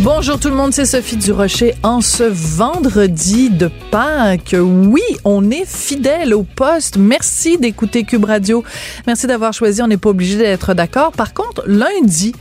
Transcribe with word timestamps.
Bonjour 0.00 0.38
tout 0.38 0.50
le 0.50 0.54
monde, 0.54 0.74
c'est 0.74 0.84
Sophie 0.84 1.16
Durocher. 1.16 1.74
En 1.82 2.02
ce 2.02 2.22
vendredi 2.22 3.48
de 3.48 3.70
Pâques, 3.90 4.54
oui, 4.60 5.00
on 5.24 5.50
est 5.50 5.64
fidèle 5.64 6.34
au 6.34 6.42
poste. 6.42 6.98
Merci 6.98 7.56
d'écouter 7.56 8.04
Cube 8.04 8.26
Radio. 8.26 8.62
Merci 9.06 9.26
d'avoir 9.26 9.54
choisi. 9.54 9.80
On 9.80 9.86
n'est 9.86 9.96
pas 9.96 10.10
obligé 10.10 10.36
d'être 10.36 10.74
d'accord. 10.74 11.12
Par 11.12 11.32
contre, 11.32 11.64
lundi, 11.66 12.34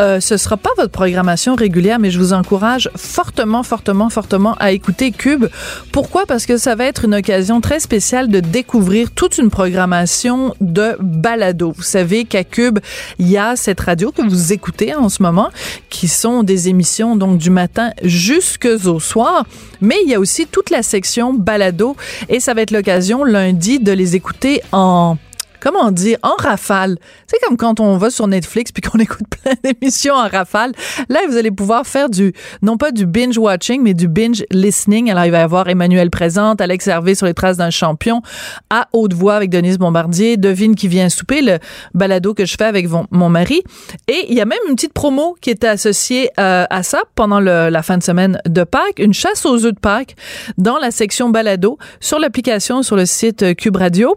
euh, 0.00 0.18
ce 0.18 0.36
sera 0.36 0.56
pas 0.56 0.70
votre 0.76 0.90
programmation 0.90 1.54
régulière, 1.54 2.00
mais 2.00 2.10
je 2.10 2.18
vous 2.18 2.32
encourage 2.32 2.90
fortement, 2.96 3.62
fortement, 3.62 4.10
fortement 4.10 4.56
à 4.58 4.72
écouter 4.72 5.12
Cube. 5.12 5.46
Pourquoi? 5.92 6.26
Parce 6.26 6.44
que 6.44 6.56
ça 6.58 6.74
va 6.74 6.86
être 6.86 7.04
une 7.04 7.14
occasion 7.14 7.60
très 7.60 7.78
spéciale 7.78 8.28
de 8.28 8.40
découvrir 8.40 9.12
toute 9.12 9.38
une 9.38 9.50
programmation 9.50 10.56
de 10.60 10.96
balado. 10.98 11.70
Vous 11.70 11.84
savez 11.84 12.24
qu'à 12.24 12.42
Cube, 12.42 12.80
il 13.20 13.28
y 13.28 13.38
a 13.38 13.54
cette 13.54 13.78
radio 13.78 14.10
que 14.10 14.22
vous 14.22 14.52
écoutez 14.52 14.92
en 14.92 15.08
ce 15.08 15.22
moment, 15.22 15.50
qui 15.88 16.08
sont 16.08 16.42
des 16.42 16.68
émissions 16.68 16.95
donc 17.16 17.38
du 17.38 17.50
matin 17.50 17.92
jusqu'au 18.02 18.98
soir, 18.98 19.46
mais 19.80 19.96
il 20.04 20.10
y 20.10 20.14
a 20.14 20.20
aussi 20.20 20.46
toute 20.46 20.70
la 20.70 20.82
section 20.82 21.34
balado 21.34 21.96
et 22.28 22.40
ça 22.40 22.54
va 22.54 22.62
être 22.62 22.70
l'occasion 22.70 23.24
lundi 23.24 23.78
de 23.78 23.92
les 23.92 24.16
écouter 24.16 24.62
en 24.72 25.16
comment 25.60 25.90
dire, 25.90 26.18
en 26.22 26.34
rafale. 26.38 26.98
C'est 27.26 27.38
comme 27.46 27.56
quand 27.56 27.80
on 27.80 27.96
va 27.96 28.10
sur 28.10 28.26
Netflix 28.26 28.72
puis 28.72 28.82
qu'on 28.82 28.98
écoute 29.00 29.26
plein 29.42 29.54
d'émissions 29.62 30.14
en 30.14 30.28
rafale. 30.28 30.72
Là, 31.08 31.20
vous 31.28 31.36
allez 31.36 31.50
pouvoir 31.50 31.86
faire 31.86 32.08
du, 32.08 32.32
non 32.62 32.76
pas 32.76 32.92
du 32.92 33.06
binge 33.06 33.38
watching, 33.38 33.82
mais 33.82 33.94
du 33.94 34.08
binge 34.08 34.44
listening. 34.50 35.10
Alors, 35.10 35.24
il 35.24 35.30
va 35.30 35.38
y 35.38 35.42
avoir 35.42 35.68
Emmanuel 35.68 36.10
Présente, 36.10 36.60
Alex 36.60 36.86
Hervé 36.86 37.14
sur 37.14 37.26
les 37.26 37.34
traces 37.34 37.56
d'un 37.56 37.70
champion, 37.70 38.22
à 38.70 38.88
haute 38.92 39.14
voix 39.14 39.34
avec 39.34 39.50
Denise 39.50 39.78
Bombardier, 39.78 40.36
Devine 40.36 40.74
qui 40.74 40.88
vient 40.88 41.08
souper, 41.08 41.42
le 41.42 41.58
balado 41.94 42.34
que 42.34 42.44
je 42.44 42.56
fais 42.56 42.64
avec 42.64 42.86
mon 43.10 43.28
mari. 43.28 43.62
Et 44.08 44.26
il 44.28 44.34
y 44.34 44.40
a 44.40 44.44
même 44.44 44.58
une 44.68 44.74
petite 44.74 44.92
promo 44.92 45.36
qui 45.40 45.50
était 45.50 45.68
associée 45.68 46.30
euh, 46.38 46.64
à 46.68 46.82
ça 46.82 47.02
pendant 47.14 47.40
la 47.40 47.82
fin 47.82 47.98
de 47.98 48.02
semaine 48.02 48.40
de 48.46 48.64
Pâques, 48.64 48.98
une 48.98 49.14
chasse 49.14 49.44
aux 49.46 49.64
œufs 49.64 49.74
de 49.74 49.80
Pâques 49.80 50.16
dans 50.58 50.78
la 50.78 50.90
section 50.90 51.30
balado 51.30 51.78
sur 52.00 52.18
l'application 52.18 52.82
sur 52.82 52.96
le 52.96 53.06
site 53.06 53.56
Cube 53.56 53.76
Radio 53.76 54.16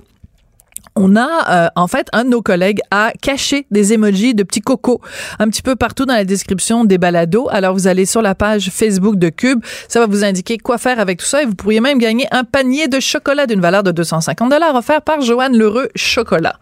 on 0.99 1.15
a 1.15 1.65
euh, 1.65 1.69
en 1.77 1.87
fait 1.87 2.07
un 2.11 2.25
de 2.25 2.29
nos 2.29 2.41
collègues 2.41 2.81
a 2.91 3.13
caché 3.21 3.65
des 3.71 3.93
emojis 3.93 4.35
de 4.35 4.43
petits 4.43 4.59
cocos 4.59 4.99
un 5.39 5.47
petit 5.49 5.61
peu 5.61 5.77
partout 5.77 6.05
dans 6.05 6.13
la 6.13 6.25
description 6.25 6.83
des 6.83 6.97
balados. 6.97 7.47
Alors 7.49 7.73
vous 7.73 7.87
allez 7.87 8.05
sur 8.05 8.21
la 8.21 8.35
page 8.35 8.69
Facebook 8.69 9.15
de 9.15 9.29
Cube, 9.29 9.63
ça 9.87 10.01
va 10.01 10.07
vous 10.07 10.25
indiquer 10.25 10.57
quoi 10.57 10.77
faire 10.77 10.99
avec 10.99 11.19
tout 11.19 11.25
ça 11.25 11.41
et 11.41 11.45
vous 11.45 11.55
pourriez 11.55 11.79
même 11.79 11.99
gagner 11.99 12.27
un 12.31 12.43
panier 12.43 12.89
de 12.89 12.99
chocolat 12.99 13.47
d'une 13.47 13.61
valeur 13.61 13.81
de 13.81 13.91
250 13.91 14.51
dollars 14.51 14.75
offert 14.75 15.01
par 15.01 15.21
Joanne 15.21 15.57
Lheureux 15.57 15.87
Chocolat. 15.95 16.59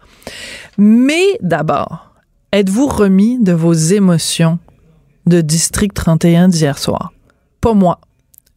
Mais 0.78 1.24
d'abord, 1.40 2.14
êtes-vous 2.52 2.86
remis 2.86 3.38
de 3.40 3.52
vos 3.52 3.74
émotions 3.74 4.60
de 5.26 5.40
District 5.40 5.92
31 5.92 6.48
d'hier 6.48 6.78
soir? 6.78 7.12
Pas 7.60 7.74
moi. 7.74 7.98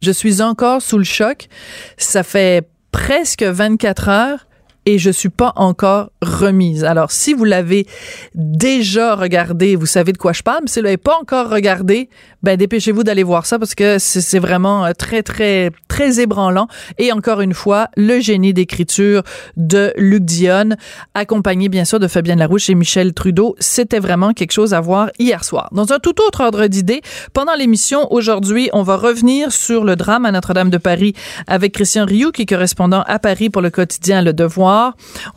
Je 0.00 0.12
suis 0.12 0.42
encore 0.42 0.80
sous 0.80 0.98
le 0.98 1.04
choc. 1.04 1.48
Ça 1.96 2.22
fait 2.22 2.68
presque 2.92 3.42
24 3.42 4.08
heures 4.08 4.46
et 4.86 4.98
je 4.98 5.10
suis 5.10 5.28
pas 5.28 5.52
encore 5.56 6.10
remise. 6.22 6.84
Alors, 6.84 7.10
si 7.12 7.34
vous 7.34 7.44
l'avez 7.44 7.86
déjà 8.34 9.14
regardé, 9.14 9.76
vous 9.76 9.86
savez 9.86 10.12
de 10.12 10.18
quoi 10.18 10.32
je 10.32 10.42
parle, 10.42 10.60
mais 10.62 10.68
si 10.68 10.80
vous 10.80 10.84
l'avez 10.84 10.96
pas 10.96 11.16
encore 11.20 11.48
regardé, 11.48 12.08
ben 12.42 12.56
dépêchez-vous 12.56 13.04
d'aller 13.04 13.22
voir 13.22 13.46
ça 13.46 13.58
parce 13.58 13.74
que 13.74 13.98
c'est 13.98 14.38
vraiment 14.40 14.84
euh, 14.84 14.92
très, 14.92 15.22
très, 15.22 15.70
très 15.88 16.20
ébranlant. 16.20 16.66
Et 16.98 17.12
encore 17.12 17.40
une 17.40 17.54
fois, 17.54 17.88
le 17.96 18.18
génie 18.20 18.52
d'écriture 18.52 19.22
de 19.56 19.92
Luc 19.96 20.24
Dionne, 20.24 20.76
accompagné 21.14 21.68
bien 21.68 21.84
sûr 21.84 22.00
de 22.00 22.08
Fabienne 22.08 22.40
Larouche 22.40 22.68
et 22.68 22.74
Michel 22.74 23.14
Trudeau. 23.14 23.54
C'était 23.60 24.00
vraiment 24.00 24.32
quelque 24.32 24.52
chose 24.52 24.74
à 24.74 24.80
voir 24.80 25.10
hier 25.18 25.44
soir. 25.44 25.68
Dans 25.72 25.92
un 25.92 25.98
tout 25.98 26.20
autre 26.20 26.40
ordre 26.40 26.66
d'idée, 26.66 27.02
pendant 27.32 27.54
l'émission 27.54 28.12
aujourd'hui, 28.12 28.68
on 28.72 28.82
va 28.82 28.96
revenir 28.96 29.52
sur 29.52 29.84
le 29.84 29.94
drame 29.94 30.26
à 30.26 30.32
Notre-Dame 30.32 30.70
de 30.70 30.78
Paris 30.78 31.14
avec 31.46 31.72
Christian 31.72 32.04
Rioux, 32.04 32.32
qui 32.32 32.42
est 32.42 32.46
correspondant 32.46 33.04
à 33.06 33.18
Paris 33.20 33.50
pour 33.50 33.62
le 33.62 33.70
quotidien 33.70 34.22
Le 34.22 34.32
Devoir. 34.32 34.71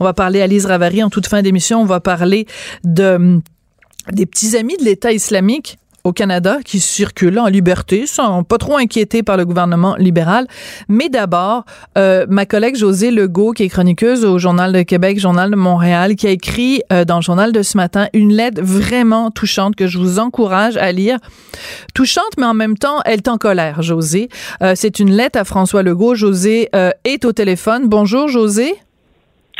On 0.00 0.04
va 0.04 0.12
parler 0.12 0.40
à 0.42 0.46
Lise 0.46 0.66
Ravary 0.66 1.02
en 1.02 1.10
toute 1.10 1.26
fin 1.26 1.42
d'émission. 1.42 1.80
On 1.80 1.86
va 1.86 2.00
parler 2.00 2.46
de 2.84 3.40
des 4.12 4.26
petits 4.26 4.56
amis 4.56 4.76
de 4.76 4.84
l'État 4.84 5.12
islamique 5.12 5.78
au 6.06 6.12
Canada 6.12 6.58
qui 6.64 6.78
circulent 6.78 7.40
en 7.40 7.48
liberté, 7.48 8.06
sans 8.06 8.44
pas 8.44 8.58
trop 8.58 8.76
inquiétés 8.76 9.24
par 9.24 9.36
le 9.36 9.44
gouvernement 9.44 9.96
libéral. 9.96 10.46
Mais 10.88 11.08
d'abord, 11.08 11.64
euh, 11.98 12.26
ma 12.28 12.46
collègue 12.46 12.76
Josée 12.76 13.10
Legault, 13.10 13.52
qui 13.52 13.64
est 13.64 13.68
chroniqueuse 13.68 14.24
au 14.24 14.38
Journal 14.38 14.72
de 14.72 14.82
Québec, 14.82 15.18
Journal 15.18 15.50
de 15.50 15.56
Montréal, 15.56 16.14
qui 16.14 16.28
a 16.28 16.30
écrit 16.30 16.80
euh, 16.92 17.04
dans 17.04 17.16
le 17.16 17.22
journal 17.22 17.50
de 17.50 17.62
ce 17.62 17.76
matin 17.76 18.06
une 18.12 18.32
lettre 18.32 18.62
vraiment 18.62 19.32
touchante 19.32 19.74
que 19.74 19.88
je 19.88 19.98
vous 19.98 20.20
encourage 20.20 20.76
à 20.76 20.92
lire. 20.92 21.18
Touchante, 21.92 22.36
mais 22.38 22.46
en 22.46 22.54
même 22.54 22.78
temps, 22.78 23.00
elle 23.04 23.16
est 23.16 23.28
en 23.28 23.36
colère, 23.36 23.82
Josée. 23.82 24.28
Euh, 24.62 24.74
c'est 24.76 25.00
une 25.00 25.10
lettre 25.10 25.40
à 25.40 25.44
François 25.44 25.82
Legault. 25.82 26.14
Josée 26.14 26.70
est 27.04 27.24
au 27.24 27.32
téléphone. 27.32 27.88
Bonjour, 27.88 28.28
Josée. 28.28 28.76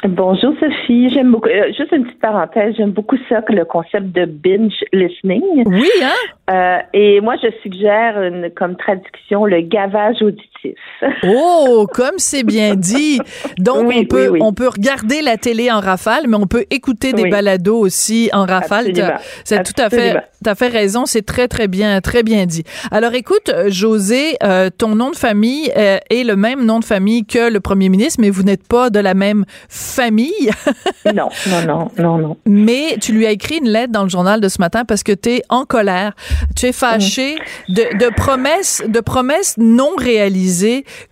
Bonjour 0.04 0.52
Sophie, 0.60 1.08
j'aime 1.10 1.32
beaucoup. 1.32 1.48
Euh, 1.48 1.68
juste 1.68 1.90
une 1.90 2.04
petite 2.04 2.20
parenthèse, 2.20 2.74
j'aime 2.76 2.90
beaucoup 2.90 3.16
ça 3.30 3.40
que 3.40 3.52
le 3.52 3.64
concept 3.64 4.12
de 4.12 4.26
binge 4.26 4.84
listening. 4.92 5.64
Oui, 5.64 5.88
hein? 6.02 6.12
Euh, 6.50 6.78
et 6.92 7.20
moi, 7.22 7.36
je 7.42 7.48
suggère 7.62 8.20
une, 8.22 8.50
comme 8.50 8.76
traduction 8.76 9.46
le 9.46 9.62
gavage 9.62 10.20
auditif. 10.20 10.46
Oh, 11.24 11.86
comme 11.92 12.18
c'est 12.18 12.42
bien 12.42 12.74
dit. 12.74 13.20
Donc 13.58 13.90
on 13.94 14.04
peut 14.04 14.32
on 14.40 14.52
peut 14.52 14.68
regarder 14.68 15.22
la 15.22 15.36
télé 15.36 15.70
en 15.70 15.80
rafale, 15.80 16.26
mais 16.28 16.36
on 16.36 16.46
peut 16.46 16.64
écouter 16.70 17.12
des 17.12 17.28
balados 17.28 17.78
aussi 17.78 18.30
en 18.32 18.44
rafale. 18.44 18.92
C'est 19.44 19.62
tout 19.62 19.80
à 19.80 19.90
fait, 19.90 20.16
tu 20.42 20.50
as 20.50 20.54
fait 20.54 20.68
raison. 20.68 21.06
C'est 21.06 21.24
très 21.24 21.48
très 21.48 21.68
bien, 21.68 22.00
très 22.00 22.22
bien 22.22 22.46
dit. 22.46 22.64
Alors 22.90 23.14
écoute, 23.14 23.52
José, 23.68 24.36
euh, 24.42 24.70
ton 24.76 24.94
nom 24.94 25.10
de 25.10 25.16
famille 25.16 25.70
est 25.74 26.24
le 26.24 26.36
même 26.36 26.64
nom 26.64 26.80
de 26.80 26.84
famille 26.84 27.24
que 27.24 27.50
le 27.50 27.60
premier 27.60 27.88
ministre, 27.88 28.20
mais 28.20 28.30
vous 28.30 28.42
n'êtes 28.42 28.66
pas 28.66 28.90
de 28.90 29.00
la 29.00 29.14
même 29.14 29.44
famille. 29.68 30.50
non, 31.14 31.28
non, 31.48 31.62
non, 31.66 31.88
non, 31.98 32.18
non. 32.18 32.36
Mais 32.46 32.96
tu 33.00 33.12
lui 33.12 33.26
as 33.26 33.30
écrit 33.30 33.58
une 33.58 33.68
lettre 33.68 33.92
dans 33.92 34.02
le 34.02 34.08
journal 34.08 34.40
de 34.40 34.48
ce 34.48 34.60
matin 34.60 34.84
parce 34.84 35.02
que 35.02 35.12
tu 35.12 35.30
es 35.30 35.42
en 35.48 35.64
colère. 35.64 36.14
Tu 36.54 36.66
es 36.66 36.72
fâché 36.72 37.36
de, 37.68 37.98
de, 37.98 38.14
promesses, 38.14 38.82
de 38.86 39.00
promesses 39.00 39.54
non 39.58 39.90
réalisées 39.96 40.55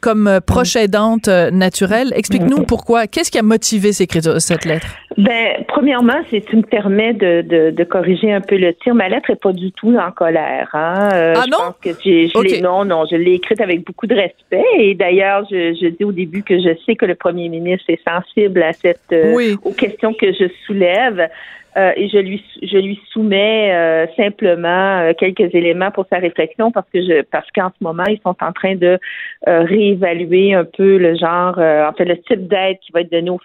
comme 0.01 0.27
euh, 0.27 0.41
proche 0.41 0.77
aidante 0.77 1.29
euh, 1.29 1.51
naturelle. 1.51 2.13
Explique-nous 2.15 2.65
pourquoi. 2.65 3.07
Qu'est-ce 3.07 3.31
qui 3.31 3.39
a 3.39 3.43
motivé 3.43 3.93
cette 3.93 4.65
lettre? 4.65 4.87
Ben, 5.17 5.65
premièrement, 5.69 6.21
c'est 6.31 6.45
tu 6.45 6.57
me 6.57 6.63
permets 6.63 7.13
de, 7.13 7.43
de, 7.43 7.71
de, 7.71 7.85
corriger 7.85 8.33
un 8.33 8.41
peu 8.41 8.57
le 8.57 8.75
tir. 8.75 8.95
Ma 8.95 9.09
lettre 9.09 9.31
est 9.31 9.41
pas 9.41 9.53
du 9.53 9.71
tout 9.71 9.97
en 9.97 10.11
colère. 10.11 10.69
Hein. 10.73 11.09
Euh, 11.13 11.35
ah 11.37 11.45
non? 11.49 11.59
Pense 11.59 11.77
que 11.81 11.91
je 11.91 12.63
non, 12.63 12.85
non, 12.85 13.05
je 13.09 13.17
l'ai 13.17 13.35
écrite 13.35 13.61
avec 13.61 13.85
beaucoup 13.85 14.07
de 14.07 14.15
respect. 14.15 14.65
Et 14.79 14.95
d'ailleurs, 14.95 15.47
je, 15.51 15.75
je 15.81 15.89
dis 15.89 16.05
au 16.05 16.11
début 16.11 16.43
que 16.43 16.59
je 16.59 16.71
sais 16.85 16.97
que 16.97 17.07
le 17.07 17.15
premier 17.15 17.49
ministre 17.49 17.85
est 17.89 18.01
sensible 18.03 18.63
à 18.63 18.73
cette 18.73 19.13
euh, 19.13 19.55
aux 19.63 19.73
questions 19.73 20.15
que 20.15 20.33
je 20.33 20.49
soulève. 20.67 21.29
Euh, 21.77 21.93
et 21.97 22.09
je 22.09 22.19
lui 22.19 22.45
je 22.63 22.79
lui 22.79 23.01
soumets 23.11 23.73
euh, 23.73 24.07
simplement 24.17 25.01
euh, 25.01 25.13
quelques 25.13 25.53
éléments 25.55 25.91
pour 25.91 26.07
sa 26.09 26.19
réflexion 26.19 26.71
parce 26.71 26.89
que 26.91 27.03
je 27.03 27.23
parce 27.23 27.51
qu'en 27.51 27.71
ce 27.71 27.83
moment 27.83 28.05
ils 28.07 28.21
sont 28.21 28.37
en 28.41 28.53
train 28.53 28.77
de 28.77 28.99
réévaluer 29.47 30.55
un 30.55 30.65
peu 30.65 30.99
le 30.99 31.17
genre 31.17 31.59
en 31.59 31.93
fait 31.95 32.05
le 32.05 32.17
type 32.23 32.47
d'aide 32.47 32.79
qui 32.81 32.93
va 32.93 33.01
être 33.01 33.11
donné 33.11 33.31
au, 33.31 33.41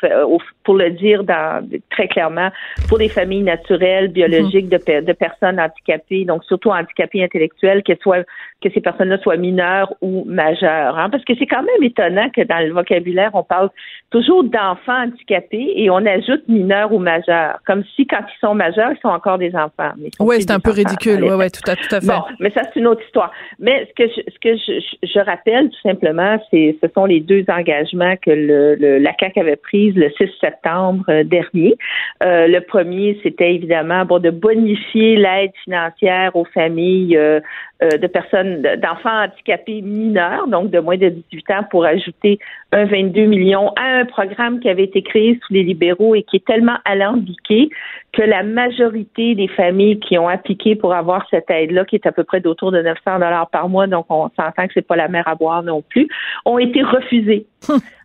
pour 0.63 0.75
le 0.75 0.91
dire 0.91 1.23
dans 1.23 1.67
très 1.89 2.07
clairement 2.07 2.49
pour 2.87 2.99
les 2.99 3.09
familles 3.09 3.43
naturelles 3.43 4.09
biologiques 4.09 4.69
de, 4.69 5.01
de 5.01 5.13
personnes 5.13 5.59
handicapées 5.59 6.25
donc 6.25 6.43
surtout 6.45 6.69
handicapées 6.69 7.23
intellectuelles 7.23 7.83
qu'elles 7.83 7.97
soient 8.01 8.23
que 8.61 8.69
ces 8.73 8.81
personnes-là 8.81 9.17
soient 9.19 9.37
mineures 9.37 9.93
ou 10.01 10.23
majeures 10.25 10.97
hein, 10.97 11.09
parce 11.09 11.25
que 11.25 11.33
c'est 11.37 11.47
quand 11.47 11.63
même 11.63 11.83
étonnant 11.83 12.29
que 12.29 12.41
dans 12.41 12.59
le 12.59 12.71
vocabulaire 12.71 13.31
on 13.33 13.43
parle 13.43 13.69
toujours 14.11 14.43
d'enfants 14.43 15.03
handicapés 15.03 15.73
et 15.75 15.89
on 15.89 16.05
ajoute 16.05 16.47
mineurs 16.47 16.93
ou 16.93 16.99
majeurs 16.99 17.59
comme 17.65 17.83
si 17.95 18.05
quand 18.05 18.18
quand 18.19 18.25
ils 18.27 18.39
sont 18.39 18.55
majeurs, 18.55 18.91
ils 18.91 18.99
sont 19.01 19.09
encore 19.09 19.37
des 19.37 19.55
enfants. 19.55 19.91
Oui, 20.19 20.35
c'est 20.39 20.51
un 20.51 20.59
peu 20.59 20.71
ridicule. 20.71 21.23
Oui, 21.23 21.33
oui, 21.37 21.51
tout 21.51 21.69
à, 21.69 21.75
tout 21.75 21.95
à 21.95 22.01
fait. 22.01 22.07
Bon, 22.07 22.23
mais 22.39 22.49
ça, 22.51 22.61
c'est 22.65 22.79
une 22.79 22.87
autre 22.87 23.01
histoire. 23.05 23.31
Mais 23.59 23.87
ce 23.89 24.03
que 24.03 24.09
je, 24.09 24.21
ce 24.31 24.39
que 24.39 24.55
je, 24.55 25.07
je 25.07 25.19
rappelle 25.19 25.69
tout 25.69 25.81
simplement, 25.81 26.37
c'est 26.51 26.77
ce 26.81 26.87
sont 26.93 27.05
les 27.05 27.19
deux 27.19 27.45
engagements 27.47 28.15
que 28.17 28.31
le, 28.31 28.97
la 28.99 29.13
CAC 29.13 29.37
avait 29.37 29.55
pris 29.55 29.91
le 29.91 30.09
6 30.17 30.29
septembre 30.39 31.03
euh, 31.09 31.23
dernier. 31.23 31.75
Euh, 32.23 32.47
le 32.47 32.61
premier, 32.61 33.19
c'était 33.23 33.55
évidemment 33.55 34.05
bon 34.05 34.19
de 34.19 34.29
bonifier 34.29 35.15
l'aide 35.15 35.51
financière 35.63 36.35
aux 36.35 36.45
familles 36.45 37.17
euh, 37.17 37.39
euh, 37.81 37.97
de 37.97 38.07
personnes, 38.07 38.61
d'enfants 38.61 39.23
handicapés 39.23 39.81
mineurs, 39.81 40.47
donc 40.47 40.69
de 40.69 40.79
moins 40.79 40.97
de 40.97 41.09
18 41.31 41.51
ans, 41.51 41.63
pour 41.71 41.85
ajouter 41.85 42.37
un 42.73 42.83
22 42.83 43.25
millions 43.25 43.71
à 43.77 43.99
un 43.99 44.05
programme 44.05 44.59
qui 44.59 44.67
avait 44.67 44.83
été 44.83 45.01
créé 45.01 45.39
sous 45.41 45.53
les 45.53 45.63
libéraux 45.63 46.13
et 46.13 46.23
qui 46.23 46.35
est 46.35 46.45
tellement 46.45 46.77
alambiqué 46.83 47.69
que 48.11 48.21
la 48.21 48.43
majorité 48.43 49.35
des 49.35 49.47
familles 49.47 49.99
qui 49.99 50.17
ont 50.17 50.27
appliqué 50.27 50.75
pour 50.75 50.93
avoir 50.93 51.27
cette 51.29 51.49
aide-là, 51.49 51.85
qui 51.85 51.95
est 51.95 52.07
à 52.07 52.11
peu 52.11 52.23
près 52.23 52.41
d'autour 52.41 52.71
de 52.71 52.81
900 52.81 53.19
dollars 53.19 53.49
par 53.49 53.69
mois, 53.69 53.87
donc 53.87 54.05
on 54.09 54.29
s'entend 54.29 54.67
que 54.67 54.73
c'est 54.73 54.87
pas 54.87 54.95
la 54.95 55.07
mer 55.07 55.27
à 55.27 55.35
boire 55.35 55.63
non 55.63 55.81
plus, 55.81 56.07
ont 56.45 56.57
été 56.57 56.81
refusées. 56.81 57.45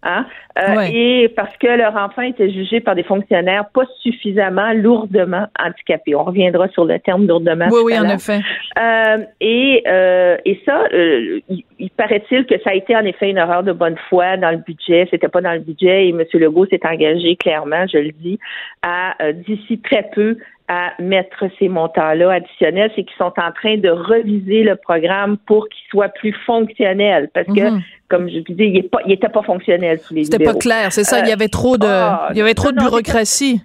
Hein? 0.06 0.26
Euh, 0.58 0.82
et 0.92 1.32
parce 1.34 1.56
que 1.56 1.66
leur 1.66 1.96
enfant 1.96 2.20
était 2.22 2.50
jugé 2.50 2.80
par 2.80 2.94
des 2.94 3.02
fonctionnaires 3.02 3.64
pas 3.72 3.86
suffisamment 4.02 4.72
lourdement 4.74 5.46
handicapés. 5.58 6.14
On 6.14 6.24
reviendra 6.24 6.68
sur 6.68 6.84
le 6.84 6.98
terme 6.98 7.26
lourdement. 7.26 7.68
Oui, 7.70 7.80
oui, 7.84 7.98
en 7.98 8.08
effet. 8.10 8.40
Euh, 8.78 9.24
et, 9.40 9.82
euh, 9.86 10.36
et 10.44 10.60
ça, 10.66 10.84
il, 10.92 11.90
paraît-il 11.96 12.44
que 12.44 12.60
ça 12.62 12.70
a 12.70 12.74
été 12.74 12.94
en 12.94 13.04
effet 13.04 13.30
une 13.30 13.38
erreur 13.38 13.62
de 13.62 13.72
bonne 13.72 13.96
foi 14.10 14.36
dans 14.36 14.50
le 14.50 14.58
budget. 14.58 15.08
C'était 15.10 15.28
pas 15.28 15.40
dans 15.40 15.52
le 15.52 15.60
budget 15.60 16.06
et 16.06 16.10
M. 16.10 16.22
Legault 16.34 16.66
s'est 16.66 16.84
engagé 16.84 17.36
clairement, 17.36 17.86
je 17.90 17.98
le 17.98 18.12
dis, 18.12 18.38
à 18.82 19.14
d'ici 19.32 19.78
très 19.78 20.10
peu 20.14 20.36
à 20.68 20.92
mettre 20.98 21.44
ces 21.58 21.68
montants-là 21.68 22.32
additionnels, 22.32 22.90
c'est 22.96 23.04
qu'ils 23.04 23.16
sont 23.18 23.32
en 23.36 23.52
train 23.52 23.76
de 23.76 23.90
reviser 23.90 24.62
le 24.62 24.76
programme 24.76 25.36
pour 25.46 25.68
qu'il 25.68 25.84
soit 25.90 26.08
plus 26.08 26.34
fonctionnel. 26.46 27.28
Parce 27.34 27.46
que, 27.46 27.70
mhm. 27.70 27.82
comme 28.08 28.28
je 28.28 28.38
disais, 28.38 28.68
il 28.68 28.88
n'était 29.06 29.28
pas, 29.28 29.40
pas 29.40 29.42
fonctionnel 29.42 29.98
sous 30.00 30.14
les 30.14 30.24
C'était 30.24 30.42
pas 30.42 30.54
clair, 30.54 30.92
c'est 30.92 31.04
ça. 31.04 31.20
il 31.20 31.28
y 31.28 31.32
avait 31.32 31.48
trop 31.48 31.76
de, 31.76 31.86
ah, 31.86 32.28
il 32.30 32.38
y 32.38 32.40
avait 32.40 32.54
trop 32.54 32.72
de 32.72 32.78
bureaucratie. 32.78 33.60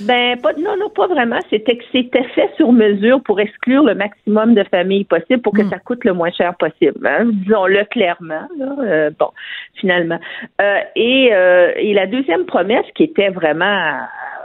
Ben, 0.00 0.38
pas, 0.40 0.52
non, 0.54 0.76
non, 0.78 0.88
pas 0.88 1.06
vraiment. 1.06 1.38
C'était 1.50 1.76
que 1.76 1.84
c'était 1.92 2.24
fait 2.34 2.50
sur 2.56 2.72
mesure 2.72 3.22
pour 3.22 3.38
exclure 3.38 3.84
le 3.84 3.94
maximum 3.94 4.54
de 4.54 4.64
familles 4.64 5.04
possible 5.04 5.42
pour 5.42 5.52
que 5.52 5.62
hmm. 5.62 5.70
ça 5.70 5.78
coûte 5.78 6.04
le 6.04 6.14
moins 6.14 6.30
cher 6.30 6.54
possible. 6.56 7.06
Hein. 7.06 7.26
Disons-le 7.26 7.84
clairement. 7.84 8.48
Euh, 8.80 9.10
bon, 9.18 9.28
finalement. 9.74 10.18
Euh, 10.60 10.78
et, 10.96 11.30
euh, 11.32 11.72
et 11.76 11.92
la 11.92 12.06
deuxième 12.06 12.46
promesse 12.46 12.86
qui 12.94 13.04
était 13.04 13.28
vraiment 13.28 13.98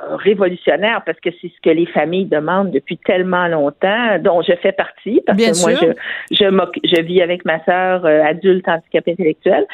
révolutionnaire 0.10 1.02
parce 1.06 1.20
que 1.20 1.30
c'est 1.42 1.48
ce 1.48 1.62
que 1.62 1.70
les 1.70 1.86
familles 1.86 2.26
demandent 2.26 2.72
depuis 2.72 2.98
tellement 2.98 3.48
longtemps, 3.48 4.20
dont 4.20 4.42
je 4.42 4.54
fais 4.62 4.72
partie 4.72 5.22
parce 5.26 5.38
que 5.38 5.62
moi 5.62 5.96
je 6.32 6.36
je, 6.36 6.46
je 6.84 7.02
vis 7.02 7.22
avec 7.22 7.46
ma 7.46 7.64
sœur 7.66 8.06
euh, 8.06 8.24
adulte 8.24 8.68
handicapée 8.68 9.12
intellectuelle, 9.12 9.66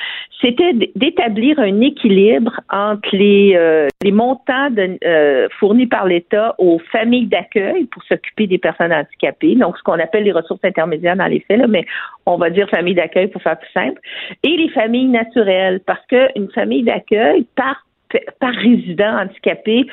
c'était 0.41 0.73
d'établir 0.95 1.59
un 1.59 1.81
équilibre 1.81 2.59
entre 2.69 3.09
les 3.15 3.53
euh, 3.55 3.87
les 4.03 4.11
montants 4.11 4.69
de, 4.69 4.97
euh, 5.05 5.47
fournis 5.59 5.87
par 5.87 6.05
l'État 6.05 6.55
aux 6.57 6.79
familles 6.91 7.27
d'accueil 7.27 7.85
pour 7.85 8.03
s'occuper 8.03 8.47
des 8.47 8.57
personnes 8.57 8.93
handicapées, 8.93 9.55
donc 9.55 9.77
ce 9.77 9.83
qu'on 9.83 9.99
appelle 9.99 10.23
les 10.23 10.31
ressources 10.31 10.63
intermédiaires 10.63 11.15
dans 11.15 11.27
les 11.27 11.39
faits, 11.41 11.59
là, 11.59 11.67
mais 11.67 11.85
on 12.25 12.37
va 12.37 12.49
dire 12.49 12.69
famille 12.69 12.95
d'accueil 12.95 13.27
pour 13.27 13.41
faire 13.41 13.57
plus 13.57 13.71
simple, 13.71 13.99
et 14.43 14.57
les 14.57 14.69
familles 14.69 15.07
naturelles 15.07 15.81
parce 15.85 16.05
qu'une 16.07 16.49
famille 16.51 16.83
d'accueil 16.83 17.45
par 17.55 17.85
par 18.39 18.53
résident 18.53 19.19
handicapé 19.21 19.85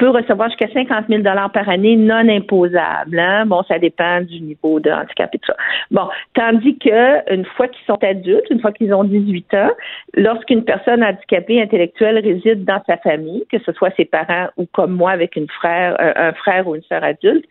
peut 0.00 0.08
recevoir 0.08 0.48
jusqu'à 0.48 0.72
50 0.72 1.08
000 1.10 1.22
par 1.52 1.68
année 1.68 1.94
non 1.94 2.26
imposables. 2.26 3.18
Hein? 3.18 3.44
Bon, 3.44 3.62
ça 3.68 3.78
dépend 3.78 4.22
du 4.22 4.40
niveau 4.40 4.80
de 4.80 4.90
handicap 4.90 5.28
et 5.34 5.38
tout 5.38 5.52
ça. 5.52 5.56
Bon, 5.90 6.08
tandis 6.32 6.78
que 6.78 7.34
une 7.34 7.44
fois 7.44 7.68
qu'ils 7.68 7.84
sont 7.86 8.02
adultes, 8.02 8.48
une 8.50 8.60
fois 8.60 8.72
qu'ils 8.72 8.94
ont 8.94 9.04
18 9.04 9.54
ans, 9.54 9.70
lorsqu'une 10.14 10.64
personne 10.64 11.04
handicapée 11.04 11.60
intellectuelle 11.60 12.18
réside 12.18 12.64
dans 12.64 12.82
sa 12.86 12.96
famille, 12.96 13.44
que 13.52 13.58
ce 13.58 13.72
soit 13.72 13.90
ses 13.94 14.06
parents 14.06 14.48
ou 14.56 14.64
comme 14.72 14.92
moi 14.92 15.10
avec 15.10 15.36
une 15.36 15.48
frère, 15.48 15.96
un 15.98 16.32
frère 16.32 16.66
ou 16.66 16.76
une 16.76 16.82
sœur 16.84 17.04
adulte, 17.04 17.44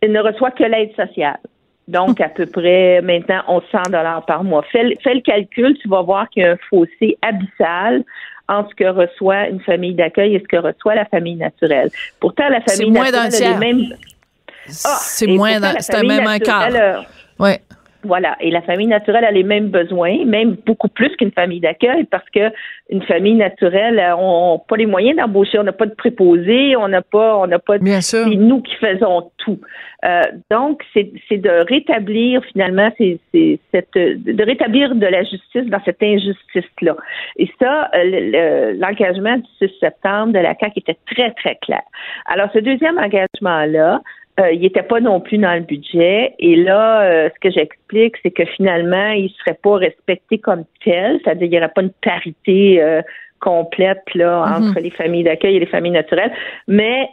il 0.00 0.12
ne 0.12 0.20
reçoit 0.20 0.52
que 0.52 0.62
l'aide 0.62 0.94
sociale. 0.94 1.38
Donc, 1.88 2.20
à 2.20 2.28
peu 2.28 2.46
près 2.46 3.00
maintenant 3.00 3.42
1100 3.48 3.90
dollars 3.90 4.24
par 4.26 4.42
mois. 4.42 4.64
Fais, 4.72 4.96
fais, 5.02 5.14
le 5.14 5.20
calcul, 5.20 5.76
tu 5.80 5.88
vas 5.88 6.02
voir 6.02 6.28
qu'il 6.30 6.42
y 6.42 6.46
a 6.46 6.52
un 6.52 6.56
fossé 6.68 7.16
abyssal 7.22 8.02
entre 8.48 8.70
ce 8.70 8.74
que 8.74 8.88
reçoit 8.88 9.48
une 9.48 9.60
famille 9.60 9.94
d'accueil 9.94 10.34
et 10.34 10.40
ce 10.40 10.48
que 10.48 10.56
reçoit 10.56 10.94
la 10.94 11.04
famille 11.04 11.36
naturelle. 11.36 11.90
Pourtant, 12.20 12.48
la 12.48 12.60
famille 12.60 12.90
naturelle 12.90 13.44
a 13.44 13.50
les 13.50 13.58
mêmes. 13.58 13.84
Ah, 14.84 14.96
c'est 15.00 15.28
moins 15.28 15.60
c'est 15.78 16.02
même 16.02 16.26
un 16.26 16.38
quart. 16.38 16.70
Ouais. 17.38 17.60
Voilà. 18.06 18.36
Et 18.40 18.50
la 18.50 18.62
famille 18.62 18.86
naturelle 18.86 19.24
a 19.24 19.30
les 19.30 19.42
mêmes 19.42 19.68
besoins, 19.68 20.24
même 20.24 20.56
beaucoup 20.64 20.88
plus 20.88 21.14
qu'une 21.16 21.32
famille 21.32 21.60
d'accueil, 21.60 22.04
parce 22.04 22.28
que 22.30 22.52
une 22.88 23.02
famille 23.02 23.34
naturelle, 23.34 23.98
euh, 23.98 24.14
on 24.16 24.54
n'a 24.54 24.62
pas 24.68 24.76
les 24.76 24.86
moyens 24.86 25.16
d'embaucher, 25.16 25.58
on 25.58 25.64
n'a 25.64 25.72
pas 25.72 25.86
de 25.86 25.94
préposés, 25.94 26.76
on 26.76 26.88
n'a 26.88 27.02
pas, 27.02 27.36
on 27.36 27.46
n'a 27.46 27.58
pas. 27.58 27.78
Bien 27.78 28.00
sûr. 28.00 28.24
C'est 28.24 28.36
nous 28.36 28.62
qui 28.62 28.74
faisons 28.76 29.30
tout. 29.38 29.58
Euh, 30.04 30.22
donc, 30.50 30.82
c'est, 30.94 31.10
de 31.30 31.66
rétablir 31.68 32.44
finalement, 32.52 32.90
c'est, 32.96 33.18
cette, 33.72 33.94
de 33.94 34.44
rétablir 34.44 34.94
de 34.94 35.06
la 35.06 35.24
justice 35.24 35.66
dans 35.66 35.80
cette 35.84 36.02
injustice-là. 36.02 36.96
Et 37.38 37.50
ça, 37.60 37.90
euh, 37.94 38.74
l'engagement 38.78 39.36
du 39.36 39.48
6 39.58 39.70
septembre 39.80 40.32
de 40.32 40.38
la 40.38 40.54
CAQ 40.54 40.78
était 40.80 40.98
très 41.12 41.32
très 41.32 41.56
clair. 41.56 41.82
Alors, 42.26 42.48
ce 42.52 42.60
deuxième 42.60 42.98
engagement-là, 42.98 44.00
euh, 44.38 44.52
il 44.52 44.60
n'était 44.60 44.82
pas 44.82 45.00
non 45.00 45.20
plus 45.20 45.38
dans 45.38 45.54
le 45.54 45.60
budget. 45.60 46.34
Et 46.38 46.56
là, 46.56 47.02
euh, 47.02 47.30
ce 47.34 47.40
que 47.40 47.50
j'explique, 47.50 48.16
c'est 48.22 48.30
que 48.30 48.44
finalement, 48.44 49.08
il 49.10 49.24
ne 49.24 49.28
serait 49.28 49.58
pas 49.62 49.76
respecté 49.76 50.38
comme 50.38 50.64
tel, 50.84 51.20
c'est-à-dire 51.24 51.48
qu'il 51.48 51.58
n'y 51.58 51.58
aurait 51.58 51.72
pas 51.74 51.82
une 51.82 51.92
parité 52.02 52.82
euh, 52.82 53.00
complète 53.40 54.02
là 54.14 54.46
mhm. 54.46 54.68
entre 54.68 54.80
les 54.80 54.90
familles 54.90 55.24
d'accueil 55.24 55.56
et 55.56 55.60
les 55.60 55.66
familles 55.66 55.92
naturelles. 55.92 56.32
Mais 56.68 57.08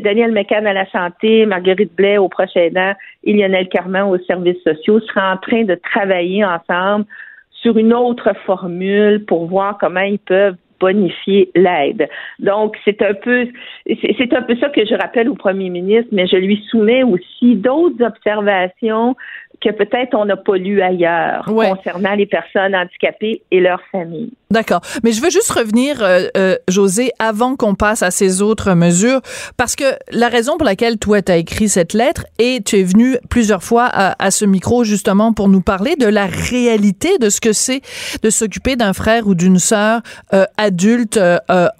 Daniel 0.00 0.32
McCann 0.32 0.66
à 0.66 0.72
la 0.72 0.86
santé, 0.90 1.46
Marguerite 1.46 1.94
Blais 1.94 2.18
au 2.18 2.28
prochain 2.28 2.60
aidant 2.60 2.92
et 3.24 3.32
Lionel 3.32 3.68
Carman 3.68 4.10
aux 4.10 4.18
services 4.24 4.62
sociaux 4.64 5.00
seraient 5.00 5.32
en 5.32 5.36
train 5.36 5.64
de 5.64 5.74
travailler 5.74 6.44
ensemble 6.44 7.04
sur 7.52 7.78
une 7.78 7.94
autre 7.94 8.32
formule 8.44 9.24
pour 9.26 9.46
voir 9.46 9.78
comment 9.78 10.00
ils 10.00 10.18
peuvent 10.18 10.56
bonifier 10.82 11.50
l'aide. 11.54 12.08
Donc, 12.40 12.76
c'est 12.84 13.00
un 13.02 13.14
peu, 13.14 13.46
c'est 13.86 14.32
un 14.34 14.42
peu 14.42 14.56
ça 14.56 14.68
que 14.68 14.84
je 14.84 14.94
rappelle 14.94 15.28
au 15.28 15.36
premier 15.36 15.70
ministre, 15.70 16.10
mais 16.10 16.26
je 16.26 16.36
lui 16.36 16.58
soumets 16.70 17.04
aussi 17.04 17.54
d'autres 17.54 18.04
observations 18.04 19.14
que 19.60 19.70
peut-être 19.70 20.14
on 20.14 20.24
n'a 20.24 20.36
pas 20.36 20.56
lu 20.56 20.82
ailleurs 20.82 21.44
concernant 21.44 22.14
les 22.14 22.26
personnes 22.26 22.74
handicapées 22.74 23.42
et 23.50 23.60
leurs 23.60 23.82
familles. 23.92 24.32
D'accord. 24.50 24.80
Mais 25.02 25.12
je 25.12 25.22
veux 25.22 25.30
juste 25.30 25.50
revenir, 25.50 26.02
euh, 26.02 26.26
euh, 26.36 26.56
José, 26.68 27.10
avant 27.18 27.56
qu'on 27.56 27.74
passe 27.74 28.02
à 28.02 28.10
ces 28.10 28.42
autres 28.42 28.74
mesures, 28.74 29.20
parce 29.56 29.76
que 29.76 29.84
la 30.10 30.28
raison 30.28 30.58
pour 30.58 30.66
laquelle 30.66 30.98
toi, 30.98 31.22
tu 31.22 31.32
as 31.32 31.38
écrit 31.38 31.68
cette 31.68 31.94
lettre 31.94 32.26
et 32.38 32.60
tu 32.62 32.78
es 32.78 32.82
venu 32.82 33.16
plusieurs 33.30 33.62
fois 33.62 33.86
à, 33.92 34.30
ce 34.30 34.44
micro 34.44 34.84
justement 34.84 35.32
pour 35.32 35.48
nous 35.48 35.60
parler 35.60 35.96
de 35.96 36.06
la 36.06 36.26
réalité 36.26 37.18
de 37.18 37.30
ce 37.30 37.40
que 37.40 37.52
c'est 37.52 37.80
de 38.22 38.30
s'occuper 38.30 38.76
d'un 38.76 38.92
frère 38.92 39.26
ou 39.26 39.34
d'une 39.34 39.58
sœur 39.58 40.00
euh, 40.34 40.44
adulte 40.58 41.18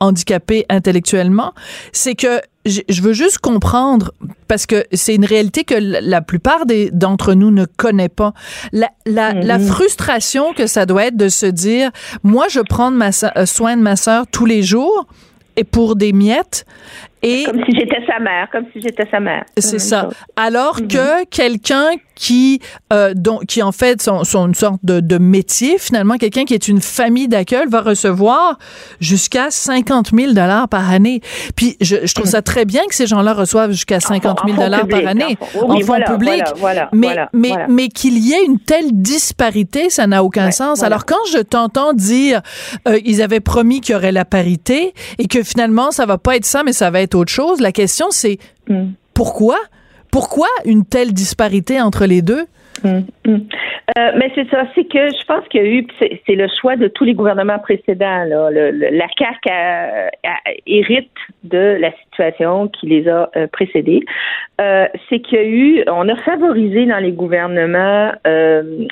handicapé 0.00 0.64
intellectuellement, 0.68 1.52
c'est 1.92 2.14
que 2.14 2.40
je 2.64 3.02
veux 3.02 3.12
juste 3.12 3.38
comprendre 3.38 4.12
parce 4.46 4.66
que 4.66 4.84
c'est 4.92 5.14
une 5.14 5.24
réalité 5.24 5.64
que 5.64 5.74
la 5.74 6.20
plupart 6.20 6.64
d'entre 6.92 7.34
nous 7.34 7.50
ne 7.50 7.64
connaît 7.64 8.08
pas. 8.08 8.34
La, 8.72 8.90
la, 9.06 9.32
la, 9.32 9.58
mm-hmm. 9.58 9.66
frustration 9.66 10.52
que 10.52 10.66
ça 10.66 10.86
doit 10.86 11.06
être 11.06 11.16
de 11.16 11.28
se 11.28 11.46
dire, 11.46 11.90
moi, 12.22 12.46
je 12.48 12.60
prends 12.60 12.90
ma, 12.90 13.10
euh, 13.36 13.46
soin 13.46 13.76
de 13.76 13.82
ma 13.82 13.96
sœur 13.96 14.26
tous 14.30 14.46
les 14.46 14.62
jours 14.62 15.06
et 15.56 15.64
pour 15.64 15.96
des 15.96 16.12
miettes 16.12 16.66
et 17.22 17.44
comme 17.44 17.62
si 17.64 17.76
j'étais 17.76 18.04
sa 18.06 18.18
mère, 18.18 18.48
comme 18.50 18.64
si 18.72 18.80
j'étais 18.80 19.06
sa 19.10 19.20
mère. 19.20 19.44
C'est 19.56 19.78
ça. 19.78 20.08
Alors 20.36 20.80
mm-hmm. 20.80 20.88
que 20.88 21.24
quelqu'un 21.26 21.90
qui, 22.14 22.60
euh, 22.92 23.14
donc, 23.14 23.46
qui 23.46 23.62
en 23.62 23.72
fait 23.72 24.00
sont, 24.02 24.24
sont 24.24 24.46
une 24.46 24.54
sorte 24.54 24.80
de, 24.82 25.00
de 25.00 25.18
métier, 25.18 25.78
finalement, 25.78 26.16
quelqu'un 26.16 26.44
qui 26.44 26.54
est 26.54 26.68
une 26.68 26.80
famille 26.80 27.28
d'accueil 27.28 27.66
va 27.68 27.80
recevoir 27.80 28.58
jusqu'à 29.00 29.50
50 29.50 30.10
000 30.14 30.32
dollars 30.32 30.68
par 30.68 30.90
année. 30.90 31.20
Puis 31.56 31.76
je, 31.80 31.96
je, 32.04 32.14
trouve 32.14 32.26
ça 32.26 32.42
très 32.42 32.64
bien 32.64 32.82
que 32.88 32.94
ces 32.94 33.06
gens-là 33.06 33.34
reçoivent 33.34 33.72
jusqu'à 33.72 34.00
50 34.00 34.40
000 34.46 34.56
dollars 34.56 34.86
par 34.86 35.06
année 35.06 35.36
en, 35.60 35.80
fonds 35.80 36.00
publics. 36.06 36.44
mais 36.92 37.16
mais, 37.32 37.52
mais 37.68 37.88
qu'il 37.88 38.18
y 38.18 38.32
ait 38.32 38.44
une 38.44 38.58
telle 38.58 38.92
disparité, 38.92 39.90
ça 39.90 40.06
n'a 40.06 40.22
aucun 40.22 40.50
sens. 40.50 40.82
Alors 40.82 41.06
quand 41.06 41.24
je 41.32 41.38
t'entends 41.38 41.92
dire 41.92 42.42
euh, 42.86 42.98
ils 43.04 43.22
avaient 43.22 43.40
promis 43.40 43.80
qu'il 43.80 43.94
y 43.94 43.96
aurait 43.96 44.12
la 44.12 44.24
parité 44.24 44.94
et 45.18 45.26
que 45.26 45.42
finalement 45.42 45.90
ça 45.90 46.06
va 46.06 46.18
pas 46.18 46.36
être 46.36 46.44
ça, 46.44 46.62
mais 46.62 46.72
ça 46.72 46.90
va 46.90 47.00
être 47.00 47.11
autre 47.14 47.32
chose, 47.32 47.60
la 47.60 47.72
question 47.72 48.06
c'est 48.10 48.38
mm. 48.68 48.90
pourquoi? 49.14 49.58
Pourquoi 50.10 50.48
une 50.64 50.84
telle 50.84 51.12
disparité 51.12 51.80
entre 51.80 52.04
les 52.04 52.20
deux? 52.22 52.46
Hum, 52.84 53.06
hum. 53.26 53.46
Euh, 53.98 54.10
mais 54.16 54.30
c'est 54.34 54.48
ça, 54.48 54.64
c'est 54.74 54.84
que 54.84 54.98
je 54.98 55.24
pense 55.26 55.46
qu'il 55.48 55.62
y 55.62 55.64
a 55.64 55.68
eu, 55.68 55.86
c'est 55.98 56.34
le 56.34 56.48
choix 56.60 56.76
de 56.76 56.88
tous 56.88 57.04
les 57.04 57.14
gouvernements 57.14 57.58
précédents. 57.58 58.24
Là. 58.24 58.50
la 58.50 59.06
CAQ 59.18 60.10
hérite 60.66 61.10
de 61.44 61.76
la 61.80 61.92
situation 62.04 62.68
qui 62.68 62.86
les 62.86 63.08
a 63.08 63.30
euh, 63.36 63.46
précédés. 63.46 64.04
Euh, 64.60 64.86
c'est 65.08 65.20
qu'il 65.20 65.38
y 65.38 65.40
a 65.40 65.44
eu, 65.44 65.84
on 65.88 66.08
a 66.08 66.16
favorisé 66.16 66.86
dans 66.86 66.98
les 66.98 67.12
gouvernements 67.12 68.12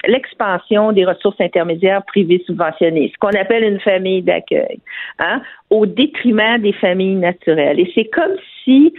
l'expansion 0.07 0.93
des 0.93 1.05
ressources 1.05 1.41
intermédiaires 1.41 2.03
privées 2.05 2.43
subventionnées, 2.47 3.11
ce 3.13 3.19
qu'on 3.19 3.39
appelle 3.41 3.65
une 3.65 3.81
famille 3.81 4.23
d'accueil, 4.23 4.79
hein, 5.19 5.41
au 5.71 5.87
détriment 5.87 6.59
des 6.59 6.73
familles 6.73 7.17
naturelles. 7.17 7.81
Et 7.81 7.91
c'est 7.95 8.07
comme 8.07 8.37
si 8.65 8.93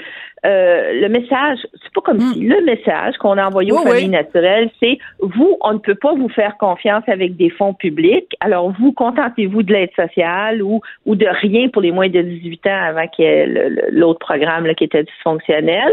euh, 0.43 0.93
le 0.99 1.07
message, 1.07 1.59
c'est 1.83 1.93
pas 1.93 2.01
comme 2.01 2.17
hmm. 2.17 2.33
si 2.33 2.39
le 2.41 2.61
message 2.63 3.15
qu'on 3.17 3.37
a 3.37 3.45
envoyé 3.45 3.71
aux 3.71 3.83
familles 3.83 4.09
naturelles, 4.09 4.71
c'est 4.81 4.97
vous, 5.19 5.57
on 5.61 5.73
ne 5.73 5.77
peut 5.77 5.95
pas 5.95 6.15
vous 6.15 6.29
faire 6.29 6.57
confiance 6.57 7.03
avec 7.07 7.35
des 7.37 7.51
fonds 7.51 7.75
publics, 7.75 8.35
alors 8.39 8.71
vous 8.79 8.91
contentez-vous 8.91 9.61
de 9.61 9.73
l'aide 9.73 9.91
sociale 9.95 10.63
ou, 10.63 10.81
ou 11.05 11.15
de 11.15 11.27
rien 11.27 11.69
pour 11.69 11.83
les 11.83 11.91
moins 11.91 12.09
de 12.09 12.21
18 12.21 12.67
ans 12.67 12.81
avant 12.87 13.07
qu'il 13.07 13.25
y 13.25 13.27
ait 13.27 13.69
l'autre 13.91 14.19
programme 14.19 14.65
là, 14.65 14.73
qui 14.73 14.85
était 14.85 15.03
dysfonctionnel. 15.03 15.91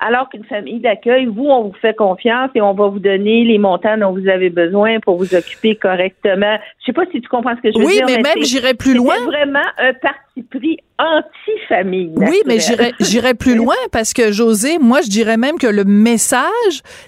Alors 0.00 0.28
qu'une 0.30 0.44
famille 0.44 0.80
d'accueil, 0.80 1.26
vous, 1.26 1.46
on 1.46 1.64
vous 1.64 1.76
fait 1.80 1.94
confiance 1.94 2.50
et 2.54 2.60
on 2.60 2.72
va 2.72 2.88
vous 2.88 2.98
donner 2.98 3.44
les 3.44 3.58
montants 3.58 3.96
dont 3.98 4.12
vous 4.12 4.26
avez 4.28 4.50
besoin 4.50 5.00
pour 5.00 5.16
vous 5.16 5.34
occuper 5.34 5.76
correctement. 5.76 6.58
Je 6.80 6.86
sais 6.86 6.92
pas 6.92 7.04
si 7.12 7.20
tu 7.20 7.28
comprends 7.28 7.54
ce 7.56 7.60
que 7.60 7.72
je 7.72 7.78
veux 7.78 7.86
dire. 7.86 8.06
Oui, 8.06 8.14
mais, 8.16 8.22
même 8.22 8.42
j'irais 8.42 8.74
plus 8.74 8.94
loin. 8.94 9.14
C'est 9.18 9.24
vraiment 9.26 9.60
un 9.78 9.92
parti 9.92 10.42
pris 10.50 10.78
anti-famille. 11.02 12.12
Oui, 12.16 12.40
mais 12.46 12.58
j'irais 13.00 13.34
plus 13.34 13.54
loin 13.62 13.74
parce 13.90 14.12
que 14.12 14.32
José, 14.32 14.78
moi 14.78 15.00
je 15.02 15.08
dirais 15.08 15.36
même 15.36 15.58
que 15.58 15.66
le 15.66 15.84
message 15.84 16.42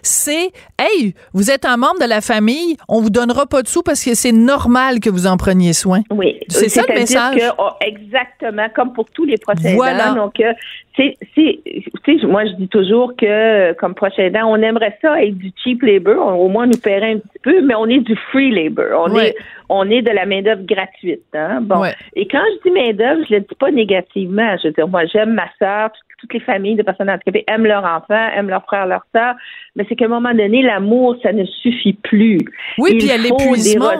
c'est 0.02 0.50
hey, 0.78 1.14
vous 1.32 1.50
êtes 1.50 1.64
un 1.64 1.76
membre 1.76 2.00
de 2.00 2.08
la 2.08 2.20
famille, 2.20 2.76
on 2.88 3.00
vous 3.00 3.10
donnera 3.10 3.46
pas 3.46 3.62
de 3.62 3.68
sous 3.68 3.82
parce 3.82 4.04
que 4.04 4.14
c'est 4.14 4.32
normal 4.32 5.00
que 5.00 5.10
vous 5.10 5.26
en 5.26 5.36
preniez 5.36 5.72
soin. 5.72 6.00
Oui, 6.10 6.40
c'est 6.48 6.68
ça 6.68 6.82
le 6.88 6.94
message. 6.94 7.36
Que, 7.36 7.54
oh, 7.58 7.70
exactement 7.80 8.68
comme 8.74 8.92
pour 8.92 9.06
tous 9.10 9.24
les 9.24 9.38
procédés. 9.38 9.74
Voilà. 9.74 10.12
Donc 10.12 10.40
euh, 10.40 10.52
c'est 10.96 11.16
moi 12.26 12.44
je 12.46 12.52
dis 12.52 12.68
toujours 12.68 13.14
que 13.16 13.72
comme 13.74 13.94
aidant, 14.18 14.50
on 14.50 14.56
aimerait 14.56 14.96
ça 15.00 15.22
être 15.22 15.36
du 15.36 15.52
cheap 15.62 15.82
labor, 15.82 16.38
au 16.38 16.48
moins 16.48 16.66
nous 16.66 16.78
paierait 16.78 17.12
un 17.12 17.18
petit 17.18 17.38
peu, 17.42 17.60
mais 17.62 17.74
on 17.74 17.86
est 17.86 18.00
du 18.00 18.16
free 18.30 18.50
labor. 18.50 19.08
On 19.08 19.18
est 19.18 19.34
on 19.68 19.88
est 19.90 20.02
de 20.02 20.10
la 20.10 20.26
main 20.26 20.42
d'œuvre 20.42 20.64
gratuite. 20.64 21.22
Hein? 21.34 21.60
Bon, 21.62 21.84
et 22.14 22.28
quand 22.28 22.42
je 22.56 22.68
dis 22.68 22.74
main 22.74 22.92
d'œuvre, 22.92 23.24
je 23.28 23.34
le 23.34 23.40
dis 23.40 23.54
pas 23.58 23.70
négativement. 23.70 24.56
Je 24.62 24.68
veux 24.68 24.74
dire, 24.74 24.88
moi 24.88 25.04
j'aime 25.06 25.34
ma 25.34 25.48
sœur, 25.58 25.90
toutes 26.18 26.34
les 26.34 26.40
familles 26.40 26.76
de 26.76 26.82
personnes 26.82 27.10
handicapées 27.10 27.44
aiment 27.48 27.66
leurs 27.66 27.84
enfants, 27.84 28.28
aiment 28.34 28.48
leurs 28.48 28.64
frères, 28.64 28.86
leurs 28.86 29.06
sœurs, 29.14 29.34
mais 29.76 29.84
c'est 29.88 29.96
qu'à 29.96 30.06
un 30.06 30.08
moment 30.08 30.32
donné, 30.32 30.62
l'amour, 30.62 31.16
ça 31.22 31.32
ne 31.32 31.44
suffit 31.44 31.94
plus. 31.94 32.38
Oui, 32.78 32.96
puis 32.96 33.02
il 33.02 33.06
y 33.06 33.10
a 33.10 33.18
l'épuisement. 33.18 33.90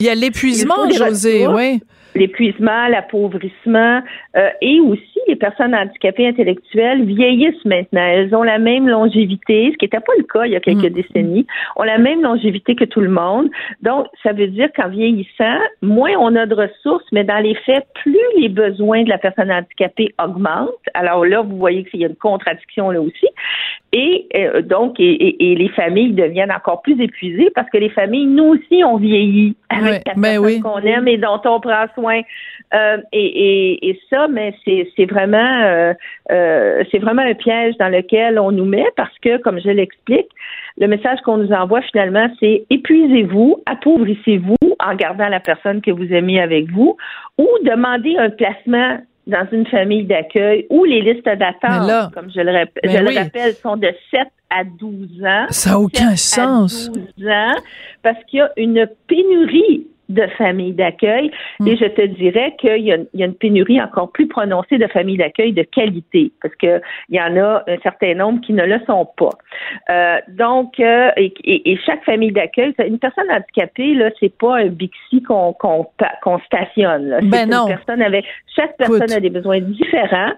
Il 0.00 0.06
y 0.06 0.08
a 0.08 0.14
l'épuisement, 0.14 0.88
José, 0.90 1.46
oui 1.48 1.80
l'épuisement, 2.14 2.88
l'appauvrissement 2.88 4.02
euh, 4.36 4.48
et 4.60 4.80
aussi 4.80 5.18
les 5.26 5.36
personnes 5.36 5.74
handicapées 5.74 6.26
intellectuelles 6.26 7.04
vieillissent 7.04 7.64
maintenant. 7.64 8.04
Elles 8.06 8.34
ont 8.34 8.42
la 8.42 8.58
même 8.58 8.88
longévité, 8.88 9.70
ce 9.72 9.76
qui 9.76 9.84
n'était 9.84 10.00
pas 10.00 10.12
le 10.16 10.24
cas 10.24 10.44
il 10.46 10.52
y 10.52 10.56
a 10.56 10.60
quelques 10.60 10.90
mm. 10.90 10.94
décennies, 10.94 11.46
ont 11.76 11.82
la 11.82 11.98
même 11.98 12.22
longévité 12.22 12.74
que 12.74 12.84
tout 12.84 13.00
le 13.00 13.10
monde. 13.10 13.48
Donc, 13.82 14.06
ça 14.22 14.32
veut 14.32 14.48
dire 14.48 14.68
qu'en 14.74 14.88
vieillissant, 14.88 15.58
moins 15.82 16.12
on 16.18 16.34
a 16.34 16.46
de 16.46 16.54
ressources, 16.54 17.04
mais 17.12 17.24
dans 17.24 17.38
les 17.38 17.54
faits, 17.54 17.86
plus 18.02 18.18
les 18.38 18.48
besoins 18.48 19.02
de 19.02 19.08
la 19.08 19.18
personne 19.18 19.50
handicapée 19.50 20.14
augmentent. 20.22 20.70
Alors 20.94 21.24
là, 21.24 21.42
vous 21.42 21.56
voyez 21.56 21.84
qu'il 21.84 22.00
y 22.00 22.04
a 22.04 22.08
une 22.08 22.16
contradiction 22.16 22.90
là 22.90 23.00
aussi. 23.00 23.26
Et 23.92 24.28
euh, 24.36 24.60
donc, 24.60 24.96
et, 24.98 25.36
les 25.40 25.68
familles 25.70 26.12
deviennent 26.12 26.52
encore 26.52 26.82
plus 26.82 27.00
épuisées 27.00 27.50
parce 27.54 27.70
que 27.70 27.78
les 27.78 27.88
familles, 27.88 28.26
nous 28.26 28.54
aussi, 28.54 28.84
ont 28.84 28.98
vieilli 28.98 29.56
avec 29.70 30.06
la 30.06 30.14
ben 30.14 30.42
personne 30.42 30.62
qu'on 30.62 30.78
aime 30.80 31.08
et 31.08 31.16
dont 31.16 31.40
on 31.46 31.58
prend 31.58 31.86
soin. 31.94 32.20
Euh, 32.74 32.98
et, 33.12 33.88
et, 33.88 33.98
ça, 34.10 34.28
mais 34.28 34.54
c'est 34.64 35.06
vraiment 35.06 35.94
euh, 36.30 36.84
c'est 36.90 36.98
vraiment 36.98 37.22
un 37.22 37.32
piège 37.32 37.78
dans 37.78 37.88
lequel 37.88 38.38
on 38.38 38.52
nous 38.52 38.66
met 38.66 38.84
parce 38.96 39.16
que, 39.20 39.38
comme 39.38 39.58
je 39.58 39.70
l'explique, 39.70 40.28
le 40.76 40.86
message 40.86 41.20
qu'on 41.24 41.38
nous 41.38 41.52
envoie 41.52 41.80
finalement, 41.80 42.28
c'est 42.40 42.66
épuisez-vous, 42.68 43.62
appauvrissez-vous 43.64 44.56
en 44.80 44.94
gardant 44.96 45.28
la 45.28 45.40
personne 45.40 45.80
que 45.80 45.90
vous 45.90 46.12
aimez 46.12 46.42
avec 46.42 46.70
vous, 46.70 46.96
ou 47.38 47.48
demandez 47.64 48.16
un 48.18 48.28
placement 48.28 48.98
dans 49.28 49.46
une 49.52 49.66
famille 49.66 50.04
d'accueil 50.04 50.66
où 50.70 50.84
les 50.84 51.02
listes 51.02 51.24
d'attente, 51.24 52.12
comme 52.14 52.30
je 52.34 52.40
le, 52.40 53.18
rappelle, 53.18 53.54
sont 53.54 53.76
de 53.76 53.92
7 54.10 54.22
à 54.50 54.64
12 54.64 55.22
ans. 55.22 55.46
Ça 55.50 55.70
n'a 55.70 55.78
aucun 55.78 56.16
sens. 56.16 56.90
12 56.90 57.28
ans, 57.28 57.54
parce 58.02 58.18
qu'il 58.24 58.38
y 58.38 58.42
a 58.42 58.50
une 58.56 58.88
pénurie 59.06 59.86
de 60.08 60.26
familles 60.38 60.72
d'accueil. 60.72 61.30
Mm. 61.60 61.68
Et 61.68 61.76
je 61.76 61.84
te 61.84 62.06
dirais 62.06 62.54
qu'il 62.58 62.82
y, 62.82 62.92
a 62.92 63.26
une 63.26 63.34
pénurie 63.34 63.80
encore 63.80 64.10
plus 64.10 64.26
prononcée 64.26 64.78
de 64.78 64.86
familles 64.86 65.18
d'accueil 65.18 65.52
de 65.52 65.62
qualité, 65.62 66.32
parce 66.42 66.54
qu'il 66.56 66.80
y 67.10 67.20
en 67.20 67.36
a 67.36 67.62
un 67.66 67.78
certain 67.82 68.14
nombre 68.14 68.40
qui 68.40 68.52
ne 68.52 68.64
le 68.64 68.80
sont 68.86 69.06
pas. 69.16 69.30
Euh, 69.90 70.16
donc, 70.28 70.80
euh, 70.80 71.10
et, 71.16 71.78
chaque 71.84 72.04
famille 72.04 72.32
d'accueil, 72.32 72.74
une 72.86 72.98
personne 72.98 73.30
handicapée, 73.30 73.94
là, 73.94 74.10
c'est 74.20 74.36
pas 74.36 74.58
un 74.58 74.66
Bixi 74.66 75.22
qu'on 75.22 75.52
qu'on 75.52 76.38
stationne. 76.40 77.08
Là. 77.08 77.18
Ben 77.22 77.48
non. 77.48 77.66
Une 77.66 77.76
personne 77.76 78.02
avec, 78.02 78.24
chaque 78.54 78.76
personne 78.76 79.12
a 79.12 79.20
des 79.20 79.30
besoins 79.30 79.60
différents. 79.60 80.32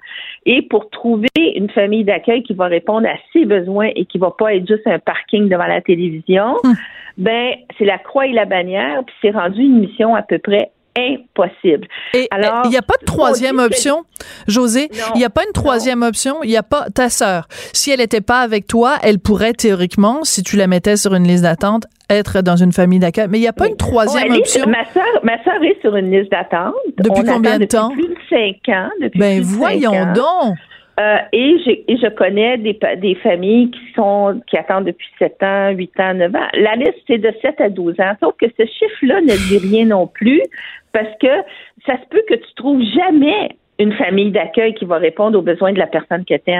Et 0.46 0.62
pour 0.62 0.90
trouver 0.90 1.28
une 1.36 1.70
famille 1.70 2.04
d'accueil 2.04 2.42
qui 2.42 2.54
va 2.54 2.66
répondre 2.66 3.06
à 3.06 3.16
ses 3.32 3.44
besoins 3.44 3.90
et 3.94 4.04
qui 4.06 4.18
va 4.18 4.30
pas 4.30 4.54
être 4.54 4.66
juste 4.66 4.86
un 4.86 4.98
parking 4.98 5.48
devant 5.48 5.66
la 5.66 5.80
télévision, 5.80 6.56
hum. 6.64 6.74
ben 7.18 7.54
c'est 7.78 7.84
la 7.84 7.98
croix 7.98 8.26
et 8.26 8.32
la 8.32 8.44
bannière, 8.44 9.02
puis 9.04 9.14
c'est 9.20 9.30
rendu 9.30 9.59
une 9.60 9.80
mission 9.80 10.14
à 10.14 10.22
peu 10.22 10.38
près 10.38 10.70
impossible. 10.96 11.86
Et 12.14 12.26
Alors, 12.30 12.62
il 12.64 12.70
n'y 12.70 12.76
a 12.76 12.82
pas 12.82 12.96
de 13.00 13.06
troisième 13.06 13.58
option, 13.58 14.02
José. 14.48 14.88
Il 15.14 15.18
n'y 15.18 15.24
a 15.24 15.30
pas 15.30 15.42
une 15.46 15.52
troisième 15.52 16.02
option? 16.02 16.42
Il 16.42 16.50
n'y 16.50 16.56
a 16.56 16.64
pas 16.64 16.86
ta 16.92 17.08
sœur. 17.08 17.46
Si 17.72 17.90
elle 17.90 18.00
n'était 18.00 18.20
pas 18.20 18.40
avec 18.40 18.66
toi, 18.66 18.96
elle 19.02 19.20
pourrait 19.20 19.52
théoriquement, 19.52 20.24
si 20.24 20.42
tu 20.42 20.56
la 20.56 20.66
mettais 20.66 20.96
sur 20.96 21.14
une 21.14 21.24
liste 21.24 21.44
d'attente, 21.44 21.84
être 22.10 22.42
dans 22.42 22.56
une 22.56 22.72
famille 22.72 22.98
d'accueil. 22.98 23.28
Mais 23.30 23.38
il 23.38 23.42
n'y 23.42 23.48
a 23.48 23.52
pas 23.52 23.68
une 23.68 23.76
troisième 23.76 24.32
option? 24.32 24.66
Ma 24.66 24.84
sœur, 24.92 25.04
ma 25.22 25.42
sœur 25.44 25.62
est 25.62 25.80
sur 25.80 25.94
une 25.94 26.10
liste 26.10 26.32
d'attente. 26.32 26.74
Depuis 26.98 27.22
combien 27.24 27.58
de 27.58 27.66
temps? 27.66 27.90
Depuis 27.90 28.06
plus 28.06 28.14
de 28.14 28.20
cinq 28.28 28.74
ans. 28.74 28.90
Depuis 29.00 29.18
ben 29.20 29.42
voyons 29.42 30.12
donc. 30.12 30.56
Euh, 30.98 31.16
et, 31.32 31.56
je 31.88 32.08
connais 32.08 32.58
des, 32.58 33.14
familles 33.22 33.70
qui 33.70 33.92
sont 33.94 34.40
qui 34.46 34.56
attendent 34.56 34.84
depuis 34.84 35.08
7 35.18 35.42
ans, 35.42 35.70
8 35.70 36.00
ans, 36.00 36.14
9 36.14 36.34
ans. 36.34 36.48
La 36.54 36.74
liste, 36.76 36.98
c'est 37.06 37.18
de 37.18 37.32
7 37.40 37.60
à 37.60 37.68
12 37.68 38.00
ans. 38.00 38.12
Sauf 38.20 38.34
que 38.36 38.46
ce 38.58 38.66
chiffre-là 38.66 39.20
ne 39.20 39.48
dit 39.48 39.58
rien 39.58 39.86
non 39.86 40.06
plus 40.06 40.42
parce 40.92 41.08
que 41.20 41.28
ça 41.86 41.94
se 41.94 42.06
peut 42.10 42.22
que 42.28 42.34
tu 42.34 42.54
trouves 42.56 42.82
jamais 42.94 43.56
une 43.78 43.92
famille 43.92 44.30
d'accueil 44.30 44.74
qui 44.74 44.84
va 44.84 44.98
répondre 44.98 45.38
aux 45.38 45.42
besoins 45.42 45.72
de 45.72 45.78
la 45.78 45.86
personne 45.86 46.24
que 46.24 46.34
tu. 46.34 46.52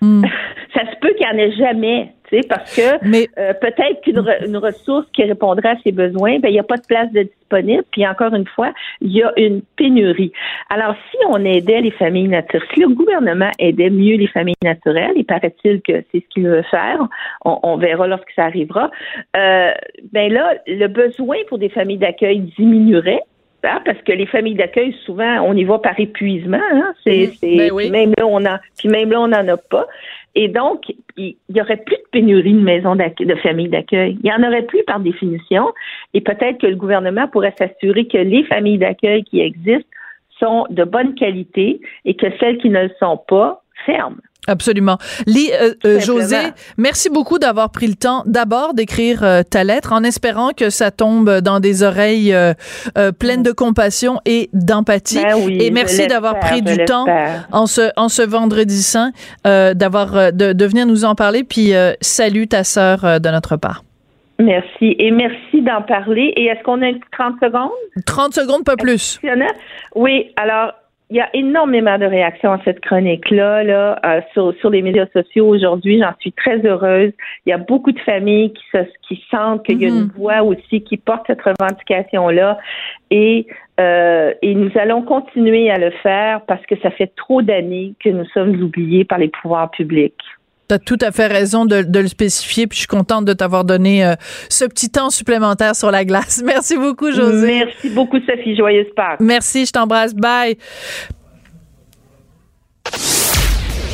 Hmm. 0.00 0.22
ça 0.74 0.80
se 0.80 0.96
peut 1.00 1.14
qu'il 1.14 1.26
n'y 1.26 1.34
en 1.34 1.38
ait 1.38 1.52
jamais 1.52 2.12
parce 2.48 2.76
que 2.76 2.82
euh, 3.38 3.54
peut-être 3.54 4.00
qu'une 4.02 4.56
ressource 4.56 5.06
qui 5.12 5.24
répondrait 5.24 5.70
à 5.70 5.76
ses 5.84 5.92
besoins, 5.92 6.38
ben, 6.38 6.48
il 6.48 6.52
n'y 6.52 6.60
a 6.60 6.64
pas 6.64 6.76
de 6.76 6.86
place 6.86 7.10
de 7.12 7.22
disponible. 7.22 7.82
Puis 7.90 8.06
encore 8.06 8.34
une 8.34 8.46
fois, 8.46 8.72
il 9.00 9.12
y 9.12 9.22
a 9.22 9.32
une 9.36 9.62
pénurie. 9.76 10.32
Alors, 10.68 10.94
si 11.10 11.16
on 11.28 11.44
aidait 11.44 11.80
les 11.80 11.90
familles 11.90 12.28
naturelles, 12.28 12.68
si 12.72 12.80
le 12.80 12.88
gouvernement 12.88 13.50
aidait 13.58 13.90
mieux 13.90 14.16
les 14.16 14.28
familles 14.28 14.54
naturelles, 14.62 15.12
il 15.16 15.24
paraît-il 15.24 15.82
que 15.82 16.04
c'est 16.12 16.20
ce 16.20 16.28
qu'il 16.32 16.46
veut 16.46 16.62
faire, 16.70 17.00
on, 17.44 17.76
verra 17.76 18.06
lorsque 18.06 18.30
ça 18.36 18.44
arrivera, 18.44 18.90
euh, 19.36 19.72
ben 20.12 20.32
là, 20.32 20.54
le 20.66 20.86
besoin 20.86 21.36
pour 21.48 21.58
des 21.58 21.68
familles 21.68 21.98
d'accueil 21.98 22.40
diminuerait 22.58 23.22
hein, 23.64 23.80
parce 23.84 23.98
que 24.02 24.12
les 24.12 24.26
familles 24.26 24.54
d'accueil, 24.54 24.94
souvent, 25.04 25.40
on 25.42 25.54
y 25.54 25.64
va 25.64 25.78
par 25.78 25.98
épuisement. 25.98 26.60
Hein? 26.72 26.92
C'est, 27.04 27.32
ben 27.42 27.90
même 27.90 28.12
là, 28.16 28.26
on 28.26 28.44
a, 28.44 28.60
puis 28.78 28.88
même 28.88 29.10
là, 29.10 29.20
on 29.20 29.28
n'en 29.28 29.46
a 29.48 29.56
pas. 29.56 29.86
Et 30.34 30.48
donc, 30.48 30.84
il 31.16 31.36
y 31.48 31.60
aurait 31.60 31.78
plus 31.78 31.96
de 31.96 32.08
pénurie 32.12 32.52
de 32.52 32.60
maisons 32.60 32.94
de 32.96 33.34
familles 33.36 33.68
d'accueil. 33.68 34.16
Il 34.22 34.28
y 34.28 34.32
en 34.32 34.46
aurait 34.46 34.62
plus 34.62 34.82
par 34.84 35.00
définition. 35.00 35.72
Et 36.14 36.20
peut-être 36.20 36.58
que 36.58 36.66
le 36.66 36.76
gouvernement 36.76 37.26
pourrait 37.26 37.54
s'assurer 37.58 38.06
que 38.06 38.18
les 38.18 38.44
familles 38.44 38.78
d'accueil 38.78 39.24
qui 39.24 39.40
existent 39.40 39.88
sont 40.38 40.66
de 40.70 40.84
bonne 40.84 41.14
qualité 41.14 41.80
et 42.04 42.14
que 42.14 42.26
celles 42.38 42.58
qui 42.58 42.70
ne 42.70 42.84
le 42.84 42.90
sont 42.98 43.16
pas 43.16 43.62
ferment. 43.84 44.16
Absolument. 44.48 44.96
Lee, 45.26 45.50
euh, 45.52 45.74
euh, 45.84 46.00
José, 46.00 46.36
merci 46.78 47.10
beaucoup 47.10 47.38
d'avoir 47.38 47.70
pris 47.70 47.86
le 47.86 47.94
temps 47.94 48.22
d'abord 48.26 48.74
d'écrire 48.74 49.22
euh, 49.22 49.42
ta 49.42 49.64
lettre 49.64 49.92
en 49.92 50.02
espérant 50.02 50.50
que 50.56 50.70
ça 50.70 50.90
tombe 50.90 51.40
dans 51.40 51.60
des 51.60 51.82
oreilles 51.82 52.34
pleines 53.18 53.42
de 53.42 53.52
compassion 53.52 54.20
et 54.24 54.48
d'empathie. 54.52 55.22
Ben 55.22 55.48
et 55.48 55.70
merci 55.70 56.06
d'avoir 56.06 56.38
pris 56.38 56.62
du 56.62 56.84
temps 56.84 57.06
en 57.52 57.66
ce, 57.66 57.90
en 57.96 58.08
ce 58.08 58.22
vendredi 58.22 58.82
saint, 58.82 59.12
d'avoir 59.44 60.32
de, 60.32 60.52
de, 60.52 60.64
venir 60.64 60.86
nous 60.86 61.04
en 61.04 61.14
parler. 61.14 61.44
Puis 61.44 61.72
salut 62.00 62.48
ta 62.48 62.64
sœur 62.64 63.20
de 63.20 63.28
notre 63.28 63.56
part. 63.56 63.82
Merci. 64.38 64.96
Et 64.98 65.10
merci 65.10 65.62
d'en 65.62 65.82
parler. 65.82 66.32
Et 66.36 66.46
est-ce 66.46 66.62
qu'on 66.62 66.82
a 66.82 66.92
30 67.12 67.34
secondes? 67.42 67.70
30 68.06 68.34
secondes, 68.34 68.64
pas 68.64 68.76
plus. 68.76 69.20
Oui. 69.94 70.32
Alors, 70.36 70.72
il 71.10 71.16
y 71.16 71.20
a 71.20 71.28
énormément 71.34 71.98
de 71.98 72.06
réactions 72.06 72.52
à 72.52 72.60
cette 72.64 72.80
chronique-là 72.80 73.64
là, 73.64 73.98
euh, 74.04 74.20
sur, 74.32 74.54
sur 74.60 74.70
les 74.70 74.80
médias 74.80 75.06
sociaux 75.12 75.48
aujourd'hui. 75.48 75.98
J'en 75.98 76.14
suis 76.20 76.32
très 76.32 76.64
heureuse. 76.64 77.12
Il 77.44 77.50
y 77.50 77.52
a 77.52 77.58
beaucoup 77.58 77.90
de 77.90 77.98
familles 78.00 78.52
qui, 78.52 78.62
se, 78.72 78.78
qui 79.08 79.24
sentent 79.28 79.64
qu'il 79.64 79.82
y 79.82 79.86
a 79.86 79.88
une 79.88 80.04
mm-hmm. 80.04 80.16
voix 80.16 80.42
aussi 80.42 80.82
qui 80.82 80.96
porte 80.96 81.26
cette 81.26 81.42
revendication-là. 81.42 82.58
Et, 83.10 83.48
euh, 83.80 84.32
et 84.40 84.54
nous 84.54 84.70
allons 84.76 85.02
continuer 85.02 85.68
à 85.68 85.78
le 85.78 85.90
faire 85.90 86.42
parce 86.42 86.64
que 86.66 86.76
ça 86.80 86.90
fait 86.92 87.12
trop 87.16 87.42
d'années 87.42 87.94
que 88.02 88.10
nous 88.10 88.26
sommes 88.26 88.62
oubliés 88.62 89.04
par 89.04 89.18
les 89.18 89.28
pouvoirs 89.28 89.70
publics. 89.72 90.22
Tu 90.70 90.74
as 90.74 90.78
tout 90.78 90.98
à 91.00 91.10
fait 91.10 91.26
raison 91.26 91.66
de, 91.66 91.84
le 91.98 92.06
spécifier, 92.06 92.68
puis 92.68 92.76
je 92.76 92.82
suis 92.82 92.86
contente 92.86 93.24
de 93.24 93.32
t'avoir 93.32 93.64
donné 93.64 94.06
euh, 94.06 94.14
ce 94.48 94.64
petit 94.64 94.88
temps 94.88 95.10
supplémentaire 95.10 95.74
sur 95.74 95.90
la 95.90 96.04
glace. 96.04 96.42
Merci 96.46 96.76
beaucoup, 96.76 97.10
José. 97.10 97.64
Merci 97.64 97.88
beaucoup, 97.88 98.18
Sophie. 98.20 98.54
Joyeuse 98.54 98.86
Pâques. 98.94 99.18
Merci, 99.18 99.66
je 99.66 99.72
t'embrasse. 99.72 100.14
Bye. 100.14 100.56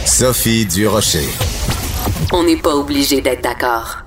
Sophie 0.04 0.66
Durocher. 0.66 1.26
On 2.34 2.44
n'est 2.44 2.58
pas 2.58 2.74
obligé 2.74 3.22
d'être 3.22 3.42
d'accord. 3.42 4.02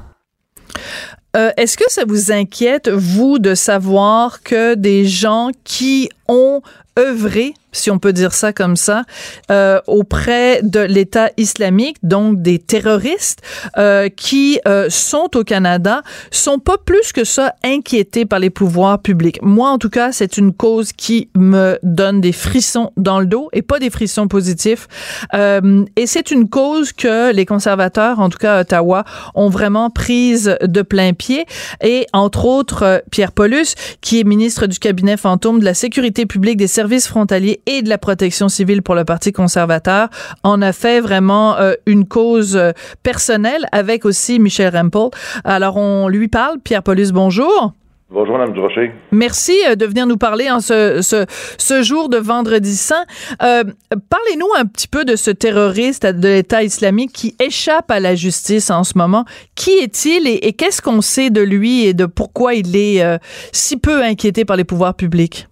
Euh, 1.36 1.50
est-ce 1.58 1.76
que 1.76 1.86
ça 1.88 2.04
vous 2.08 2.32
inquiète, 2.32 2.88
vous, 2.88 3.40
de 3.40 3.56
savoir 3.56 4.44
que 4.44 4.76
des 4.76 5.06
gens 5.06 5.50
qui 5.64 6.08
ont 6.28 6.62
œuvré 7.00 7.56
si 7.72 7.92
on 7.92 8.00
peut 8.00 8.14
dire 8.14 8.34
ça 8.34 8.54
comme 8.54 8.76
ça, 8.76 9.04
euh, 9.52 9.80
auprès 9.88 10.62
de 10.64 10.80
l'État 10.80 11.30
islamique, 11.38 11.98
donc 12.04 12.42
des 12.42 12.60
terroristes 12.60 13.42
euh, 13.78 14.10
qui 14.10 14.60
euh, 14.68 14.90
sont 14.90 15.30
au 15.36 15.44
Canada, 15.44 16.02
sont 16.32 16.60
pas 16.60 16.78
plus 16.78 17.12
que 17.12 17.24
ça 17.24 17.54
inquiétés 17.64 18.26
par 18.26 18.40
les 18.40 18.50
pouvoirs 18.50 19.02
publics. 19.02 19.40
Moi, 19.42 19.70
en 19.70 19.78
tout 19.78 19.90
cas, 19.90 20.12
c'est 20.12 20.38
une 20.38 20.54
cause 20.54 20.92
qui 20.94 21.30
me 21.36 21.78
donne 21.84 22.22
des 22.22 22.32
frissons 22.32 22.92
dans 22.98 23.20
le 23.20 23.26
dos 23.26 23.50
et 23.54 23.62
pas 23.62 23.80
des 23.80 23.90
frissons 23.90 24.28
positifs. 24.28 24.88
Euh, 25.34 25.86
et 25.96 26.08
c'est 26.08 26.32
une 26.32 26.50
cause 26.50 26.92
que 26.92 27.32
les 27.32 27.46
conservateurs, 27.46 28.20
en 28.20 28.30
tout 28.30 28.38
cas 28.38 28.58
à 28.58 28.62
Ottawa, 28.62 29.04
ont 29.36 29.50
vraiment 29.50 29.90
prise 29.90 30.58
de 30.62 30.82
plein 30.82 31.14
pied. 31.14 31.46
Et 31.84 32.08
entre 32.14 32.46
autres, 32.46 32.84
euh, 32.84 33.00
Pierre 33.12 33.32
Paulus, 33.32 33.76
qui 34.02 34.20
est 34.20 34.24
ministre 34.24 34.68
du 34.68 34.80
cabinet 34.80 35.18
fantôme 35.18 35.60
de 35.60 35.66
la 35.66 35.74
sécurité 35.74 36.26
publique 36.26 36.58
des 36.58 36.68
services 36.68 37.08
frontaliers 37.08 37.59
et 37.66 37.82
de 37.82 37.90
la 37.90 37.98
protection 37.98 38.50
civile 38.50 38.82
pour 38.82 38.96
le 38.96 39.06
Parti 39.06 39.32
conservateur 39.32 40.10
en 40.44 40.62
a 40.62 40.74
fait 40.74 41.00
vraiment 41.00 41.58
euh, 41.58 41.74
une 41.86 42.06
cause 42.06 42.56
euh, 42.56 42.72
personnelle 43.04 43.66
avec 43.72 44.06
aussi 44.06 44.40
Michel 44.40 44.76
Rempel. 44.76 45.10
Alors, 45.44 45.78
on 45.78 46.08
lui 46.08 46.28
parle. 46.28 46.60
Pierre 46.60 46.84
Paulus, 46.84 47.12
bonjour. 47.12 47.74
Bonjour, 48.12 48.38
Mme 48.38 48.54
Durocher. 48.54 48.92
Merci 49.12 49.54
euh, 49.68 49.76
de 49.76 49.86
venir 49.86 50.08
nous 50.08 50.18
parler 50.18 50.50
en 50.50 50.62
ce, 50.62 51.02
ce, 51.02 51.26
ce 51.58 51.84
jour 51.84 52.10
de 52.10 52.18
Vendredi 52.18 52.76
Saint. 52.76 53.06
Parlez-nous 53.40 54.48
un 54.58 54.66
petit 54.66 54.88
peu 54.88 55.06
de 55.06 55.16
ce 55.16 55.30
terroriste 55.30 56.06
de 56.06 56.28
l'État 56.28 56.64
islamique 56.64 57.12
qui 57.14 57.36
échappe 57.40 57.92
à 57.92 58.00
la 58.00 58.16
justice 58.16 58.72
en 58.72 58.84
ce 58.84 58.98
moment. 58.98 59.26
Qui 59.56 59.72
est-il 59.72 60.28
et, 60.28 60.48
et 60.48 60.54
qu'est-ce 60.54 60.82
qu'on 60.82 61.02
sait 61.02 61.30
de 61.30 61.42
lui 61.42 61.86
et 61.86 61.94
de 61.94 62.06
pourquoi 62.06 62.56
il 62.56 62.76
est 62.76 63.04
si 63.52 63.78
peu 63.78 64.02
inquiété 64.04 64.46
par 64.46 64.58
les 64.58 64.64
pouvoirs 64.64 64.96
publics? 64.96 65.49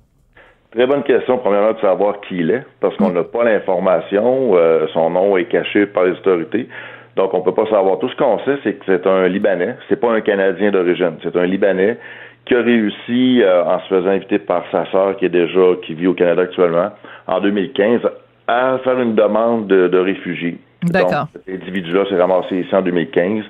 Très 0.71 0.86
bonne 0.86 1.03
question, 1.03 1.38
premièrement, 1.38 1.74
de 1.74 1.79
savoir 1.79 2.19
qui 2.21 2.38
il 2.38 2.51
est, 2.51 2.63
parce 2.81 2.95
qu'on 2.97 3.09
n'a 3.09 3.24
pas 3.24 3.43
l'information. 3.43 4.51
Euh, 4.55 4.86
son 4.93 5.09
nom 5.09 5.38
est 5.38 5.45
caché 5.45 5.86
par 5.86 6.03
les 6.03 6.12
autorités. 6.12 6.67
Donc, 7.15 7.33
on 7.33 7.41
peut 7.41 7.53
pas 7.53 7.65
savoir. 7.65 7.97
Tout 8.00 8.09
ce 8.09 8.15
qu'on 8.15 8.38
sait, 8.39 8.57
c'est 8.63 8.74
que 8.74 8.83
c'est 8.86 9.07
un 9.07 9.27
Libanais. 9.27 9.75
C'est 9.88 10.00
pas 10.00 10.12
un 10.12 10.21
Canadien 10.21 10.71
d'origine. 10.71 11.13
C'est 11.24 11.36
un 11.36 11.45
Libanais 11.45 11.97
qui 12.45 12.55
a 12.55 12.62
réussi, 12.62 13.41
euh, 13.41 13.63
en 13.65 13.79
se 13.79 13.88
faisant 13.88 14.09
inviter 14.09 14.39
par 14.39 14.63
sa 14.71 14.86
sœur, 14.91 15.17
qui 15.17 15.25
est 15.25 15.29
déjà, 15.29 15.75
qui 15.86 15.93
vit 15.93 16.07
au 16.07 16.13
Canada 16.13 16.43
actuellement, 16.43 16.91
en 17.27 17.41
2015, 17.41 18.01
à 18.47 18.77
faire 18.83 19.00
une 19.00 19.15
demande 19.15 19.67
de, 19.67 19.88
de 19.88 19.97
réfugié. 19.97 20.57
D'accord. 20.83 21.27
Cet 21.33 21.62
individu-là 21.62 22.05
s'est 22.09 22.19
ramassé 22.19 22.57
ici 22.57 22.75
en 22.75 22.81
2015. 22.81 23.43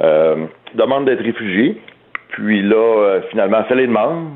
Euh, 0.00 0.46
demande 0.74 1.06
d'être 1.06 1.22
réfugié. 1.22 1.80
Puis 2.30 2.62
là, 2.62 2.76
euh, 2.76 3.20
finalement, 3.30 3.64
fait 3.64 3.74
les 3.74 3.86
demandes 3.86 4.28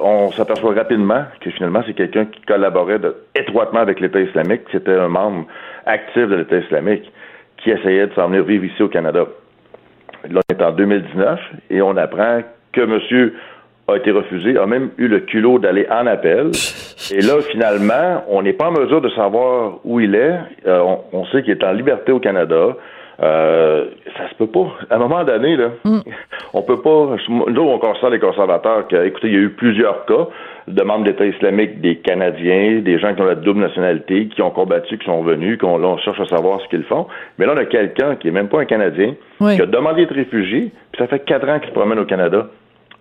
on 0.00 0.30
s'aperçoit 0.32 0.74
rapidement 0.74 1.24
que 1.40 1.50
finalement, 1.50 1.82
c'est 1.86 1.94
quelqu'un 1.94 2.24
qui 2.26 2.40
collaborait 2.42 3.00
étroitement 3.34 3.80
avec 3.80 4.00
l'État 4.00 4.20
islamique, 4.20 4.62
c'était 4.72 4.94
un 4.94 5.08
membre 5.08 5.46
actif 5.86 6.28
de 6.28 6.36
l'État 6.36 6.58
islamique, 6.58 7.10
qui 7.58 7.70
essayait 7.70 8.06
de 8.06 8.14
s'en 8.14 8.28
venir 8.28 8.44
vivre 8.44 8.64
ici 8.64 8.82
au 8.82 8.88
Canada. 8.88 9.26
Là, 10.30 10.40
on 10.48 10.54
est 10.54 10.62
en 10.62 10.72
2019 10.72 11.40
et 11.70 11.82
on 11.82 11.96
apprend 11.96 12.42
que 12.72 12.80
monsieur 12.80 13.34
a 13.88 13.96
été 13.96 14.10
refusé, 14.10 14.56
a 14.56 14.66
même 14.66 14.90
eu 14.96 15.08
le 15.08 15.20
culot 15.20 15.58
d'aller 15.58 15.86
en 15.90 16.06
appel. 16.06 16.52
Et 17.12 17.20
là, 17.20 17.40
finalement, 17.50 18.24
on 18.28 18.42
n'est 18.42 18.52
pas 18.52 18.68
en 18.68 18.72
mesure 18.72 19.00
de 19.00 19.08
savoir 19.10 19.80
où 19.84 20.00
il 20.00 20.14
est. 20.14 20.38
Euh, 20.66 20.96
on, 21.12 21.24
sait 21.26 21.42
qu'il 21.42 21.52
est 21.52 21.64
en 21.64 21.72
liberté 21.72 22.12
au 22.12 22.20
Canada. 22.20 22.76
Euh, 23.20 23.86
ça 24.16 24.28
se 24.30 24.34
peut 24.34 24.46
pas. 24.46 24.72
À 24.90 24.96
un 24.96 24.98
moment 24.98 25.24
donné, 25.24 25.56
là, 25.56 25.70
mm. 25.84 26.00
on 26.54 26.62
peut 26.62 26.80
pas. 26.80 27.16
Nous, 27.28 27.62
on 27.62 27.78
constate 27.78 28.10
les 28.12 28.18
conservateurs 28.18 28.88
que, 28.88 29.04
écoutez, 29.06 29.28
il 29.28 29.34
y 29.34 29.36
a 29.36 29.40
eu 29.40 29.50
plusieurs 29.50 30.06
cas 30.06 30.28
de 30.68 30.82
membres 30.82 31.04
d'État 31.04 31.26
islamique, 31.26 31.80
des 31.80 31.96
Canadiens, 31.96 32.80
des 32.80 32.98
gens 32.98 33.14
qui 33.14 33.20
ont 33.20 33.26
la 33.26 33.34
double 33.34 33.60
nationalité, 33.60 34.28
qui 34.28 34.42
ont 34.42 34.50
combattu, 34.50 34.96
qui 34.98 35.04
sont 35.04 35.22
venus, 35.22 35.58
qu'on 35.58 35.82
on 35.82 35.98
cherche 35.98 36.20
à 36.20 36.26
savoir 36.26 36.60
ce 36.60 36.68
qu'ils 36.68 36.84
font. 36.84 37.06
Mais 37.38 37.46
là, 37.46 37.52
on 37.54 37.58
a 37.58 37.64
quelqu'un 37.64 38.16
qui 38.16 38.28
est 38.28 38.32
même 38.32 38.48
pas 38.48 38.60
un 38.60 38.64
Canadien, 38.64 39.14
qui 39.38 39.60
a 39.60 39.66
demandé 39.66 40.02
d'être 40.02 40.14
réfugié, 40.14 40.72
puis 40.92 40.98
ça 40.98 41.06
fait 41.06 41.24
quatre 41.24 41.48
ans 41.48 41.58
qu'il 41.58 41.68
se 41.68 41.74
promène 41.74 41.98
au 41.98 42.04
Canada, 42.04 42.46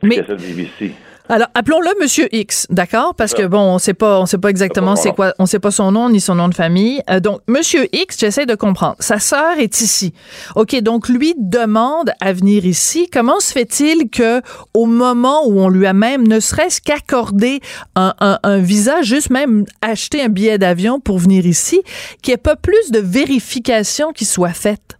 Mais... 0.01 0.15
essaie 0.15 0.33
de 0.33 0.41
vivre 0.41 0.61
ici. 0.61 0.95
Alors, 1.29 1.47
appelons-le 1.53 1.89
Monsieur 2.01 2.27
X, 2.35 2.67
d'accord? 2.69 3.15
Parce 3.15 3.33
que 3.33 3.45
bon, 3.45 3.59
on 3.59 3.79
sait 3.79 3.93
pas, 3.93 4.19
on 4.19 4.25
sait 4.25 4.37
pas 4.37 4.49
exactement 4.49 4.95
c'est 4.95 5.13
quoi, 5.13 5.33
on 5.39 5.45
sait 5.45 5.59
pas 5.59 5.71
son 5.71 5.91
nom 5.91 6.09
ni 6.09 6.19
son 6.19 6.35
nom 6.35 6.49
de 6.49 6.55
famille. 6.55 7.01
Euh, 7.09 7.19
donc, 7.19 7.41
Monsieur 7.47 7.87
X, 7.93 8.17
j'essaie 8.19 8.45
de 8.45 8.55
comprendre. 8.55 8.95
Sa 8.99 9.19
sœur 9.19 9.57
est 9.57 9.81
ici. 9.81 10.13
Ok, 10.55 10.75
donc 10.81 11.09
lui 11.09 11.33
demande 11.37 12.11
à 12.19 12.33
venir 12.33 12.65
ici. 12.65 13.07
Comment 13.11 13.39
se 13.39 13.51
fait-il 13.51 14.09
que, 14.09 14.41
au 14.73 14.85
moment 14.85 15.47
où 15.47 15.59
on 15.59 15.69
lui 15.69 15.85
a 15.85 15.93
même, 15.93 16.27
ne 16.27 16.39
serait-ce 16.39 16.81
qu'accordé 16.81 17.61
un, 17.95 18.13
un, 18.19 18.57
visa, 18.57 19.01
juste 19.01 19.29
même 19.29 19.65
acheter 19.81 20.21
un 20.21 20.29
billet 20.29 20.57
d'avion 20.57 20.99
pour 20.99 21.17
venir 21.17 21.45
ici, 21.45 21.81
qu'il 22.21 22.31
n'y 22.31 22.35
ait 22.35 22.37
pas 22.37 22.55
plus 22.55 22.91
de 22.91 22.99
vérification 22.99 24.11
qui 24.11 24.25
soit 24.25 24.53
faite? 24.53 24.97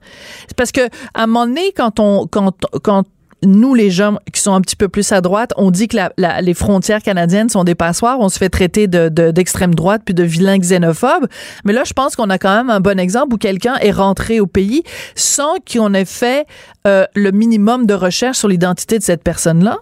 Parce 0.56 0.72
que 0.72 0.82
à 1.14 1.24
un 1.24 1.28
moment 1.28 1.48
donné, 1.48 1.74
quand 1.76 2.00
on, 2.00 2.28
quand, 2.28 2.54
quand 2.84 3.04
nous, 3.44 3.74
les 3.74 3.90
gens 3.90 4.18
qui 4.32 4.40
sont 4.40 4.54
un 4.54 4.62
petit 4.62 4.76
peu 4.76 4.88
plus 4.88 5.12
à 5.12 5.22
droite, 5.22 5.52
on 5.58 5.72
dit 5.72 5.88
que 5.88 5.98
la, 5.98 6.42
les 6.42 6.54
frontières 6.54 7.02
canadiennes 7.02 7.50
sont 7.50 7.64
des 7.64 7.76
passoires. 7.76 8.18
On 8.20 8.30
se 8.30 8.38
fait 8.38 8.50
traiter 8.50 8.88
d'extrême 8.88 9.72
de, 9.72 9.76
droite 9.76 10.02
puis 10.06 10.14
de 10.14 10.24
vilains 10.24 10.60
xénophobes. 10.60 11.28
Mais 11.66 11.74
là, 11.74 11.82
je 11.86 11.94
pense 11.94 12.16
qu'on 12.16 12.30
a 12.30 12.38
quand 12.38 12.56
même 12.56 12.70
un 12.70 12.80
bon 12.80 13.00
exemple 13.00 13.34
où 13.34 13.38
quelqu'un 13.38 13.76
est 13.82 13.92
rentré 13.92 14.40
au 14.40 14.48
pays 14.48 14.84
sans 15.16 15.56
qu'on 15.72 15.94
ait 15.94 16.06
fait 16.06 16.46
euh, 16.88 17.06
le 17.16 17.32
minimum 17.32 17.86
de 17.86 17.94
recherche 17.94 18.38
sur 18.38 18.48
l'identité 18.48 18.98
de 18.98 19.04
cette 19.04 19.24
personne-là. 19.24 19.78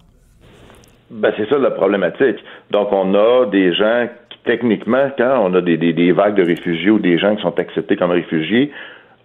Ben, 1.12 1.34
c'est 1.38 1.50
ça 1.50 1.58
la 1.58 1.72
problématique. 1.72 2.38
Donc, 2.72 2.90
on 2.92 3.14
a 3.16 3.48
des 3.48 3.74
gens 3.74 4.08
qui, 4.30 4.38
techniquement, 4.46 5.10
quand 5.18 5.42
on 5.44 5.54
a 5.56 5.62
des, 5.62 5.76
des, 5.76 5.92
des 5.92 6.12
vagues 6.12 6.36
de 6.36 6.46
réfugiés 6.46 6.92
ou 6.92 7.00
des 7.00 7.18
gens 7.18 7.36
qui 7.36 7.42
sont 7.42 7.58
acceptés 7.60 7.98
comme 7.98 8.12
réfugiés, 8.12 8.72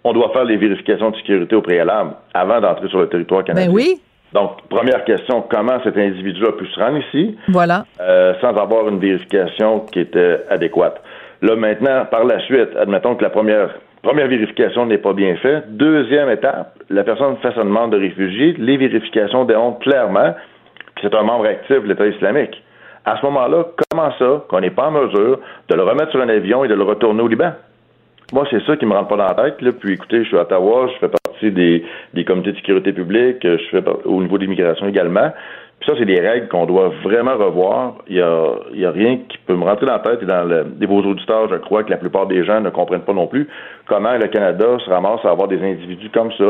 on 0.02 0.12
doit 0.12 0.30
faire 0.32 0.44
les 0.44 0.56
vérifications 0.56 1.10
de 1.10 1.16
sécurité 1.16 1.54
au 1.54 1.62
préalable 1.62 2.14
avant 2.32 2.60
d'entrer 2.60 2.88
sur 2.88 3.00
le 3.00 3.08
territoire 3.08 3.42
ben 3.42 3.54
canadien. 3.54 3.68
Ben 3.68 3.74
oui. 3.74 4.00
Donc, 4.34 4.66
première 4.68 5.04
question, 5.04 5.44
comment 5.48 5.78
cet 5.84 5.96
individu 5.96 6.44
a 6.44 6.52
pu 6.52 6.66
se 6.66 6.80
rendre 6.80 6.98
ici? 6.98 7.38
Voilà. 7.48 7.84
Euh, 8.00 8.34
sans 8.40 8.56
avoir 8.56 8.88
une 8.88 8.98
vérification 8.98 9.86
qui 9.92 10.00
était 10.00 10.40
adéquate? 10.50 11.00
Là, 11.40 11.54
maintenant, 11.54 12.04
par 12.10 12.24
la 12.24 12.40
suite, 12.40 12.70
admettons 12.76 13.14
que 13.14 13.22
la 13.22 13.30
première, 13.30 13.70
première 14.02 14.26
vérification 14.26 14.86
n'est 14.86 14.98
pas 14.98 15.12
bien 15.12 15.36
faite. 15.36 15.76
Deuxième 15.76 16.28
étape, 16.30 16.74
la 16.90 17.04
personne 17.04 17.36
fait 17.42 17.52
sa 17.54 17.62
demande 17.62 17.92
de 17.92 17.98
réfugié. 17.98 18.56
Les 18.58 18.76
vérifications 18.76 19.44
démontrent 19.44 19.78
clairement 19.78 20.34
que 20.96 21.02
c'est 21.02 21.14
un 21.14 21.22
membre 21.22 21.46
actif 21.46 21.84
de 21.84 21.88
l'État 21.88 22.06
islamique. 22.08 22.60
À 23.04 23.16
ce 23.18 23.26
moment-là, 23.26 23.66
comment 23.88 24.10
ça 24.18 24.44
qu'on 24.48 24.60
n'est 24.60 24.70
pas 24.70 24.88
en 24.88 24.90
mesure 24.90 25.38
de 25.68 25.74
le 25.76 25.82
remettre 25.84 26.10
sur 26.10 26.20
un 26.20 26.28
avion 26.28 26.64
et 26.64 26.68
de 26.68 26.74
le 26.74 26.82
retourner 26.82 27.22
au 27.22 27.28
Liban? 27.28 27.52
Moi, 28.32 28.44
c'est 28.50 28.64
ça 28.64 28.76
qui 28.76 28.84
me 28.84 28.94
rentre 28.94 29.08
pas 29.08 29.16
dans 29.16 29.26
la 29.26 29.34
tête. 29.34 29.62
Là. 29.62 29.70
Puis 29.78 29.92
écoutez, 29.92 30.24
je 30.24 30.28
suis 30.28 30.38
à 30.38 30.40
Ottawa, 30.40 30.88
je 30.92 30.98
fais 30.98 31.08
des, 31.50 31.84
des 32.14 32.24
comités 32.24 32.52
de 32.52 32.56
sécurité 32.56 32.92
publique, 32.92 33.38
je 33.42 33.56
fais 33.70 33.82
au 34.04 34.22
niveau 34.22 34.38
de 34.38 34.42
l'immigration 34.44 34.88
également. 34.88 35.30
Puis 35.80 35.90
ça, 35.90 35.96
c'est 35.98 36.06
des 36.06 36.20
règles 36.20 36.48
qu'on 36.48 36.66
doit 36.66 36.92
vraiment 37.02 37.36
revoir. 37.36 37.96
Il 38.08 38.16
y 38.16 38.22
a, 38.22 38.54
il 38.72 38.80
y 38.80 38.86
a 38.86 38.90
rien 38.90 39.18
qui 39.28 39.38
peut 39.46 39.54
me 39.54 39.64
rentrer 39.64 39.86
dans 39.86 39.92
la 39.92 39.98
tête 39.98 40.22
et 40.22 40.26
dans 40.26 40.44
le, 40.44 40.64
beaux 40.86 41.02
auditeurs, 41.02 41.48
je 41.50 41.56
crois 41.56 41.82
que 41.82 41.90
la 41.90 41.96
plupart 41.96 42.26
des 42.26 42.44
gens 42.44 42.60
ne 42.60 42.70
comprennent 42.70 43.02
pas 43.02 43.12
non 43.12 43.26
plus 43.26 43.48
comment 43.86 44.16
le 44.16 44.28
Canada 44.28 44.78
se 44.84 44.88
ramasse 44.88 45.24
à 45.24 45.30
avoir 45.30 45.48
des 45.48 45.62
individus 45.62 46.10
comme 46.10 46.32
ça 46.32 46.44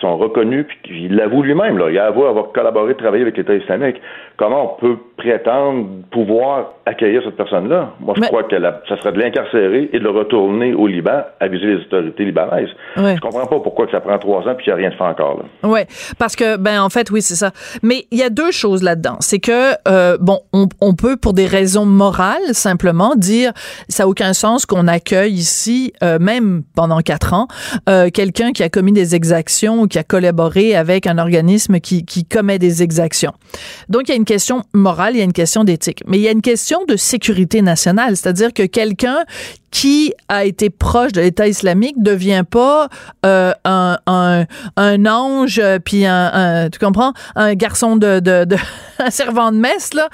sont 0.00 0.16
reconnus, 0.16 0.64
puis 0.84 1.06
il 1.06 1.16
l'avoue 1.16 1.42
lui-même. 1.42 1.82
Il 1.90 1.98
avoue 1.98 2.24
avoir 2.26 2.52
collaboré, 2.52 2.94
travaillé 2.94 3.22
avec 3.22 3.36
l'État 3.36 3.54
islamique. 3.54 4.00
Comment 4.36 4.74
on 4.74 4.80
peut 4.80 4.96
prétendre 5.18 5.86
pouvoir 6.12 6.74
accueillir 6.86 7.22
cette 7.24 7.36
personne-là. 7.36 7.90
Moi, 8.00 8.14
je 8.16 8.22
crois 8.22 8.44
que 8.44 8.56
ça 8.88 8.96
serait 8.96 9.12
de 9.12 9.18
l'incarcérer 9.18 9.90
et 9.92 9.98
de 9.98 10.04
le 10.04 10.10
retourner 10.10 10.72
au 10.74 10.86
Liban, 10.86 11.24
abuser 11.40 11.66
les 11.66 11.82
autorités 11.82 12.24
libanaises. 12.24 12.68
Ouais. 12.96 13.16
Je 13.16 13.20
comprends 13.20 13.46
pas 13.46 13.58
pourquoi 13.58 13.86
que 13.86 13.92
ça 13.92 14.00
prend 14.00 14.16
trois 14.18 14.48
ans 14.48 14.54
puis 14.56 14.66
il 14.66 14.70
n'y 14.70 14.72
a 14.72 14.76
rien 14.76 14.90
de 14.90 14.94
fait 14.94 15.02
encore. 15.02 15.42
Oui, 15.64 15.80
parce 16.18 16.36
que, 16.36 16.56
ben, 16.56 16.80
en 16.80 16.88
fait, 16.88 17.10
oui, 17.10 17.20
c'est 17.20 17.34
ça. 17.34 17.50
Mais 17.82 18.06
il 18.12 18.18
y 18.18 18.22
a 18.22 18.30
deux 18.30 18.52
choses 18.52 18.82
là-dedans. 18.82 19.16
C'est 19.18 19.40
que, 19.40 19.72
euh, 19.88 20.16
bon, 20.20 20.38
on, 20.52 20.68
on, 20.80 20.94
peut, 20.94 21.16
pour 21.16 21.32
des 21.32 21.46
raisons 21.46 21.84
morales, 21.84 22.52
simplement 22.52 23.16
dire, 23.16 23.52
ça 23.88 24.04
n'a 24.04 24.08
aucun 24.08 24.32
sens 24.32 24.64
qu'on 24.66 24.86
accueille 24.86 25.32
ici, 25.34 25.92
euh, 26.04 26.18
même 26.20 26.62
pendant 26.76 27.00
quatre 27.00 27.34
ans, 27.34 27.48
euh, 27.88 28.08
quelqu'un 28.10 28.52
qui 28.52 28.62
a 28.62 28.68
commis 28.68 28.92
des 28.92 29.16
exactions 29.16 29.82
ou 29.82 29.88
qui 29.88 29.98
a 29.98 30.04
collaboré 30.04 30.76
avec 30.76 31.08
un 31.08 31.18
organisme 31.18 31.80
qui, 31.80 32.04
qui 32.04 32.24
commet 32.24 32.60
des 32.60 32.84
exactions. 32.84 33.32
Donc, 33.88 34.02
il 34.06 34.10
y 34.10 34.14
a 34.14 34.16
une 34.16 34.24
question 34.24 34.62
morale 34.72 35.07
il 35.14 35.18
y 35.18 35.20
a 35.20 35.24
une 35.24 35.32
question 35.32 35.64
d'éthique. 35.64 36.02
Mais 36.06 36.18
il 36.18 36.22
y 36.22 36.28
a 36.28 36.32
une 36.32 36.42
question 36.42 36.84
de 36.86 36.96
sécurité 36.96 37.62
nationale, 37.62 38.16
c'est-à-dire 38.16 38.52
que 38.52 38.64
quelqu'un 38.64 39.24
qui 39.70 40.14
a 40.28 40.44
été 40.44 40.70
proche 40.70 41.12
de 41.12 41.20
l'État 41.20 41.46
islamique 41.46 41.96
ne 41.98 42.04
devient 42.04 42.44
pas 42.48 42.88
euh, 43.26 43.52
un, 43.64 43.98
un, 44.06 44.46
un, 44.76 45.06
ange 45.06 45.60
puis 45.84 46.06
un, 46.06 46.70
tu 46.70 46.78
comprends? 46.78 47.12
Un 47.36 47.54
garçon 47.54 47.96
de, 47.96 48.20
de, 48.20 48.44
de 48.44 48.56
un 48.98 49.10
servant 49.10 49.52
de 49.52 49.58
messe 49.58 49.94
là. 49.94 50.08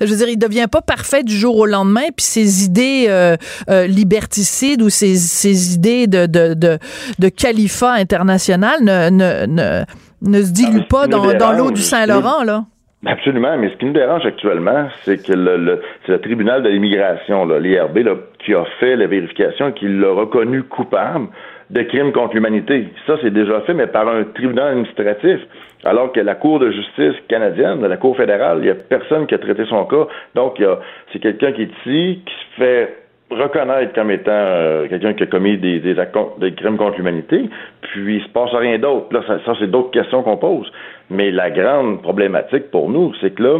Je 0.00 0.06
veux 0.06 0.16
dire 0.16 0.28
il 0.28 0.38
devient 0.38 0.68
pas 0.70 0.80
parfait 0.80 1.22
du 1.22 1.36
jour 1.36 1.56
au 1.56 1.66
lendemain 1.66 2.08
puis 2.16 2.24
ses 2.24 2.64
idées 2.64 3.06
euh, 3.08 3.36
euh, 3.68 3.86
liberticides 3.86 4.82
ou 4.82 4.90
ses, 4.90 5.16
ses 5.16 5.74
idées 5.74 6.06
de, 6.06 6.26
de, 6.26 6.54
de, 6.54 6.78
de 7.18 7.28
califat 7.28 7.92
international 7.92 8.82
ne, 8.82 9.10
ne, 9.10 9.46
ne, 9.46 9.84
ne 10.22 10.42
se 10.42 10.50
diluent 10.50 10.82
ah, 10.82 10.88
pas 10.88 11.06
dans, 11.08 11.34
dans 11.34 11.52
l'eau 11.52 11.70
du 11.72 11.82
Saint-Laurent 11.82 12.44
là 12.44 12.64
Absolument, 13.06 13.56
mais 13.56 13.70
ce 13.70 13.76
qui 13.76 13.86
nous 13.86 13.94
dérange 13.94 14.26
actuellement, 14.26 14.88
c'est 15.04 15.26
que 15.26 15.32
le, 15.32 15.56
le 15.56 15.82
c'est 16.04 16.12
le 16.12 16.20
tribunal 16.20 16.62
de 16.62 16.68
l'immigration, 16.68 17.46
l'IRB, 17.46 17.98
qui 18.44 18.52
a 18.52 18.64
fait 18.78 18.94
la 18.94 19.06
vérification 19.06 19.68
et 19.68 19.72
qui 19.72 19.88
l'a 19.88 20.12
reconnu 20.12 20.64
coupable 20.64 21.28
de 21.70 21.82
crimes 21.82 22.12
contre 22.12 22.34
l'humanité. 22.34 22.88
Ça, 23.06 23.16
c'est 23.22 23.32
déjà 23.32 23.62
fait, 23.62 23.72
mais 23.72 23.86
par 23.86 24.06
un 24.06 24.24
tribunal 24.24 24.72
administratif. 24.72 25.40
Alors 25.84 26.12
que 26.12 26.20
la 26.20 26.34
Cour 26.34 26.58
de 26.58 26.70
justice 26.70 27.14
canadienne, 27.28 27.86
la 27.86 27.96
Cour 27.96 28.16
fédérale, 28.18 28.58
il 28.58 28.64
n'y 28.64 28.70
a 28.70 28.74
personne 28.74 29.26
qui 29.26 29.34
a 29.34 29.38
traité 29.38 29.64
son 29.64 29.86
cas. 29.86 30.06
Donc, 30.34 30.62
c'est 31.10 31.20
quelqu'un 31.20 31.52
qui 31.52 31.62
est 31.62 31.70
ici, 31.86 32.22
qui 32.26 32.34
se 32.34 32.62
fait 32.62 32.96
reconnaître 33.30 33.94
comme 33.94 34.10
étant 34.10 34.30
euh, 34.32 34.88
quelqu'un 34.88 35.14
qui 35.14 35.22
a 35.22 35.26
commis 35.26 35.56
des, 35.56 35.78
des, 35.78 35.94
des 35.94 36.54
crimes 36.54 36.76
contre 36.76 36.96
l'humanité, 36.96 37.48
puis 37.82 38.16
il 38.16 38.22
se 38.22 38.28
passe 38.28 38.50
rien 38.52 38.78
d'autre. 38.78 39.06
Là, 39.12 39.22
ça 39.46 39.54
c'est 39.58 39.70
d'autres 39.70 39.92
questions 39.92 40.22
qu'on 40.22 40.36
pose. 40.36 40.70
Mais 41.10 41.30
la 41.30 41.50
grande 41.50 42.02
problématique 42.02 42.70
pour 42.70 42.88
nous, 42.88 43.12
c'est 43.20 43.34
que 43.34 43.42
là, 43.42 43.58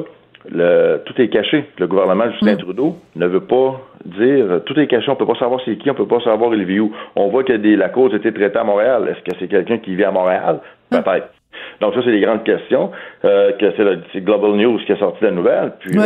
le, 0.48 1.02
tout 1.04 1.20
est 1.20 1.28
caché. 1.28 1.64
Le 1.78 1.86
gouvernement 1.86 2.26
de 2.26 2.32
Justin 2.32 2.54
mm. 2.54 2.58
Trudeau 2.58 2.96
ne 3.16 3.26
veut 3.26 3.44
pas 3.44 3.80
dire 4.04 4.60
tout 4.64 4.78
est 4.78 4.86
caché, 4.86 5.10
on 5.10 5.16
peut 5.16 5.26
pas 5.26 5.38
savoir 5.38 5.60
c'est 5.64 5.76
qui, 5.76 5.90
on 5.90 5.94
peut 5.94 6.06
pas 6.06 6.20
savoir 6.20 6.54
il 6.54 6.64
vit 6.64 6.80
où. 6.80 6.92
On 7.16 7.28
voit 7.28 7.44
que 7.44 7.52
des, 7.52 7.76
la 7.76 7.90
cause 7.90 8.14
été 8.14 8.32
traitée 8.32 8.58
à 8.58 8.64
Montréal. 8.64 9.08
Est-ce 9.10 9.30
que 9.30 9.36
c'est 9.38 9.48
quelqu'un 9.48 9.78
qui 9.78 9.94
vit 9.94 10.04
à 10.04 10.10
Montréal? 10.10 10.60
Mm. 10.90 10.96
Peut-être. 10.98 11.28
Donc 11.80 11.94
ça, 11.94 12.00
c'est 12.04 12.12
des 12.12 12.20
grandes 12.20 12.44
questions. 12.44 12.90
Euh, 13.24 13.52
que 13.52 13.72
c'est 14.12 14.20
Global 14.20 14.52
News 14.52 14.78
qui 14.86 14.92
a 14.92 14.96
sorti 14.96 15.24
la 15.24 15.30
nouvelle. 15.30 15.72
Puis 15.80 15.98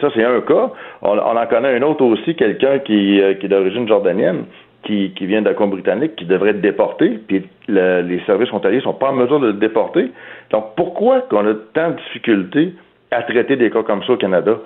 ça, 0.00 0.08
c'est 0.14 0.24
un 0.24 0.40
cas. 0.40 0.70
On, 1.00 1.18
en 1.18 1.46
connaît 1.46 1.76
un 1.76 1.82
autre 1.82 2.04
aussi, 2.04 2.34
quelqu'un 2.34 2.78
qui, 2.80 3.20
euh, 3.20 3.34
qui 3.34 3.46
est 3.46 3.48
d'origine 3.48 3.88
jordanienne. 3.88 4.44
Qui, 4.84 5.12
qui 5.14 5.26
vient 5.26 5.42
de 5.42 5.48
la 5.48 5.66
britannique, 5.66 6.16
qui 6.16 6.24
devrait 6.24 6.50
être 6.50 6.60
déporté, 6.60 7.20
puis 7.28 7.44
les 7.68 8.20
services 8.26 8.48
frontaliers 8.48 8.80
sont 8.80 8.94
pas 8.94 9.10
en 9.10 9.12
mesure 9.12 9.38
de 9.38 9.46
le 9.46 9.52
déporter. 9.52 10.10
Donc, 10.50 10.74
pourquoi 10.76 11.20
qu'on 11.20 11.46
a 11.46 11.54
tant 11.72 11.90
de 11.90 11.96
difficultés 11.96 12.74
à 13.12 13.22
traiter 13.22 13.54
des 13.54 13.70
cas 13.70 13.84
comme 13.84 14.02
ça 14.02 14.14
au 14.14 14.16
Canada? 14.16 14.58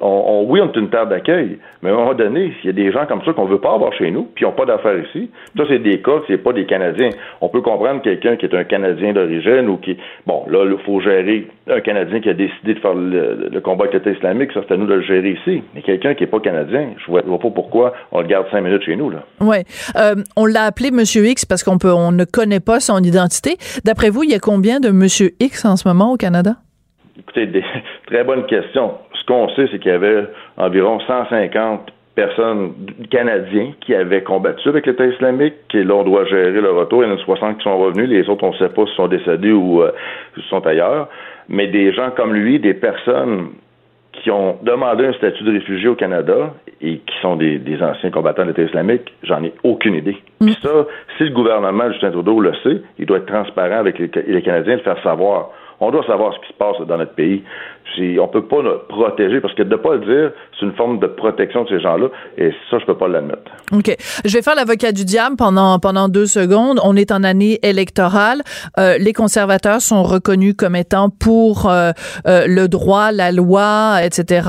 On, 0.00 0.46
oui, 0.48 0.60
on 0.60 0.70
est 0.72 0.76
une 0.76 0.90
terre 0.90 1.06
d'accueil, 1.06 1.58
mais 1.82 1.90
à 1.90 1.92
un 1.92 1.96
moment 1.96 2.14
donné, 2.14 2.52
il 2.62 2.66
y 2.66 2.70
a 2.70 2.72
des 2.72 2.90
gens 2.92 3.06
comme 3.06 3.22
ça 3.24 3.32
qu'on 3.32 3.44
veut 3.44 3.60
pas 3.60 3.74
avoir 3.74 3.92
chez 3.92 4.10
nous, 4.10 4.24
puis 4.34 4.44
ils 4.44 4.48
n'ont 4.48 4.52
pas 4.52 4.64
d'affaires 4.64 4.98
ici. 4.98 5.30
Ça, 5.56 5.64
c'est 5.68 5.78
des 5.78 6.00
cas, 6.00 6.20
c'est 6.26 6.38
pas 6.38 6.52
des 6.52 6.66
Canadiens. 6.66 7.10
On 7.40 7.48
peut 7.48 7.60
comprendre 7.60 8.02
quelqu'un 8.02 8.36
qui 8.36 8.46
est 8.46 8.54
un 8.54 8.64
Canadien 8.64 9.12
d'origine 9.12 9.68
ou 9.68 9.76
qui, 9.76 9.96
bon, 10.26 10.44
là, 10.48 10.64
il 10.64 10.78
faut 10.84 11.00
gérer 11.00 11.48
un 11.68 11.80
Canadien 11.80 12.20
qui 12.20 12.28
a 12.28 12.34
décidé 12.34 12.74
de 12.74 12.80
faire 12.80 12.94
le, 12.94 13.60
combat 13.60 13.84
avec 13.84 13.94
l'État 13.94 14.10
islamique, 14.10 14.52
ça, 14.52 14.60
c'est 14.66 14.74
à 14.74 14.76
nous 14.76 14.86
de 14.86 14.94
le 14.94 15.02
gérer 15.02 15.30
ici. 15.30 15.62
Mais 15.74 15.82
quelqu'un 15.82 16.14
qui 16.14 16.24
est 16.24 16.28
pas 16.28 16.40
Canadien, 16.40 16.90
je 16.98 17.10
vois, 17.10 17.22
vois 17.22 17.38
pas 17.38 17.50
pourquoi 17.50 17.92
on 18.10 18.20
le 18.20 18.26
garde 18.26 18.46
cinq 18.50 18.62
minutes 18.62 18.82
chez 18.84 18.96
nous, 18.96 19.10
là. 19.10 19.24
Ouais. 19.40 19.64
Euh, 19.96 20.16
on 20.36 20.46
l'a 20.46 20.64
appelé 20.64 20.90
Monsieur 20.90 21.26
X 21.26 21.44
parce 21.44 21.62
qu'on 21.62 21.78
peut, 21.78 21.92
on 21.92 22.12
ne 22.12 22.24
connaît 22.24 22.60
pas 22.60 22.80
son 22.80 22.98
identité. 23.02 23.56
D'après 23.84 24.10
vous, 24.10 24.22
il 24.24 24.30
y 24.30 24.34
a 24.34 24.38
combien 24.38 24.80
de 24.80 24.90
Monsieur 24.90 25.30
X 25.40 25.64
en 25.64 25.76
ce 25.76 25.86
moment 25.86 26.12
au 26.12 26.16
Canada? 26.16 26.56
Écoutez, 27.18 27.46
des, 27.46 27.62
très 28.06 28.24
bonne 28.24 28.46
question 28.46 28.92
qu'on 29.32 29.48
sait, 29.54 29.66
c'est 29.70 29.78
qu'il 29.78 29.90
y 29.90 29.94
avait 29.94 30.26
environ 30.58 31.00
150 31.00 31.90
personnes 32.14 32.74
canadiens 33.10 33.72
qui 33.80 33.94
avaient 33.94 34.22
combattu 34.22 34.68
avec 34.68 34.86
l'État 34.86 35.06
islamique, 35.06 35.54
et 35.72 35.84
là, 35.84 35.94
on 35.94 36.04
doit 36.04 36.26
gérer 36.26 36.60
le 36.60 36.70
retour. 36.70 37.02
Il 37.02 37.08
y 37.08 37.12
en 37.12 37.14
a 37.14 37.18
60 37.18 37.56
qui 37.56 37.64
sont 37.64 37.78
revenus, 37.78 38.08
les 38.08 38.28
autres, 38.28 38.44
on 38.44 38.52
ne 38.52 38.58
sait 38.58 38.68
pas 38.68 38.84
s'ils 38.84 38.96
sont 38.96 39.08
décédés 39.08 39.52
ou 39.52 39.82
euh, 39.82 39.90
sont 40.50 40.66
ailleurs. 40.66 41.08
Mais 41.48 41.68
des 41.68 41.92
gens 41.92 42.10
comme 42.10 42.34
lui, 42.34 42.60
des 42.60 42.74
personnes 42.74 43.52
qui 44.12 44.30
ont 44.30 44.58
demandé 44.62 45.06
un 45.06 45.12
statut 45.14 45.42
de 45.42 45.52
réfugié 45.52 45.88
au 45.88 45.94
Canada 45.94 46.52
et 46.82 46.98
qui 46.98 47.14
sont 47.22 47.36
des, 47.36 47.60
anciens 47.80 48.10
combattants 48.10 48.42
de 48.42 48.48
l'État 48.48 48.62
islamique, 48.62 49.10
j'en 49.22 49.42
ai 49.42 49.54
aucune 49.64 49.94
idée. 49.94 50.18
Mm. 50.40 50.46
Puis 50.46 50.58
ça, 50.62 50.86
si 51.16 51.24
le 51.24 51.30
gouvernement 51.30 51.90
Justin 51.90 52.10
Trudeau 52.10 52.38
le 52.40 52.52
sait, 52.62 52.82
il 52.98 53.06
doit 53.06 53.16
être 53.16 53.26
transparent 53.26 53.78
avec 53.78 53.98
les, 53.98 54.10
les 54.26 54.42
Canadiens 54.42 54.74
et 54.74 54.76
le 54.76 54.82
faire 54.82 55.02
savoir 55.02 55.48
on 55.82 55.90
doit 55.90 56.06
savoir 56.06 56.32
ce 56.32 56.38
qui 56.46 56.52
se 56.52 56.58
passe 56.58 56.76
dans 56.86 56.96
notre 56.96 57.14
pays. 57.14 57.42
On 58.18 58.28
peut 58.28 58.46
pas 58.46 58.62
nous 58.62 58.78
protéger, 58.88 59.40
parce 59.40 59.52
que 59.54 59.64
de 59.64 59.68
ne 59.68 59.76
pas 59.76 59.96
le 59.96 60.00
dire, 60.00 60.32
c'est 60.58 60.64
une 60.64 60.72
forme 60.76 60.98
de 60.98 61.06
protection 61.08 61.64
de 61.64 61.68
ces 61.68 61.80
gens-là, 61.80 62.08
et 62.38 62.50
ça, 62.70 62.78
je 62.78 62.86
peux 62.86 62.96
pas 62.96 63.06
l'admettre. 63.06 63.50
OK. 63.72 63.94
Je 64.24 64.32
vais 64.32 64.40
faire 64.40 64.54
l'avocat 64.54 64.92
du 64.92 65.04
diable 65.04 65.36
pendant, 65.36 65.78
pendant 65.78 66.08
deux 66.08 66.24
secondes. 66.24 66.80
On 66.84 66.96
est 66.96 67.12
en 67.12 67.22
année 67.22 67.58
électorale. 67.62 68.40
Euh, 68.78 68.96
les 68.96 69.12
conservateurs 69.12 69.82
sont 69.82 70.04
reconnus 70.04 70.54
comme 70.56 70.74
étant 70.74 71.10
pour 71.10 71.68
euh, 71.68 71.90
euh, 72.26 72.46
le 72.46 72.66
droit, 72.66 73.12
la 73.12 73.30
loi, 73.30 73.98
etc. 74.02 74.48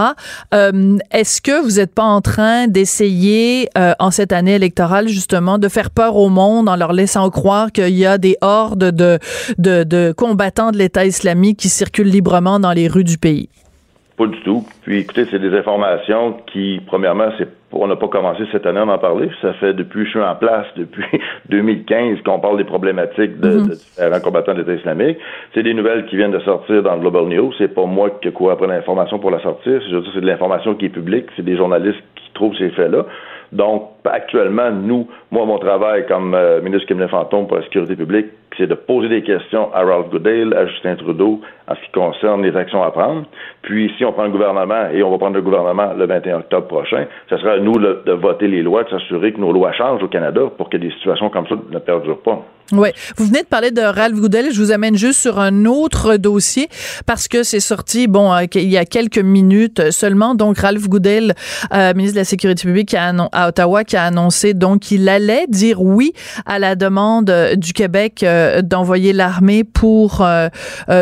Est-ce 0.54 1.42
que 1.42 1.62
vous 1.62 1.80
n'êtes 1.80 1.94
pas 1.94 2.04
en 2.04 2.22
train 2.22 2.68
d'essayer, 2.68 3.68
en 4.00 4.12
cette 4.12 4.32
année 4.32 4.56
électorale, 4.56 5.08
justement, 5.08 5.58
de 5.58 5.68
faire 5.68 5.90
peur 5.90 6.16
au 6.16 6.30
monde 6.30 6.70
en 6.70 6.76
leur 6.76 6.94
laissant 6.94 7.30
croire 7.30 7.72
qu'il 7.72 7.98
y 7.98 8.06
a 8.06 8.18
des 8.18 8.38
hordes 8.42 8.92
de, 8.92 9.20
de, 9.58 9.84
de 9.84 10.14
combattants 10.16 10.72
de 10.72 10.78
l'État 10.78 11.06
islamique 11.06 11.23
qui 11.56 11.70
circulent 11.70 12.08
librement 12.08 12.60
dans 12.60 12.72
les 12.72 12.88
rues 12.88 13.04
du 13.04 13.18
pays? 13.18 13.50
Pas 14.18 14.28
du 14.28 14.40
tout. 14.42 14.64
Puis 14.84 15.00
écoutez, 15.00 15.26
c'est 15.32 15.40
des 15.40 15.58
informations 15.58 16.38
qui, 16.52 16.82
premièrement, 16.86 17.30
c'est 17.38 17.48
on 17.76 17.88
n'a 17.88 17.96
pas 17.96 18.08
commencé 18.08 18.44
cette 18.52 18.66
année 18.66 18.80
à 18.80 18.86
en 18.86 18.98
parler. 18.98 19.30
Ça 19.42 19.54
fait 19.54 19.74
depuis 19.74 20.02
que 20.02 20.06
je 20.06 20.10
suis 20.12 20.22
en 20.22 20.36
place, 20.36 20.68
depuis 20.78 21.04
2015, 21.50 22.22
qu'on 22.24 22.40
parle 22.40 22.58
des 22.58 22.64
problématiques 22.64 23.40
de, 23.40 23.60
mm-hmm. 23.60 23.70
différents 23.70 24.20
combattants 24.20 24.54
de 24.54 24.60
l'État 24.60 24.74
islamique. 24.74 25.18
C'est 25.54 25.64
des 25.64 25.74
nouvelles 25.74 26.06
qui 26.06 26.18
viennent 26.18 26.32
de 26.32 26.40
sortir 26.40 26.84
dans 26.84 26.96
le 26.96 27.02
Global 27.02 27.26
News. 27.26 27.52
C'est 27.58 27.74
pas 27.74 27.86
moi 27.86 28.12
qui 28.22 28.32
cours 28.32 28.52
après 28.52 28.68
l'information 28.68 29.20
pour 29.20 29.32
la 29.32 29.42
sortir. 29.42 29.82
C'est 30.14 30.22
de 30.22 30.26
l'information 30.26 30.76
qui 30.76 30.86
est 30.86 30.90
publique. 30.90 31.26
C'est 31.36 31.46
des 31.46 31.58
journalistes 31.58 32.04
qui 32.16 32.32
trouvent 32.34 32.56
ces 32.58 32.70
faits-là. 32.70 33.06
Donc, 33.52 33.90
actuellement, 34.12 34.72
nous, 34.72 35.08
moi, 35.32 35.46
mon 35.46 35.58
travail 35.60 36.06
comme 36.08 36.34
euh, 36.34 36.62
ministre 36.62 36.88
cabinet 36.88 37.08
fantôme 37.08 37.48
pour 37.48 37.58
la 37.58 37.64
sécurité 37.64 37.96
publique, 37.96 38.28
c'est 38.58 38.68
de 38.68 38.76
poser 38.76 39.10
des 39.10 39.24
questions 39.24 39.74
à 39.74 39.84
Ralph 39.84 40.10
Goodale, 40.10 40.54
à 40.54 40.68
Justin 40.68 40.96
Trudeau, 40.96 41.42
en 41.68 41.76
ce 41.76 41.82
qui 41.82 41.92
concerne 41.92 42.44
les 42.44 42.56
actions 42.56 42.84
à 42.84 42.92
prendre. 42.92 43.24
Puis, 43.64 43.92
si 43.98 44.06
on 44.06 44.14
prend 44.14 44.26
le 44.26 44.32
gouvernement, 44.32 44.90
et 44.94 45.02
on 45.02 45.12
va 45.12 45.18
prendre 45.18 45.36
le 45.36 45.42
gouvernement 45.42 45.94
le 45.98 46.06
21 46.06 46.40
octobre 46.40 46.68
prochain, 46.68 47.06
ce 47.30 47.38
sera 47.38 47.54
à 47.54 47.60
nous 47.60 47.74
de 47.80 48.12
voter 48.12 48.48
les 48.48 48.62
lois, 48.62 48.84
de 48.84 48.90
s'assurer 48.90 49.34
que 49.34 49.40
nos 49.40 49.52
lois 49.52 49.72
changent 49.74 50.04
au 50.04 50.08
Canada 50.08 50.42
pour 50.58 50.70
que 50.70 50.78
des 50.78 50.92
situations 50.92 51.30
comme 51.30 51.48
ça 51.48 51.56
ne 51.72 51.80
perdurent 51.80 52.22
pas. 52.22 52.44
Oui. 52.72 52.90
Vous 53.18 53.26
venez 53.26 53.42
de 53.42 53.48
parler 53.48 53.72
de 53.72 53.82
Ralph 53.82 54.16
Goodell. 54.16 54.52
Je 54.52 54.60
vous 54.60 54.72
amène 54.72 54.96
juste 54.96 55.20
sur 55.20 55.40
un 55.40 55.66
autre 55.66 56.16
dossier 56.18 56.70
parce 57.06 57.28
que 57.28 57.44
c'est 57.44 57.60
sorti, 57.60 58.08
bon, 58.08 58.34
euh, 58.34 58.46
il 58.56 58.70
y 58.70 58.78
a 58.78 58.86
quelques 58.86 59.20
minutes 59.20 59.92
seulement. 59.92 60.34
Donc, 60.34 60.58
Ralph 60.60 60.88
Goodell, 60.88 61.34
euh, 61.74 61.94
ministre 61.94 62.16
de 62.16 62.22
la 62.22 62.26
Sécurité 62.26 62.66
publique 62.66 62.96
à, 62.96 63.12
Ottawa, 63.48 63.84
qui 63.84 63.93
a 63.96 64.04
annoncé 64.04 64.54
donc 64.54 64.82
qu'il 64.82 65.08
allait 65.10 65.46
dire 65.48 65.82
oui 65.82 66.14
à 66.46 66.60
la 66.60 66.76
demande 66.76 67.30
euh, 67.30 67.56
du 67.56 67.74
Québec 67.74 68.26
d'envoyer 68.64 69.14
l'armée 69.14 69.64
pour, 69.64 70.26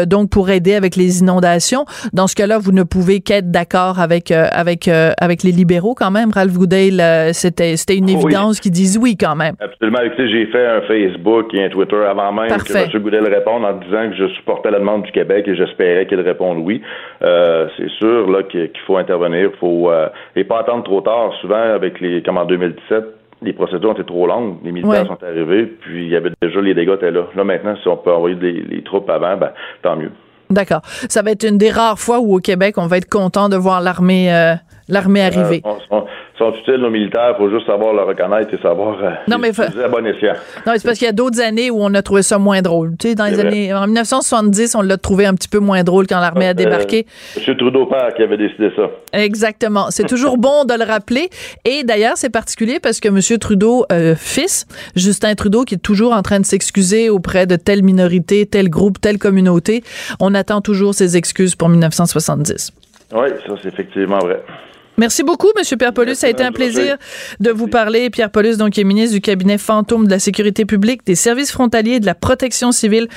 donc, 0.06 0.30
pour 0.30 0.50
aider 0.50 0.74
avec 0.74 0.96
les 0.96 1.20
inondations. 1.20 1.86
Dans 2.14 2.28
ce 2.28 2.36
cas-là, 2.36 2.58
vous 2.58 2.72
ne 2.72 2.84
pouvez 2.84 3.22
qu'être 3.22 3.52
d'accord 3.52 4.00
avec, 4.00 4.32
avec, 4.32 4.88
avec 4.88 5.44
les 5.44 5.52
libéraux 5.52 5.96
quand 5.96 6.12
même. 6.12 6.32
Ralph 6.32 6.54
Goodell, 6.54 7.34
c'était, 7.34 7.76
c'était 7.78 7.98
une 7.98 8.10
évidence 8.10 8.60
qu'ils 8.60 8.72
disent 8.72 8.98
oui 8.98 9.18
quand 9.18 9.36
même. 9.36 9.56
Absolument. 9.60 10.00
Écoutez, 10.02 10.30
j'ai 10.30 10.46
fait 10.48 10.66
un 10.66 10.82
Facebook 10.82 11.54
et 11.54 11.64
un 11.64 11.70
Twitter 11.70 12.04
avant 12.10 12.32
même 12.32 12.50
que 12.50 12.78
M. 12.78 13.02
Goudel 13.02 13.28
réponde 13.28 13.66
en 13.66 13.74
disant 13.74 14.10
que 14.10 14.16
je 14.16 14.28
supportais 14.36 14.72
la 14.72 14.80
demande 14.80 15.04
du 15.04 15.12
Québec 15.12 15.48
et 15.48 15.56
j'espérais 15.56 16.06
qu'il 16.06 16.20
réponde 16.20 16.60
oui. 16.60 16.82
Euh, 17.22 17.68
c'est 17.78 17.90
sûr 17.90 18.30
là 18.30 18.44
qu'il 18.44 18.70
faut 18.86 18.98
intervenir, 18.98 19.52
faut 19.60 19.90
euh, 19.92 20.08
et 20.36 20.44
pas 20.44 20.60
attendre 20.60 20.84
trop 20.84 21.02
tard. 21.02 21.34
Souvent 21.42 21.74
avec 21.74 22.00
les 22.00 22.22
comme 22.24 22.38
en 22.38 22.46
2017, 22.90 23.06
les 23.44 23.54
procédures 23.54 23.90
ont 23.90 23.94
été 23.94 24.04
trop 24.04 24.28
longues, 24.28 24.58
les 24.64 24.72
militaires 24.72 25.08
sont 25.08 25.24
arrivés, 25.24 25.66
puis 25.66 26.06
il 26.06 26.10
y 26.12 26.16
avait 26.16 26.32
déjà 26.42 26.62
les 26.62 26.74
dégâts 26.74 26.94
étaient 26.96 27.12
là. 27.12 27.28
Là 27.36 27.44
maintenant, 27.44 27.76
si 27.82 27.88
on 27.88 27.98
peut 27.98 28.12
envoyer 28.12 28.36
les, 28.36 28.84
troupes 28.84 29.10
avant, 29.10 29.38
ben 29.38 29.52
tant 29.82 29.96
mieux. 29.96 30.12
D'accord. 30.50 30.82
Ça 30.84 31.22
va 31.22 31.32
être 31.32 31.48
une 31.48 31.58
des 31.58 31.72
rares 31.72 31.98
fois 31.98 32.20
où 32.20 32.36
au 32.36 32.40
Québec, 32.40 32.78
on 32.78 32.86
va 32.86 32.98
être 32.98 33.10
content 33.10 33.50
de 33.50 33.56
voir 33.56 33.82
l'armée 33.82 34.34
euh, 34.34 34.54
l'armée 34.92 35.22
arriver. 35.22 35.64
Euh, 35.66 36.02
sont 36.38 36.54
utiles, 36.54 36.76
nos 36.76 36.90
militaires. 36.90 37.36
Il 37.36 37.38
faut 37.38 37.50
juste 37.50 37.66
savoir 37.66 37.94
le 37.94 38.04
reconnaître 38.04 38.54
et 38.54 38.62
savoir 38.62 38.98
euh, 39.02 39.12
non, 39.28 39.38
mais 39.40 39.50
à 39.60 39.88
bon 39.88 40.06
escient. 40.06 40.34
Non, 40.68 40.74
c'est 40.76 40.84
parce 40.84 41.00
qu'il 41.00 41.06
y 41.06 41.10
a 41.10 41.14
d'autres 41.14 41.42
années 41.42 41.72
où 41.72 41.78
on 41.80 41.94
a 41.94 42.02
trouvé 42.02 42.22
ça 42.22 42.38
moins 42.38 42.62
drôle. 42.62 42.96
Tu 43.00 43.10
sais, 43.10 43.16
dans 43.16 43.26
les 43.26 43.40
années, 43.40 43.74
en 43.74 43.86
1970, 43.86 44.76
on 44.76 44.82
l'a 44.82 44.98
trouvé 44.98 45.26
un 45.26 45.34
petit 45.34 45.48
peu 45.48 45.60
moins 45.60 45.84
drôle 45.84 46.08
quand 46.08 46.20
l'armée 46.20 46.48
a 46.48 46.54
débarqué. 46.54 47.06
Monsieur 47.36 47.56
Trudeau 47.56 47.86
père 47.86 48.14
qui 48.16 48.22
avait 48.22 48.38
décidé 48.38 48.70
ça. 48.76 48.84
Exactement. 49.14 49.88
C'est 49.90 50.08
toujours 50.08 50.38
bon 50.38 50.66
de 50.66 50.74
le 50.74 50.84
rappeler. 50.84 51.30
Et 51.66 51.84
d'ailleurs, 51.84 52.18
c'est 52.18 52.30
particulier 52.30 52.80
parce 52.80 53.00
que 53.00 53.10
Monsieur 53.10 53.38
Trudeau 53.38 53.86
fils, 54.18 54.68
Justin 54.96 55.36
Trudeau, 55.36 55.64
qui 55.64 55.76
est 55.76 55.84
toujours 55.84 56.14
en 56.14 56.22
train 56.22 56.40
de 56.40 56.46
s'excuser 56.46 57.10
auprès 57.10 57.48
de 57.48 57.56
telle 57.56 57.84
minorité, 57.84 58.46
tel 58.46 58.70
groupe, 58.70 59.00
telle 59.00 59.18
communauté, 59.18 59.84
on 60.20 60.34
attend 60.34 60.62
toujours 60.62 60.94
ses 60.94 61.16
excuses 61.18 61.56
pour 61.56 61.70
1970. 61.70 62.72
Oui, 63.14 63.28
ça 63.46 63.54
c'est 63.62 63.68
effectivement 63.70 64.20
vrai. 64.20 64.42
Merci 65.02 65.24
beaucoup, 65.24 65.48
Monsieur 65.58 65.78
Pierre 65.78 65.96
Paulus. 65.96 66.14
Ça 66.14 66.28
a 66.28 66.30
été 66.30 66.44
un 66.44 66.52
plaisir 66.52 66.96
de 67.40 67.50
vous 67.50 67.68
parler. 67.68 68.12
Pierre 68.12 68.30
Paulus, 68.30 68.58
donc, 68.58 68.74
qui 68.74 68.82
est 68.82 68.84
ministre 68.84 69.16
du 69.16 69.20
cabinet 69.20 69.58
fantôme 69.58 70.06
de 70.06 70.12
la 70.12 70.20
sécurité 70.20 70.64
publique, 70.64 71.04
des 71.08 71.16
services 71.16 71.52
frontaliers 71.52 71.94
et 71.94 72.00
de 72.00 72.06
la 72.06 72.14
protection 72.14 72.72
civile 72.72 73.08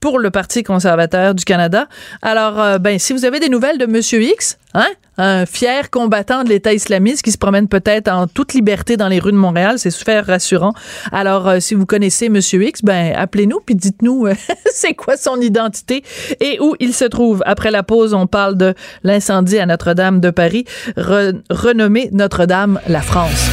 pour 0.00 0.18
le 0.18 0.30
Parti 0.30 0.62
conservateur 0.62 1.34
du 1.34 1.44
Canada. 1.44 1.86
Alors, 2.22 2.58
euh, 2.58 2.78
ben, 2.78 2.98
si 2.98 3.12
vous 3.12 3.26
avez 3.26 3.40
des 3.40 3.50
nouvelles 3.50 3.76
de 3.76 3.84
Monsieur 3.84 4.22
X, 4.22 4.56
hein, 4.72 4.88
un 5.18 5.46
fier 5.46 5.90
combattant 5.90 6.44
de 6.44 6.48
l'État 6.48 6.72
islamiste 6.72 7.22
qui 7.22 7.32
se 7.32 7.38
promène 7.38 7.68
peut-être 7.68 8.08
en 8.08 8.26
toute 8.26 8.54
liberté 8.54 8.96
dans 8.96 9.08
les 9.08 9.18
rues 9.18 9.32
de 9.32 9.36
Montréal. 9.36 9.78
C'est 9.78 9.90
super 9.90 10.26
rassurant. 10.26 10.72
Alors, 11.12 11.48
euh, 11.48 11.60
si 11.60 11.74
vous 11.74 11.86
connaissez 11.86 12.28
Monsieur 12.28 12.62
X, 12.64 12.82
ben 12.82 13.14
appelez-nous 13.14 13.60
puis 13.64 13.74
dites-nous 13.74 14.26
euh, 14.26 14.34
c'est 14.72 14.94
quoi 14.94 15.16
son 15.16 15.40
identité 15.40 16.02
et 16.40 16.58
où 16.60 16.74
il 16.80 16.94
se 16.94 17.04
trouve. 17.04 17.42
Après 17.46 17.70
la 17.70 17.82
pause, 17.82 18.14
on 18.14 18.26
parle 18.26 18.56
de 18.56 18.74
l'incendie 19.02 19.58
à 19.58 19.66
Notre-Dame 19.66 20.20
de 20.20 20.30
Paris, 20.30 20.64
renommé 20.96 22.08
Notre-Dame 22.12 22.80
la 22.88 23.00
France. 23.02 23.48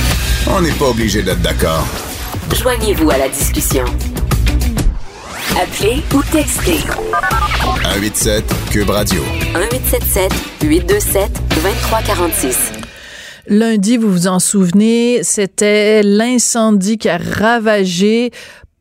On 0.49 0.61
n'est 0.61 0.71
pas 0.71 0.89
obligé 0.89 1.21
d'être 1.21 1.41
d'accord. 1.41 1.87
Joignez-vous 2.55 3.09
à 3.11 3.17
la 3.17 3.29
discussion. 3.29 3.85
Appelez 5.59 6.01
ou 6.13 6.21
textez. 6.31 6.79
187 7.83 8.43
Cube 8.71 8.89
Radio. 8.89 9.21
1877 9.53 10.31
827 10.63 11.31
2346. 11.55 12.71
Lundi, 13.47 13.97
vous 13.97 14.11
vous 14.11 14.27
en 14.27 14.39
souvenez, 14.39 15.23
c'était 15.23 16.03
l'incendie 16.03 16.97
qui 16.97 17.09
a 17.09 17.17
ravagé 17.17 18.31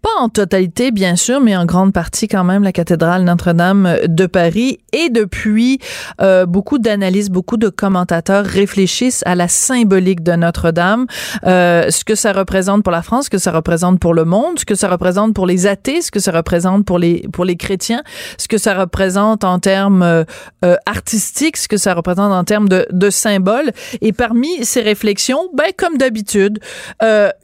pas 0.03 0.09
en 0.19 0.29
totalité, 0.29 0.91
bien 0.91 1.17
sûr, 1.17 1.41
mais 1.41 1.57
en 1.57 1.67
grande 1.67 1.93
partie 1.93 2.29
quand 2.29 2.45
même, 2.45 2.63
la 2.63 2.73
cathédrale 2.73 3.25
Notre-Dame 3.25 3.99
de 4.07 4.27
Paris. 4.27 4.79
Et 4.93 5.11
depuis, 5.11 5.79
euh, 6.21 6.47
beaucoup 6.47 6.79
d'analystes, 6.79 7.31
beaucoup 7.31 7.57
de 7.57 7.69
commentateurs 7.69 8.45
réfléchissent 8.45 9.23
à 9.27 9.35
la 9.35 9.49
symbolique 9.49 10.23
de 10.23 10.33
Notre-Dame, 10.33 11.07
euh, 11.47 11.91
ce 11.91 12.05
que 12.05 12.15
ça 12.15 12.33
représente 12.33 12.83
pour 12.83 12.93
la 12.93 13.03
France, 13.03 13.27
ce 13.27 13.31
que 13.31 13.39
ça 13.39 13.53
représente 13.53 14.01
pour 14.01 14.15
le 14.15 14.25
monde, 14.25 14.59
ce 14.59 14.65
que 14.65 14.75
ça 14.75 14.89
représente 14.89 15.35
pour 15.35 15.47
les 15.47 15.67
athées, 15.67 16.01
ce 16.01 16.11
que 16.11 16.21
ça 16.21 16.33
représente 16.33 16.85
pour 16.85 16.99
les 16.99 17.27
pour 17.33 17.45
les 17.45 17.57
chrétiens, 17.57 18.03
ce 18.39 18.49
que 18.49 18.59
ça 18.59 18.75
représente 18.75 19.45
en 19.45 19.59
termes 19.59 20.03
euh, 20.03 20.25
artistiques, 20.87 21.57
ce 21.57 21.69
que 21.69 21.77
ça 21.77 21.95
représente 21.95 22.33
en 22.33 22.45
termes 22.45 22.69
de, 22.69 22.87
de 22.91 23.11
symboles. 23.11 23.73
Et 24.01 24.13
parmi 24.13 24.65
ces 24.65 24.81
réflexions, 24.81 25.49
ben 25.55 25.71
comme 25.77 25.99
d'habitude, 25.99 26.59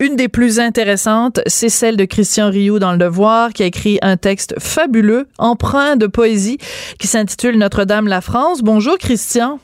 une 0.01 0.16
des 0.16 0.29
plus 0.29 0.59
intéressantes, 0.59 1.40
c'est 1.47 1.69
celle 1.69 1.97
de 1.97 2.05
Christian 2.47 2.51
Rioux 2.51 2.79
dans 2.79 2.93
Le 2.93 2.99
Devoir, 2.99 3.53
qui 3.53 3.63
a 3.63 3.67
écrit 3.67 3.99
un 4.03 4.17
texte 4.17 4.55
fabuleux, 4.59 5.27
empreint 5.39 5.97
de 5.97 6.07
poésie, 6.07 6.59
qui 6.99 7.07
s'intitule 7.07 7.59
Notre-Dame 7.59 8.09
la 8.09 8.21
France. 8.21 8.63
Bonjour, 8.63 8.99
Christian. 8.99 9.59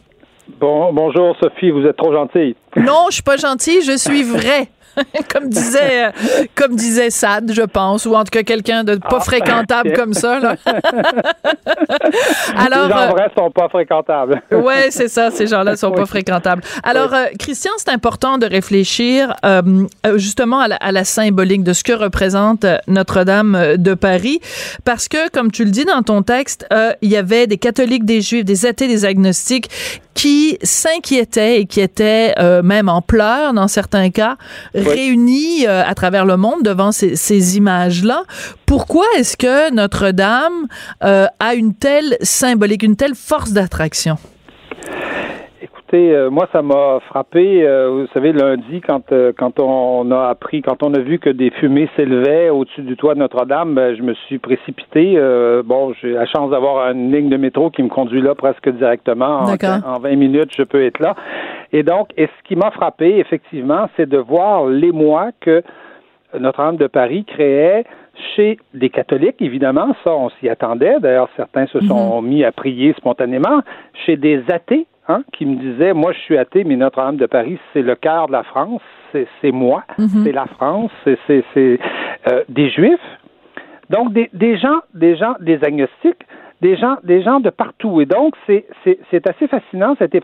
Bon, 0.61 0.92
bonjour, 0.92 1.37
Sophie, 1.40 1.71
vous 1.71 1.85
êtes 1.85 1.97
trop 1.97 2.12
gentille. 2.12 2.57
Non, 2.77 3.07
je 3.09 3.14
suis 3.14 3.23
pas 3.23 3.37
gentille, 3.37 3.83
je 3.83 3.97
suis 3.97 4.23
vrai. 4.23 4.68
comme 5.33 5.48
disait 5.48 6.07
euh, 6.07 6.11
comme 6.55 6.76
disait 6.76 7.11
Sad, 7.11 7.52
je 7.52 7.62
pense, 7.62 8.07
ou 8.07 8.14
en 8.14 8.24
tout 8.24 8.31
cas 8.31 8.42
quelqu'un 8.42 8.85
de 8.85 8.96
pas 8.96 9.18
ah, 9.18 9.20
fréquentable 9.24 9.92
comme 9.94 10.14
ça. 10.14 10.38
Là. 10.38 10.57
Alors, 12.57 12.88
les 12.88 12.94
gens 12.94 13.11
vrais 13.11 13.31
sont 13.37 13.50
pas 13.50 13.68
fréquentables. 13.68 14.42
ouais, 14.50 14.90
c'est 14.90 15.09
ça, 15.09 15.31
ces 15.31 15.46
gens-là 15.46 15.76
sont 15.76 15.92
pas 15.92 16.07
fréquentables. 16.07 16.62
Alors, 16.83 17.14
euh, 17.14 17.26
Christian, 17.38 17.72
c'est 17.76 17.90
important 17.90 18.38
de 18.38 18.46
réfléchir 18.46 19.35
euh, 19.44 19.62
justement 20.16 20.61
à 20.61 20.68
la, 20.68 20.76
à 20.76 20.92
la, 20.92 21.05
symbolique 21.05 21.64
de 21.64 21.72
ce 21.72 21.85
que 21.85 21.92
représente 21.92 22.64
Notre-Dame 22.87 23.76
de 23.76 23.94
Paris, 23.94 24.40
parce 24.85 25.09
que, 25.09 25.31
comme 25.31 25.50
tu 25.50 25.64
le 25.64 25.70
dis 25.70 25.85
dans 25.85 26.02
ton 26.02 26.22
texte, 26.22 26.66
il 27.02 27.11
y 27.11 27.16
avait 27.16 27.46
des 27.46 27.59
catholiques, 27.59 28.05
des 28.05 28.20
juifs, 28.20 28.44
des 28.44 28.66
athées, 28.66 28.88
des 28.88 29.05
agnostiques 29.05 29.68
qui 30.14 30.59
s'inquiétaient 30.62 31.61
et 31.61 31.66
qui 31.66 31.81
étaient 31.81 32.35
même 32.62 32.88
en 32.88 33.02
pleurs 33.02 33.52
dans 33.52 33.68
certains 33.68 34.11
cas 34.11 34.37
réunis 34.83 35.66
euh, 35.66 35.83
à 35.85 35.95
travers 35.95 36.25
le 36.25 36.37
monde 36.37 36.62
devant 36.62 36.92
ces, 36.92 37.16
ces 37.16 37.57
images-là. 37.57 38.25
Pourquoi 38.66 39.05
est-ce 39.16 39.37
que 39.37 39.73
Notre-Dame 39.73 40.66
euh, 41.05 41.27
a 41.40 41.55
une 41.55 41.75
telle 41.75 42.16
symbolique, 42.23 42.83
une 42.83 42.97
telle 42.97 43.14
force 43.14 43.53
d'attraction? 43.53 44.18
Euh, 45.94 46.31
moi, 46.31 46.48
ça 46.52 46.62
m'a 46.62 47.00
frappé. 47.09 47.66
Euh, 47.66 47.90
vous 47.90 48.07
savez, 48.14 48.33
lundi, 48.33 48.81
quand 48.81 49.12
euh, 49.12 49.33
quand 49.37 49.61
on 49.61 50.11
a 50.11 50.28
appris, 50.28 50.62
quand 50.62 50.83
on 50.83 50.94
a 50.94 50.98
vu 50.98 51.18
que 51.18 51.28
des 51.28 51.50
fumées 51.50 51.88
s'élevaient 51.96 52.48
au-dessus 52.48 52.83
du 52.83 52.96
toit 52.96 53.14
de 53.14 53.18
Notre-Dame, 53.18 53.74
ben, 53.74 53.94
je 53.94 54.02
me 54.02 54.14
suis 54.14 54.38
précipité. 54.38 55.18
bon, 55.64 55.92
j'ai 56.00 56.12
la 56.12 56.26
chance 56.26 56.50
d'avoir 56.50 56.90
une 56.90 57.12
ligne 57.12 57.28
de 57.28 57.37
métro 57.37 57.70
qui 57.70 57.83
me 57.83 57.88
conduit 57.88 58.22
là 58.22 58.35
presque 58.35 58.68
directement. 58.70 59.42
En, 59.42 59.94
en 59.94 59.98
20 59.98 60.16
minutes, 60.16 60.50
je 60.57 60.62
peux 60.62 60.85
être 60.85 61.00
là. 61.00 61.14
Et 61.72 61.83
donc, 61.83 62.09
et 62.16 62.26
ce 62.26 62.48
qui 62.48 62.57
m'a 62.57 62.70
frappé, 62.70 63.18
effectivement, 63.18 63.88
c'est 63.96 64.09
de 64.09 64.18
voir 64.18 64.66
l'émoi 64.66 65.31
que 65.40 65.62
Notre-Dame 66.38 66.76
de 66.76 66.87
Paris 66.87 67.24
créait 67.24 67.85
chez 68.37 68.59
des 68.74 68.90
catholiques, 68.90 69.40
évidemment, 69.40 69.94
ça, 70.05 70.11
on 70.11 70.28
s'y 70.31 70.48
attendait. 70.48 71.00
D'ailleurs, 71.00 71.28
certains 71.37 71.66
se 71.66 71.81
sont 71.81 72.20
mhm. 72.20 72.28
mis 72.28 72.44
à 72.44 72.52
prier 72.52 72.94
spontanément. 72.96 73.62
Chez 74.05 74.16
des 74.16 74.42
athées, 74.50 74.87
hein, 75.09 75.23
qui 75.33 75.47
me 75.47 75.57
disaient, 75.57 75.93
moi, 75.93 76.12
je 76.12 76.19
suis 76.21 76.38
athée, 76.38 76.65
mais 76.65 76.77
Notre-Dame 76.77 77.17
de 77.17 77.27
Paris, 77.27 77.59
c'est 77.73 77.83
le 77.83 77.95
cœur 77.95 78.27
de 78.27 78.33
la 78.33 78.43
France, 78.43 78.83
c'est 79.12 79.53
moi, 79.53 79.85
mhm. 79.99 80.25
c'est 80.25 80.33
la 80.33 80.47
France, 80.47 80.91
c'est 81.05 81.45
euh, 81.57 82.43
des 82.49 82.71
Juifs. 82.71 82.99
Donc, 83.91 84.12
des, 84.12 84.31
des 84.33 84.57
gens, 84.57 84.81
des 84.95 85.17
gens, 85.17 85.35
des 85.41 85.62
agnostiques, 85.62 86.25
des 86.62 86.77
gens, 86.77 86.97
des 87.03 87.23
gens 87.23 87.41
de 87.41 87.51
partout. 87.51 88.01
Et 88.01 88.07
donc, 88.07 88.35
c'est 88.47 89.29
assez 89.29 89.49
fascinant. 89.49 89.97
C'était 89.99 90.23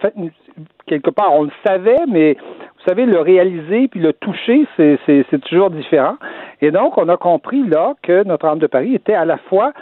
quelque 0.86 1.10
part, 1.10 1.34
on 1.34 1.42
le 1.42 1.50
savait, 1.66 2.06
mais 2.08 2.34
vous 2.34 2.84
savez, 2.86 3.04
le 3.06 3.20
réaliser 3.20 3.88
puis 3.88 4.00
le 4.00 4.12
toucher, 4.12 4.66
c'est 4.76 5.40
toujours 5.42 5.70
différent. 5.70 6.16
Et 6.62 6.70
donc, 6.70 6.96
on 6.96 7.08
a 7.08 7.16
compris 7.16 7.62
là 7.64 7.94
que 8.02 8.24
Notre-Dame 8.24 8.60
de 8.60 8.68
Paris 8.68 8.94
était 8.94 9.14
à 9.14 9.24
la 9.24 9.36
fois, 9.36 9.72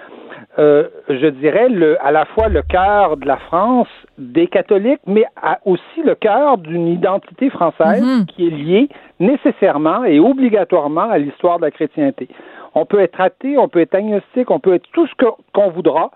euh, 0.58 0.84
je 1.10 1.26
dirais, 1.26 1.68
le, 1.68 2.02
à 2.04 2.10
la 2.10 2.24
fois 2.24 2.48
le 2.48 2.62
cœur 2.62 3.18
de 3.18 3.26
la 3.26 3.36
France 3.36 3.88
des 4.16 4.46
catholiques, 4.46 5.00
mais 5.06 5.26
aussi 5.66 6.02
le 6.02 6.14
cœur 6.14 6.56
d'une 6.56 6.88
identité 6.88 7.50
française 7.50 8.02
mm-hmm. 8.02 8.26
qui 8.26 8.46
est 8.46 8.50
liée 8.50 8.88
nécessairement 9.20 10.04
et 10.04 10.18
obligatoirement 10.18 11.10
à 11.10 11.18
l'histoire 11.18 11.58
de 11.58 11.64
la 11.64 11.70
chrétienté. 11.70 12.28
On 12.74 12.86
peut 12.86 13.00
être 13.00 13.20
athée, 13.20 13.58
on 13.58 13.68
peut 13.68 13.80
être 13.80 13.94
agnostique, 13.94 14.50
on 14.50 14.58
peut 14.58 14.74
être 14.74 14.88
tout 14.92 15.06
ce 15.06 15.12
qu'on 15.52 15.70
voudra, 15.70 16.10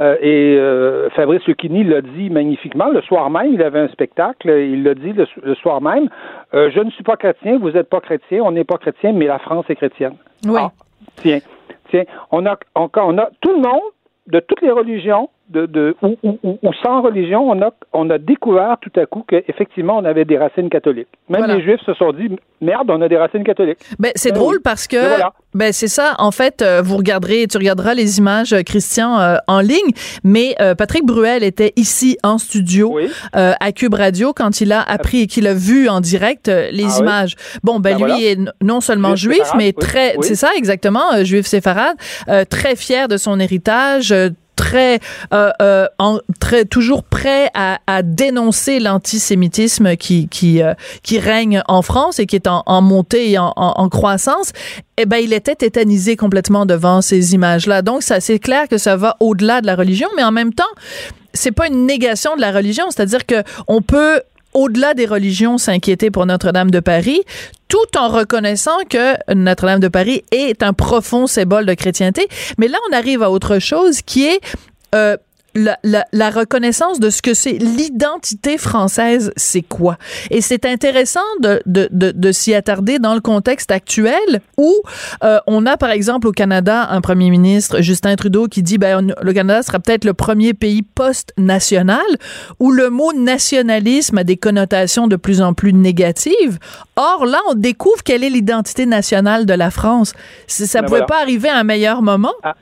euh, 0.00 0.16
et 0.20 0.56
euh, 0.58 1.10
Fabrice 1.10 1.44
Lucchini 1.46 1.84
l'a 1.84 2.00
dit 2.00 2.30
magnifiquement. 2.30 2.88
Le 2.88 3.02
soir 3.02 3.28
même, 3.30 3.52
il 3.52 3.62
avait 3.62 3.80
un 3.80 3.88
spectacle. 3.88 4.48
Il 4.50 4.84
l'a 4.84 4.94
dit 4.94 5.12
le, 5.12 5.54
soir 5.54 5.80
même. 5.80 6.08
Je 6.52 6.80
ne 6.80 6.90
suis 6.90 7.04
pas 7.04 7.16
chrétien, 7.16 7.58
vous 7.58 7.70
n'êtes 7.70 7.88
pas 7.88 8.00
chrétien, 8.00 8.42
on 8.42 8.52
n'est 8.52 8.64
pas 8.64 8.76
chrétien, 8.78 9.12
mais 9.12 9.26
la 9.26 9.38
France 9.38 9.66
est 9.68 9.76
chrétienne. 9.76 10.14
Oui. 10.46 10.60
Ah, 10.62 10.70
tiens, 11.16 11.38
on 12.30 12.46
a, 12.46 12.58
on, 12.74 12.90
on 12.94 13.18
a 13.18 13.30
tout 13.40 13.52
le 13.52 13.60
monde 13.60 13.82
de 14.26 14.40
toutes 14.40 14.62
les 14.62 14.70
religions 14.70 15.30
de, 15.48 15.66
de 15.66 15.96
ou, 16.02 16.16
ou, 16.22 16.38
ou, 16.42 16.72
sans 16.82 17.02
religion, 17.02 17.48
on 17.48 17.62
a, 17.62 17.70
on 17.92 18.10
a 18.10 18.18
découvert 18.18 18.76
tout 18.80 18.92
à 18.98 19.06
coup 19.06 19.24
qu'effectivement, 19.28 19.96
on 19.96 20.04
avait 20.04 20.24
des 20.24 20.38
racines 20.38 20.68
catholiques. 20.68 21.08
Même 21.28 21.46
les 21.46 21.62
Juifs 21.62 21.80
se 21.84 21.94
sont 21.94 22.12
dit, 22.12 22.30
merde, 22.60 22.90
on 22.90 23.00
a 23.00 23.08
des 23.08 23.16
racines 23.16 23.44
catholiques. 23.44 23.78
Ben, 23.98 24.10
c'est 24.16 24.32
ben 24.32 24.38
drôle 24.38 24.60
parce 24.62 24.86
que, 24.88 24.96
ben, 25.54 25.72
c'est 25.72 25.88
ça. 25.88 26.14
En 26.18 26.32
fait, 26.32 26.62
euh, 26.62 26.82
vous 26.82 26.96
regarderez, 26.96 27.46
tu 27.46 27.58
regarderas 27.58 27.94
les 27.94 28.18
images, 28.18 28.52
euh, 28.52 28.62
Christian, 28.62 29.20
euh, 29.20 29.36
en 29.46 29.60
ligne, 29.60 29.90
mais 30.24 30.56
Patrick 30.76 31.04
Bruel 31.04 31.44
était 31.44 31.72
ici 31.76 32.18
en 32.22 32.38
studio 32.38 32.98
à 33.32 33.72
Cube 33.72 33.94
Radio 33.94 34.32
quand 34.32 34.60
il 34.60 34.72
a 34.72 34.82
appris 34.82 35.22
et 35.22 35.26
qu'il 35.26 35.46
a 35.46 35.54
vu 35.54 35.88
en 35.88 36.00
direct 36.00 36.48
les 36.48 36.98
ah 36.98 37.00
images. 37.00 37.36
Bon, 37.62 37.78
ben, 37.78 37.98
ben 37.98 38.06
lui 38.06 38.24
est 38.24 38.38
non 38.62 38.80
seulement 38.80 39.16
juif, 39.16 39.50
mais 39.56 39.72
très, 39.72 40.16
c'est 40.20 40.34
ça 40.34 40.50
exactement, 40.56 41.22
juif 41.22 41.46
séfarade, 41.46 41.96
très 42.50 42.76
fier 42.76 43.08
de 43.08 43.16
son 43.16 43.38
héritage, 43.38 44.14
très, 44.66 44.98
euh, 45.32 45.50
euh, 45.62 45.86
en, 45.98 46.18
très 46.40 46.64
toujours 46.64 47.04
prêt 47.04 47.50
à, 47.54 47.78
à 47.86 48.02
dénoncer 48.02 48.80
l'antisémitisme 48.80 49.96
qui 49.96 50.28
qui 50.28 50.60
euh, 50.60 50.74
qui 51.04 51.20
règne 51.20 51.62
en 51.68 51.82
France 51.82 52.18
et 52.18 52.26
qui 52.26 52.34
est 52.34 52.48
en, 52.48 52.64
en 52.66 52.82
montée 52.82 53.30
et 53.30 53.38
en, 53.38 53.52
en, 53.56 53.88
croissance. 53.88 54.50
Eh 54.98 55.06
ben, 55.06 55.18
il 55.18 55.32
était 55.32 55.54
tétanisé 55.54 56.16
complètement 56.16 56.66
devant 56.66 57.00
ces 57.00 57.34
images-là. 57.34 57.82
Donc, 57.82 58.02
ça, 58.02 58.20
c'est 58.20 58.38
clair 58.38 58.66
que 58.66 58.78
ça 58.78 58.96
va 58.96 59.16
au-delà 59.20 59.60
de 59.60 59.66
la 59.66 59.76
religion, 59.76 60.08
mais 60.16 60.24
en 60.24 60.32
même 60.32 60.52
temps, 60.52 60.64
c'est 61.32 61.52
pas 61.52 61.68
une 61.68 61.86
négation 61.86 62.34
de 62.34 62.40
la 62.40 62.50
religion. 62.50 62.86
C'est-à-dire 62.90 63.24
que 63.24 63.44
on 63.68 63.82
peut 63.82 64.20
au-delà 64.56 64.94
des 64.94 65.04
religions, 65.04 65.58
s'inquiéter 65.58 66.10
pour 66.10 66.24
Notre-Dame 66.24 66.70
de 66.70 66.80
Paris, 66.80 67.20
tout 67.68 67.98
en 67.98 68.08
reconnaissant 68.08 68.78
que 68.88 69.14
Notre-Dame 69.34 69.80
de 69.80 69.88
Paris 69.88 70.24
est 70.32 70.62
un 70.62 70.72
profond 70.72 71.26
symbole 71.26 71.66
de 71.66 71.74
chrétienté. 71.74 72.26
Mais 72.56 72.66
là, 72.66 72.78
on 72.88 72.96
arrive 72.96 73.22
à 73.22 73.30
autre 73.30 73.58
chose 73.58 74.00
qui 74.00 74.26
est 74.26 74.40
euh, 74.94 75.18
la, 75.56 76.30
reconnaissance 76.30 77.00
de 77.00 77.10
ce 77.10 77.22
que 77.22 77.34
c'est 77.34 77.52
l'identité 77.52 78.58
française, 78.58 79.32
c'est 79.36 79.62
quoi? 79.62 79.96
Et 80.30 80.40
c'est 80.40 80.66
intéressant 80.66 81.20
de, 81.40 81.62
de, 81.66 81.88
de, 81.90 82.32
s'y 82.32 82.54
attarder 82.54 82.98
dans 82.98 83.14
le 83.14 83.20
contexte 83.20 83.70
actuel 83.70 84.40
où 84.56 84.74
euh, 85.24 85.38
on 85.46 85.66
a, 85.66 85.76
par 85.76 85.90
exemple, 85.90 86.26
au 86.26 86.32
Canada, 86.32 86.88
un 86.90 87.00
premier 87.00 87.30
ministre, 87.30 87.80
Justin 87.80 88.16
Trudeau, 88.16 88.48
qui 88.48 88.62
dit, 88.62 88.78
ben, 88.78 89.14
le 89.20 89.32
Canada 89.32 89.62
sera 89.62 89.78
peut-être 89.78 90.04
le 90.04 90.14
premier 90.14 90.54
pays 90.54 90.82
post-national 90.82 92.04
où 92.60 92.70
le 92.70 92.90
mot 92.90 93.12
nationalisme 93.12 94.18
a 94.18 94.24
des 94.24 94.36
connotations 94.36 95.06
de 95.06 95.16
plus 95.16 95.40
en 95.40 95.54
plus 95.54 95.72
négatives. 95.72 96.58
Or, 96.96 97.26
là, 97.26 97.38
on 97.50 97.54
découvre 97.54 98.02
quelle 98.04 98.24
est 98.24 98.30
l'identité 98.30 98.86
nationale 98.86 99.46
de 99.46 99.54
la 99.54 99.70
France. 99.70 100.12
Ça 100.46 100.64
ne 100.64 100.82
ben 100.82 100.88
pouvait 100.88 101.06
pas 101.06 101.20
arriver 101.20 101.48
à 101.48 101.56
un 101.56 101.64
meilleur 101.64 102.02
moment. 102.02 102.32
Ah, 102.42 102.54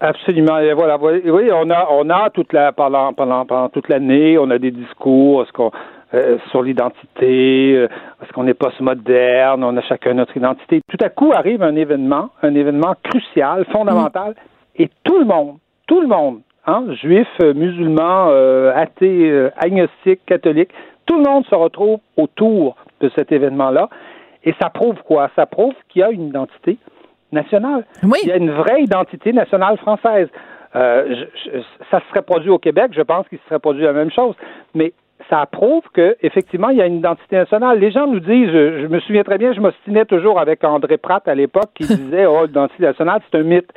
absolument. 0.00 0.58
Et 0.58 0.72
voilà. 0.72 0.98
Oui, 0.98 1.50
on 1.52 1.70
a, 1.70 1.88
on 1.90 2.08
a 2.10 2.30
toute 2.30 2.52
la 2.52 2.72
pendant 2.72 3.12
pendant, 3.12 3.44
pendant 3.44 3.68
toute 3.68 3.88
l'année, 3.88 4.38
on 4.38 4.50
a 4.50 4.58
des 4.58 4.70
discours, 4.70 5.42
est-ce 5.42 5.52
qu'on 5.52 5.70
euh, 6.14 6.38
sur 6.50 6.62
l'identité, 6.62 7.74
euh, 7.74 7.88
est-ce 8.22 8.32
qu'on 8.32 8.46
est 8.46 8.54
postmoderne, 8.54 9.64
on 9.64 9.76
a 9.76 9.82
chacun 9.82 10.14
notre 10.14 10.36
identité. 10.36 10.80
Tout 10.88 11.04
à 11.04 11.08
coup 11.08 11.32
arrive 11.34 11.62
un 11.62 11.74
événement, 11.74 12.30
un 12.42 12.54
événement 12.54 12.94
crucial, 13.02 13.64
fondamental, 13.72 14.30
mm. 14.30 14.82
et 14.82 14.90
tout 15.02 15.18
le 15.18 15.24
monde, 15.24 15.56
tout 15.88 16.00
le 16.00 16.06
monde, 16.06 16.40
hein, 16.66 16.84
juifs, 17.02 17.40
musulmans, 17.40 18.28
euh, 18.30 18.72
athées, 18.76 19.48
agnostiques, 19.56 20.24
catholiques, 20.24 20.72
tout 21.06 21.16
le 21.16 21.24
monde 21.28 21.44
se 21.46 21.54
retrouve 21.54 21.98
autour 22.16 22.76
de 23.00 23.10
cet 23.16 23.32
événement-là. 23.32 23.88
Et 24.44 24.54
ça 24.60 24.70
prouve 24.70 24.96
quoi? 25.04 25.30
Ça 25.34 25.46
prouve 25.46 25.74
qu'il 25.88 26.00
y 26.00 26.02
a 26.04 26.10
une 26.10 26.28
identité 26.28 26.78
nationale. 27.34 27.84
Oui. 28.02 28.18
Il 28.22 28.28
y 28.28 28.32
a 28.32 28.36
une 28.36 28.50
vraie 28.50 28.82
identité 28.82 29.32
nationale 29.32 29.76
française. 29.78 30.28
Euh, 30.76 31.26
ça 31.90 32.00
se 32.00 32.08
serait 32.08 32.22
produit 32.22 32.50
au 32.50 32.58
Québec, 32.58 32.92
je 32.96 33.02
pense 33.02 33.28
qu'il 33.28 33.38
se 33.38 33.44
serait 33.44 33.60
produit 33.60 33.84
la 33.84 33.92
même 33.92 34.10
chose. 34.10 34.34
Mais 34.74 34.92
ça 35.30 35.46
prouve 35.46 35.82
qu'effectivement, 35.94 36.68
il 36.70 36.78
y 36.78 36.82
a 36.82 36.86
une 36.86 36.96
identité 36.96 37.36
nationale. 37.36 37.78
Les 37.78 37.90
gens 37.90 38.06
nous 38.06 38.20
disent, 38.20 38.50
je, 38.50 38.86
me 38.86 39.00
souviens 39.00 39.22
très 39.22 39.38
bien, 39.38 39.52
je 39.52 39.60
m'ostinais 39.60 40.04
toujours 40.04 40.40
avec 40.40 40.64
André 40.64 40.96
Pratt 40.96 41.26
à 41.28 41.34
l'époque 41.34 41.70
qui 41.74 41.86
disait, 41.96 42.26
oh, 42.26 42.46
l'identité 42.46 42.84
nationale, 42.84 43.20
c'est 43.30 43.38
un 43.38 43.42
mythe. 43.42 43.70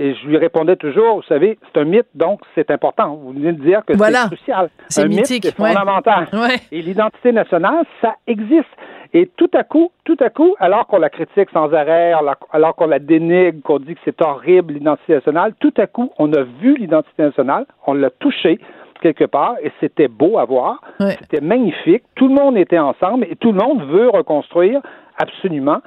Et 0.00 0.14
je 0.14 0.28
lui 0.28 0.36
répondais 0.36 0.76
toujours, 0.76 1.16
vous 1.16 1.22
savez, 1.24 1.58
c'est 1.66 1.80
un 1.80 1.84
mythe, 1.84 2.06
donc 2.14 2.40
c'est 2.54 2.70
important. 2.70 3.16
Vous 3.16 3.32
venez 3.32 3.52
de 3.52 3.60
dire 3.60 3.84
que 3.84 3.96
c'est 3.96 4.26
crucial. 4.28 4.70
C'est 4.88 5.08
mythique. 5.08 5.44
c'est 5.44 5.56
fondamental. 5.56 6.28
Ouais. 6.32 6.60
Et 6.70 6.82
l'identité 6.82 7.32
nationale, 7.32 7.84
ça 8.00 8.14
existe. 8.28 8.68
Et 9.14 9.26
tout 9.36 9.50
à 9.54 9.64
coup, 9.64 9.90
tout 10.04 10.16
à 10.20 10.28
coup, 10.28 10.54
alors 10.58 10.86
qu'on 10.86 10.98
la 10.98 11.08
critique 11.08 11.48
sans 11.52 11.72
arrêt, 11.72 12.12
alors 12.52 12.76
qu'on 12.76 12.86
la 12.86 12.98
dénigre, 12.98 13.62
qu'on 13.62 13.78
dit 13.78 13.94
que 13.94 14.00
c'est 14.04 14.20
horrible 14.20 14.74
l'identité 14.74 15.14
nationale, 15.14 15.54
tout 15.60 15.72
à 15.78 15.86
coup, 15.86 16.12
on 16.18 16.32
a 16.34 16.42
vu 16.42 16.76
l'identité 16.76 17.22
nationale, 17.22 17.66
on 17.86 17.94
l'a 17.94 18.10
touchée 18.10 18.58
quelque 19.00 19.24
part 19.24 19.54
et 19.62 19.72
c'était 19.80 20.08
beau 20.08 20.38
à 20.38 20.44
voir, 20.44 20.80
c'était 20.98 21.40
magnifique, 21.40 22.02
tout 22.16 22.28
le 22.28 22.34
monde 22.34 22.56
était 22.56 22.78
ensemble 22.78 23.26
et 23.30 23.36
tout 23.36 23.52
le 23.52 23.58
monde 23.58 23.82
veut 23.84 24.08
reconstruire 24.10 24.80
absolument 25.16 25.78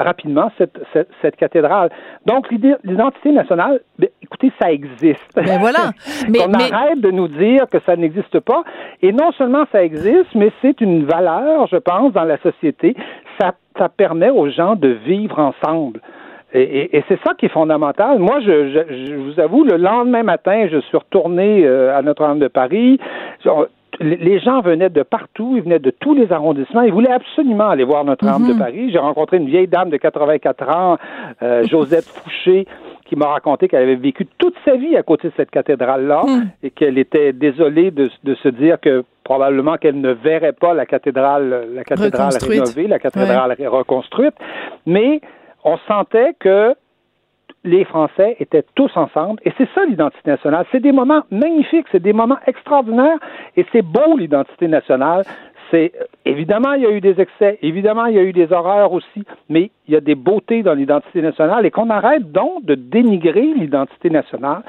rapidement 0.00 0.50
cette, 0.58 0.78
cette, 1.22 1.36
cathédrale. 1.36 1.90
Donc, 2.26 2.50
l'identité 2.50 3.32
nationale, 3.32 3.80
ben, 3.98 4.08
écoutez, 4.22 4.52
ça 4.60 4.72
existe. 4.72 5.34
Ben 5.34 5.58
voilà. 5.58 5.90
mais, 6.28 6.40
On 6.46 6.52
arrête 6.52 7.00
de 7.00 7.10
nous 7.10 7.28
dire 7.28 7.66
que 7.70 7.78
ça 7.86 7.96
n'existe 7.96 8.40
pas. 8.40 8.64
Et 9.02 9.12
non 9.12 9.32
seulement 9.32 9.64
ça 9.72 9.82
existe, 9.82 10.34
mais 10.34 10.50
c'est 10.62 10.80
une 10.80 11.04
valeur, 11.04 11.66
je 11.68 11.76
pense, 11.76 12.12
dans 12.12 12.24
la 12.24 12.38
société. 12.38 12.96
Ça, 13.40 13.52
ça 13.78 13.88
permet 13.88 14.30
aux 14.30 14.48
gens 14.50 14.76
de 14.76 14.88
vivre 14.88 15.38
ensemble. 15.38 16.00
Et, 16.52 16.96
et, 16.96 17.04
c'est 17.08 17.18
ça 17.22 17.34
qui 17.34 17.46
est 17.46 17.50
fondamental. 17.50 18.18
Moi, 18.18 18.40
je, 18.40 18.70
je, 18.70 19.06
je, 19.06 19.14
vous 19.14 19.38
avoue, 19.38 19.62
le 19.62 19.76
lendemain 19.76 20.24
matin, 20.24 20.66
je 20.68 20.80
suis 20.80 20.96
retourné 20.96 21.64
euh, 21.64 21.96
à 21.96 22.02
Notre-Dame 22.02 22.40
de 22.40 22.48
Paris 22.48 22.98
les 24.00 24.38
gens 24.40 24.60
venaient 24.62 24.88
de 24.88 25.02
partout, 25.02 25.54
ils 25.56 25.62
venaient 25.62 25.78
de 25.78 25.90
tous 25.90 26.14
les 26.14 26.32
arrondissements, 26.32 26.82
ils 26.82 26.92
voulaient 26.92 27.12
absolument 27.12 27.68
aller 27.68 27.84
voir 27.84 28.04
Notre-Dame 28.04 28.48
de 28.48 28.52
mhm. 28.54 28.58
Paris. 28.58 28.90
J'ai 28.90 28.98
rencontré 28.98 29.36
une 29.36 29.46
vieille 29.46 29.68
dame 29.68 29.90
de 29.90 29.98
84 29.98 30.68
ans, 30.70 30.96
euh, 31.42 31.64
Josette 31.68 32.06
Fouché, 32.06 32.66
qui 33.04 33.16
m'a 33.16 33.26
raconté 33.26 33.68
qu'elle 33.68 33.82
avait 33.82 33.96
vécu 33.96 34.26
toute 34.38 34.54
sa 34.64 34.76
vie 34.76 34.96
à 34.96 35.02
côté 35.02 35.28
de 35.28 35.32
cette 35.36 35.50
cathédrale-là 35.50 36.22
mhm. 36.26 36.48
et 36.62 36.70
qu'elle 36.70 36.96
était 36.96 37.32
désolée 37.32 37.90
de, 37.90 38.08
se 38.34 38.48
dire 38.48 38.80
que 38.80 39.04
probablement 39.22 39.76
qu'elle 39.76 40.00
ne 40.00 40.12
verrait 40.12 40.54
pas 40.54 40.72
la 40.72 40.86
cathédrale, 40.86 41.68
la 41.74 41.84
cathédrale 41.84 42.32
rénovée, 42.40 42.86
la 42.86 42.98
cathédrale 42.98 43.54
reconstruite. 43.66 44.34
Mais 44.86 45.20
on 45.62 45.76
sentait 45.86 46.34
que 46.38 46.74
les 47.64 47.84
Français 47.84 48.36
étaient 48.40 48.64
tous 48.74 48.90
ensemble. 48.96 49.40
Et 49.44 49.52
c'est 49.58 49.68
ça 49.74 49.84
l'identité 49.84 50.30
nationale. 50.30 50.64
C'est 50.72 50.80
des 50.80 50.92
moments 50.92 51.22
magnifiques, 51.30 51.86
c'est 51.92 52.02
des 52.02 52.12
moments 52.12 52.38
extraordinaires. 52.46 53.18
Et 53.56 53.66
c'est 53.72 53.82
beau 53.82 54.16
l'identité 54.16 54.68
nationale. 54.68 55.24
C'est 55.70 55.92
évidemment 56.24 56.72
il 56.72 56.82
y 56.82 56.86
a 56.86 56.90
eu 56.90 57.00
des 57.00 57.20
excès, 57.20 57.58
évidemment 57.62 58.06
il 58.06 58.16
y 58.16 58.18
a 58.18 58.22
eu 58.22 58.32
des 58.32 58.52
horreurs 58.52 58.92
aussi, 58.92 59.24
mais 59.48 59.70
il 59.86 59.94
y 59.94 59.96
a 59.96 60.00
des 60.00 60.16
beautés 60.16 60.64
dans 60.64 60.74
l'identité 60.74 61.22
nationale 61.22 61.64
et 61.64 61.70
qu'on 61.70 61.90
arrête 61.90 62.32
donc 62.32 62.64
de 62.64 62.74
dénigrer 62.74 63.54
l'identité 63.56 64.10
nationale. 64.10 64.62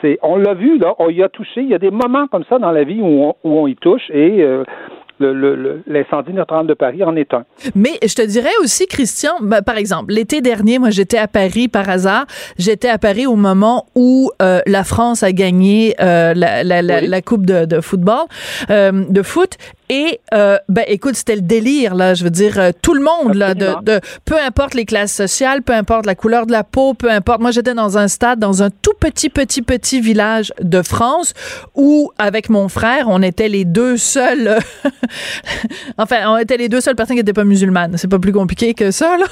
C'est, 0.00 0.18
on 0.22 0.36
l'a 0.36 0.54
vu 0.54 0.78
là, 0.78 0.94
on 1.00 1.10
y 1.10 1.24
a 1.24 1.28
touché. 1.28 1.62
Il 1.62 1.68
y 1.68 1.74
a 1.74 1.78
des 1.78 1.90
moments 1.90 2.28
comme 2.28 2.44
ça 2.44 2.58
dans 2.58 2.70
la 2.70 2.84
vie 2.84 3.00
où 3.00 3.34
on, 3.42 3.66
y 3.66 3.74
touche 3.74 4.08
et 4.10 4.42
euh, 4.42 4.64
l'incendie 5.20 6.32
Notre-Dame 6.32 6.66
de 6.66 6.74
Paris 6.74 7.04
en 7.04 7.16
est 7.16 7.32
un. 7.34 7.44
Mais 7.74 7.98
je 8.02 8.14
te 8.14 8.22
dirais 8.22 8.50
aussi, 8.62 8.86
Christian, 8.86 9.34
ben, 9.40 9.62
par 9.62 9.76
exemple, 9.76 10.12
l'été 10.12 10.40
dernier, 10.40 10.78
moi 10.78 10.90
j'étais 10.90 11.18
à 11.18 11.28
Paris 11.28 11.68
par 11.68 11.88
hasard. 11.88 12.26
J'étais 12.58 12.88
à 12.88 12.98
Paris 12.98 13.26
au 13.26 13.36
moment 13.36 13.86
où 13.94 14.30
euh, 14.42 14.60
la 14.66 14.84
France 14.84 15.22
a 15.22 15.32
gagné 15.32 15.94
euh, 16.00 16.34
la, 16.34 16.64
la, 16.64 16.82
la, 16.82 17.22
Coupe 17.22 17.46
de, 17.46 17.64
de 17.64 17.80
football, 17.80 18.26
euh, 18.70 19.04
de 19.08 19.22
foot. 19.22 19.56
Et 19.90 20.20
euh, 20.32 20.58
ben 20.68 20.84
écoute, 20.88 21.14
c'était 21.14 21.36
le 21.36 21.42
délire 21.42 21.94
là. 21.94 22.14
Je 22.14 22.24
veux 22.24 22.30
dire, 22.30 22.58
euh, 22.58 22.70
tout 22.80 22.94
le 22.94 23.02
monde 23.02 23.34
là, 23.34 23.54
de, 23.54 23.72
de, 23.82 24.00
peu 24.24 24.38
importe 24.40 24.74
les 24.74 24.86
classes 24.86 25.12
sociales, 25.12 25.62
peu 25.62 25.74
importe 25.74 26.06
la 26.06 26.14
couleur 26.14 26.46
de 26.46 26.52
la 26.52 26.64
peau, 26.64 26.94
peu 26.94 27.10
importe. 27.10 27.40
Moi, 27.40 27.50
j'étais 27.50 27.74
dans 27.74 27.98
un 27.98 28.08
stade, 28.08 28.38
dans 28.38 28.62
un 28.62 28.70
tout 28.70 28.94
petit 28.98 29.28
petit 29.28 29.62
petit 29.62 30.00
village 30.00 30.52
de 30.60 30.80
France 30.82 31.34
où, 31.74 32.10
avec 32.18 32.48
mon 32.48 32.68
frère, 32.68 33.06
on 33.08 33.20
était 33.20 33.48
les 33.48 33.64
deux 33.64 33.96
seuls. 33.96 34.58
enfin, 35.98 36.28
on 36.28 36.38
était 36.38 36.56
les 36.56 36.68
deux 36.68 36.80
seules 36.80 36.96
personnes 36.96 37.16
qui 37.16 37.20
n'étaient 37.20 37.32
pas 37.32 37.44
musulmanes. 37.44 37.96
C'est 37.98 38.08
pas 38.08 38.18
plus 38.18 38.32
compliqué 38.32 38.72
que 38.74 38.90
ça 38.90 39.16
là. 39.18 39.26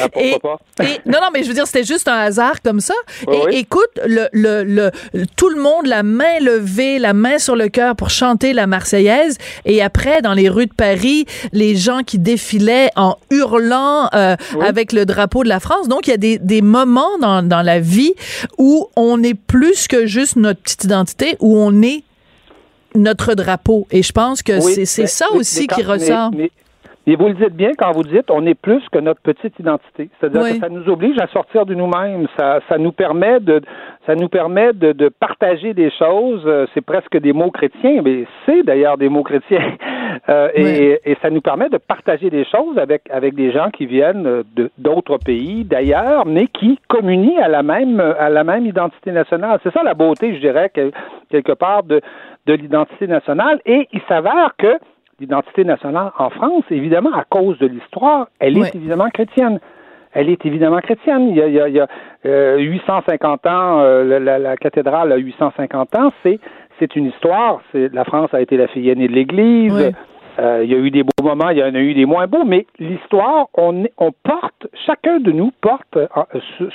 Ah, 0.00 0.08
et, 0.16 0.30
et, 0.80 1.00
non 1.06 1.18
non, 1.20 1.28
mais 1.32 1.42
je 1.42 1.48
veux 1.48 1.54
dire, 1.54 1.66
c'était 1.66 1.84
juste 1.84 2.08
un 2.08 2.18
hasard 2.18 2.62
comme 2.62 2.80
ça. 2.80 2.94
et 3.30 3.58
écoute, 3.58 3.90
le, 4.06 4.28
le, 4.32 4.64
le 4.64 4.90
tout 5.36 5.50
le 5.50 5.60
monde, 5.60 5.86
la 5.86 6.02
main 6.02 6.38
levée, 6.40 6.98
la 6.98 7.12
main 7.12 7.38
sur 7.38 7.56
le 7.56 7.68
cœur 7.68 7.94
pour 7.96 8.10
chanter 8.10 8.52
la 8.52 8.66
Marseillaise 8.66 9.38
et 9.64 9.81
après, 9.82 10.22
dans 10.22 10.34
les 10.34 10.48
rues 10.48 10.66
de 10.66 10.74
Paris, 10.74 11.26
les 11.52 11.76
gens 11.76 12.02
qui 12.02 12.18
défilaient 12.18 12.90
en 12.96 13.16
hurlant 13.30 14.08
euh, 14.14 14.36
avec 14.62 14.92
le 14.92 15.04
drapeau 15.04 15.44
de 15.44 15.48
la 15.48 15.60
France. 15.60 15.88
Donc, 15.88 16.06
il 16.06 16.10
y 16.10 16.14
a 16.14 16.18
des, 16.18 16.38
des 16.38 16.62
moments 16.62 17.18
dans, 17.20 17.42
dans 17.42 17.62
la 17.62 17.80
vie 17.80 18.14
où 18.58 18.88
on 18.96 19.22
est 19.22 19.34
plus 19.34 19.88
que 19.88 20.06
juste 20.06 20.36
notre 20.36 20.60
petite 20.60 20.84
identité, 20.84 21.36
où 21.40 21.56
on 21.58 21.82
est 21.82 22.04
notre 22.94 23.34
drapeau. 23.34 23.86
Et 23.90 24.02
je 24.02 24.12
pense 24.12 24.42
que 24.42 24.60
c'est 24.60 25.06
ça 25.06 25.26
aussi 25.32 25.66
qui 25.66 25.82
ressort. 25.82 26.30
Et 27.06 27.16
vous 27.16 27.26
le 27.26 27.34
dites 27.34 27.54
bien 27.54 27.72
quand 27.76 27.90
vous 27.92 28.04
dites 28.04 28.30
on 28.30 28.46
est 28.46 28.54
plus 28.54 28.82
que 28.90 28.98
notre 28.98 29.20
petite 29.20 29.58
identité. 29.58 30.08
C'est-à-dire 30.20 30.42
que 30.42 30.60
ça 30.60 30.68
nous 30.68 30.88
oblige 30.88 31.18
à 31.18 31.26
sortir 31.28 31.66
de 31.66 31.74
nous-mêmes. 31.74 32.28
Ça, 32.38 32.60
ça 32.68 32.78
nous 32.78 32.92
permet 32.92 33.40
de 33.40 33.60
ça 34.06 34.14
nous 34.14 34.28
permet 34.28 34.72
de, 34.72 34.92
de 34.92 35.08
partager 35.08 35.74
des 35.74 35.90
choses. 35.90 36.42
Euh, 36.46 36.66
c'est 36.74 36.80
presque 36.84 37.16
des 37.16 37.32
mots 37.32 37.50
chrétiens, 37.50 38.02
mais 38.04 38.24
c'est 38.44 38.62
d'ailleurs 38.64 38.98
des 38.98 39.08
mots 39.08 39.22
chrétiens. 39.22 39.76
Euh, 40.28 40.50
et, 40.54 41.00
et, 41.04 41.16
ça 41.22 41.30
nous 41.30 41.40
permet 41.40 41.70
de 41.70 41.78
partager 41.78 42.28
des 42.28 42.44
choses 42.44 42.76
avec 42.78 43.02
avec 43.10 43.34
des 43.34 43.50
gens 43.50 43.70
qui 43.70 43.86
viennent 43.86 44.44
de 44.54 44.70
d'autres 44.76 45.16
pays, 45.16 45.64
d'ailleurs, 45.64 46.26
mais 46.26 46.48
qui 46.48 46.78
communient 46.86 47.38
à 47.38 47.48
la 47.48 47.62
même 47.62 47.98
à 47.98 48.28
la 48.28 48.44
même 48.44 48.66
identité 48.66 49.10
nationale. 49.10 49.58
C'est 49.62 49.72
ça 49.72 49.82
la 49.82 49.94
beauté, 49.94 50.34
je 50.34 50.40
dirais, 50.40 50.70
quelque 50.70 51.52
part 51.52 51.82
de 51.82 52.02
de 52.46 52.52
l'identité 52.52 53.06
nationale. 53.06 53.60
Et 53.64 53.88
il 53.92 54.02
s'avère 54.06 54.50
que 54.58 54.78
l'identité 55.22 55.64
nationale 55.64 56.12
en 56.18 56.30
France, 56.30 56.64
évidemment, 56.70 57.12
à 57.14 57.24
cause 57.24 57.58
de 57.58 57.66
l'histoire, 57.66 58.28
elle 58.38 58.58
est 58.58 58.74
évidemment 58.74 59.08
chrétienne. 59.08 59.60
elle 60.12 60.28
est 60.28 60.44
évidemment 60.44 60.80
chrétienne. 60.80 61.28
Il 61.30 61.36
y 61.36 61.40
a, 61.40 61.48
il 61.48 61.54
y 61.54 61.60
a, 61.60 61.68
il 61.68 61.74
y 61.74 61.80
a 62.30 62.56
850 62.56 63.46
ans, 63.46 63.82
la, 64.02 64.38
la, 64.38 64.56
cathédrale 64.56 65.12
a 65.12 65.16
850 65.16 65.94
ans, 65.96 66.12
c'est 66.22 66.38
c'est 66.78 66.96
une 66.96 67.06
histoire. 67.06 67.60
C'est 67.70 67.92
la 67.92 68.04
France 68.04 68.34
a 68.34 68.40
été 68.40 68.56
la 68.56 68.66
fille 68.66 68.90
aînée 68.90 69.08
de 69.08 69.12
l'Église. 69.12 69.92
Euh, 70.38 70.62
il 70.64 70.70
y 70.70 70.74
a 70.74 70.78
eu 70.78 70.90
des 70.90 71.02
beaux 71.02 71.22
moments, 71.22 71.50
il 71.50 71.58
y 71.58 71.62
en 71.62 71.74
a 71.74 71.78
eu 71.78 71.92
des 71.92 72.06
moins 72.06 72.26
beaux, 72.26 72.44
mais 72.44 72.66
l'histoire, 72.78 73.48
on, 73.54 73.84
on 73.98 74.12
porte, 74.12 74.66
chacun 74.86 75.20
de 75.20 75.30
nous 75.30 75.52
porte 75.60 75.96
euh, 75.96 76.06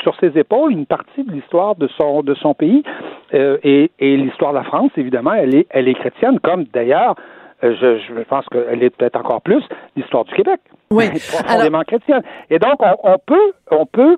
sur 0.03 0.15
ses 0.19 0.37
épaules 0.37 0.71
une 0.71 0.85
partie 0.85 1.23
de 1.23 1.31
l'histoire 1.31 1.75
de 1.75 1.87
son 1.87 2.21
de 2.21 2.35
son 2.35 2.53
pays. 2.53 2.83
Euh, 3.33 3.57
et, 3.63 3.89
et 3.99 4.15
l'histoire 4.15 4.51
de 4.51 4.57
la 4.57 4.63
France, 4.63 4.91
évidemment, 4.95 5.33
elle 5.33 5.55
est 5.55 5.65
elle 5.71 5.87
est 5.87 5.95
chrétienne, 5.95 6.39
comme 6.39 6.65
d'ailleurs, 6.71 7.15
je, 7.61 7.99
je 7.99 8.23
pense 8.23 8.45
qu'elle 8.47 8.83
est 8.83 8.89
peut-être 8.89 9.17
encore 9.17 9.41
plus 9.41 9.63
l'histoire 9.95 10.25
du 10.25 10.33
Québec. 10.33 10.59
Oui. 10.91 11.09
Profondément 11.31 11.81
chrétienne. 11.83 12.21
Et 12.49 12.59
donc, 12.59 12.75
on, 12.79 12.95
on 13.03 13.17
peut 13.25 13.53
on 13.71 13.85
peut 13.85 14.17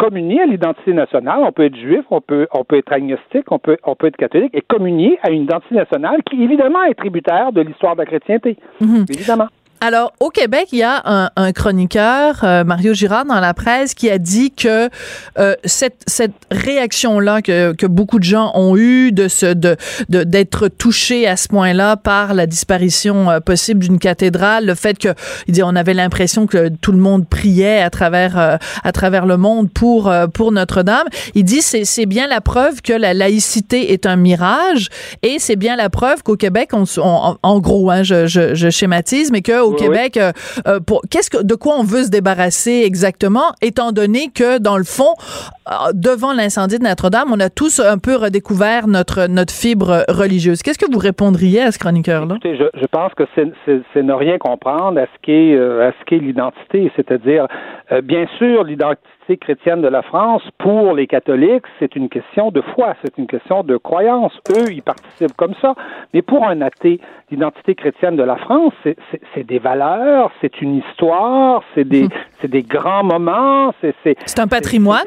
communier 0.00 0.40
à 0.40 0.46
l'identité 0.46 0.94
nationale. 0.94 1.40
On 1.42 1.52
peut 1.52 1.66
être 1.66 1.76
juif, 1.76 2.04
on 2.10 2.20
peut, 2.20 2.48
on 2.52 2.64
peut 2.64 2.78
être 2.78 2.92
agnostique, 2.92 3.50
on 3.50 3.58
peut, 3.58 3.76
on 3.84 3.94
peut 3.94 4.06
être 4.06 4.16
catholique 4.16 4.54
et 4.54 4.62
communier 4.62 5.18
à 5.22 5.30
une 5.30 5.42
identité 5.42 5.74
nationale 5.74 6.22
qui, 6.22 6.42
évidemment, 6.42 6.82
est 6.84 6.94
tributaire 6.94 7.52
de 7.52 7.60
l'histoire 7.60 7.94
de 7.94 8.00
la 8.00 8.06
chrétienté. 8.06 8.56
Mhm. 8.80 9.04
Évidemment. 9.10 9.48
Alors, 9.82 10.12
au 10.20 10.28
Québec, 10.28 10.68
il 10.72 10.80
y 10.80 10.82
a 10.82 11.00
un, 11.06 11.30
un 11.36 11.52
chroniqueur, 11.52 12.40
euh, 12.44 12.64
Mario 12.64 12.92
Girard, 12.92 13.24
dans 13.24 13.40
la 13.40 13.54
presse, 13.54 13.94
qui 13.94 14.10
a 14.10 14.18
dit 14.18 14.50
que 14.50 14.90
euh, 15.38 15.54
cette, 15.64 16.02
cette 16.06 16.34
réaction-là 16.50 17.40
que, 17.40 17.72
que 17.72 17.86
beaucoup 17.86 18.18
de 18.18 18.24
gens 18.24 18.52
ont 18.54 18.76
eue 18.76 19.10
de 19.10 19.26
se 19.26 19.54
de 19.54 19.78
d'être 20.10 20.68
touchés 20.68 21.26
à 21.26 21.38
ce 21.38 21.48
point-là 21.48 21.96
par 21.96 22.34
la 22.34 22.46
disparition 22.46 23.30
euh, 23.30 23.40
possible 23.40 23.80
d'une 23.80 23.98
cathédrale, 23.98 24.66
le 24.66 24.74
fait 24.74 24.98
que 24.98 25.14
il 25.48 25.54
dit 25.54 25.62
on 25.62 25.74
avait 25.74 25.94
l'impression 25.94 26.46
que 26.46 26.68
tout 26.68 26.92
le 26.92 26.98
monde 26.98 27.26
priait 27.26 27.80
à 27.80 27.88
travers 27.88 28.58
à 28.84 28.92
travers 28.92 29.24
le 29.24 29.38
monde 29.38 29.70
pour 29.72 30.12
pour 30.34 30.52
Notre-Dame. 30.52 31.06
Il 31.34 31.44
dit 31.44 31.62
c'est 31.62 31.86
c'est 31.86 32.06
bien 32.06 32.26
la 32.28 32.42
preuve 32.42 32.82
que 32.82 32.92
la 32.92 33.14
laïcité 33.14 33.94
est 33.94 34.04
un 34.04 34.16
mirage 34.16 34.90
et 35.22 35.38
c'est 35.38 35.56
bien 35.56 35.74
la 35.76 35.88
preuve 35.88 36.22
qu'au 36.22 36.36
Québec, 36.36 36.70
on, 36.74 36.84
en 37.42 37.60
gros, 37.60 37.90
hein, 37.90 38.02
je, 38.02 38.26
je, 38.26 38.54
je 38.54 38.68
schématise, 38.68 39.30
mais 39.32 39.40
que 39.40 39.69
au 39.70 39.74
Québec, 39.76 40.16
euh, 40.16 40.32
euh, 40.66 40.80
pour 40.80 41.02
qu'est-ce 41.10 41.30
que 41.30 41.42
de 41.42 41.54
quoi 41.54 41.74
on 41.78 41.82
veut 41.82 42.04
se 42.04 42.10
débarrasser 42.10 42.82
exactement, 42.84 43.52
étant 43.62 43.92
donné 43.92 44.28
que 44.34 44.58
dans 44.58 44.76
le 44.76 44.84
fond, 44.84 45.14
euh, 45.68 45.92
devant 45.94 46.32
l'incendie 46.32 46.78
de 46.78 46.84
Notre-Dame, 46.84 47.28
on 47.32 47.40
a 47.40 47.50
tous 47.50 47.80
un 47.80 47.98
peu 47.98 48.16
redécouvert 48.16 48.86
notre 48.86 49.28
notre 49.28 49.52
fibre 49.52 50.04
religieuse. 50.08 50.62
Qu'est-ce 50.62 50.78
que 50.78 50.90
vous 50.90 50.98
répondriez 50.98 51.62
à 51.62 51.72
ce 51.72 51.78
chroniqueur-là? 51.78 52.36
Je, 52.44 52.68
je, 52.74 52.86
pense 52.86 53.12
que 53.14 53.24
c'est 53.34 54.02
ne 54.02 54.12
rien 54.12 54.38
comprendre 54.38 55.00
à 55.00 55.04
ce 55.04 55.18
qu'est 55.22 55.54
à 55.54 55.92
ce 55.92 56.04
qu'est 56.06 56.18
l'identité, 56.18 56.90
c'est-à-dire 56.96 57.46
bien 58.02 58.26
sûr 58.38 58.64
l'identité 58.64 59.08
chrétienne 59.36 59.82
de 59.82 59.88
la 59.88 60.02
France, 60.02 60.42
pour 60.58 60.94
les 60.94 61.06
catholiques, 61.06 61.64
c'est 61.78 61.96
une 61.96 62.08
question 62.08 62.50
de 62.50 62.60
foi, 62.60 62.94
c'est 63.02 63.16
une 63.18 63.26
question 63.26 63.62
de 63.62 63.76
croyance. 63.76 64.32
Eux, 64.50 64.72
ils 64.72 64.82
participent 64.82 65.36
comme 65.36 65.54
ça. 65.60 65.74
Mais 66.14 66.22
pour 66.22 66.46
un 66.46 66.60
athée, 66.60 67.00
l'identité 67.30 67.74
chrétienne 67.74 68.16
de 68.16 68.22
la 68.22 68.36
France, 68.36 68.72
c'est 69.34 69.44
des 69.44 69.58
valeurs, 69.58 70.30
c'est 70.40 70.60
une 70.60 70.76
histoire, 70.76 71.62
c'est 71.74 71.84
des, 71.84 72.04
mhm. 72.04 72.48
des 72.50 72.62
grands 72.62 73.04
moments. 73.04 73.72
C'est 74.04 74.38
un 74.38 74.48
patrimoine. 74.48 75.06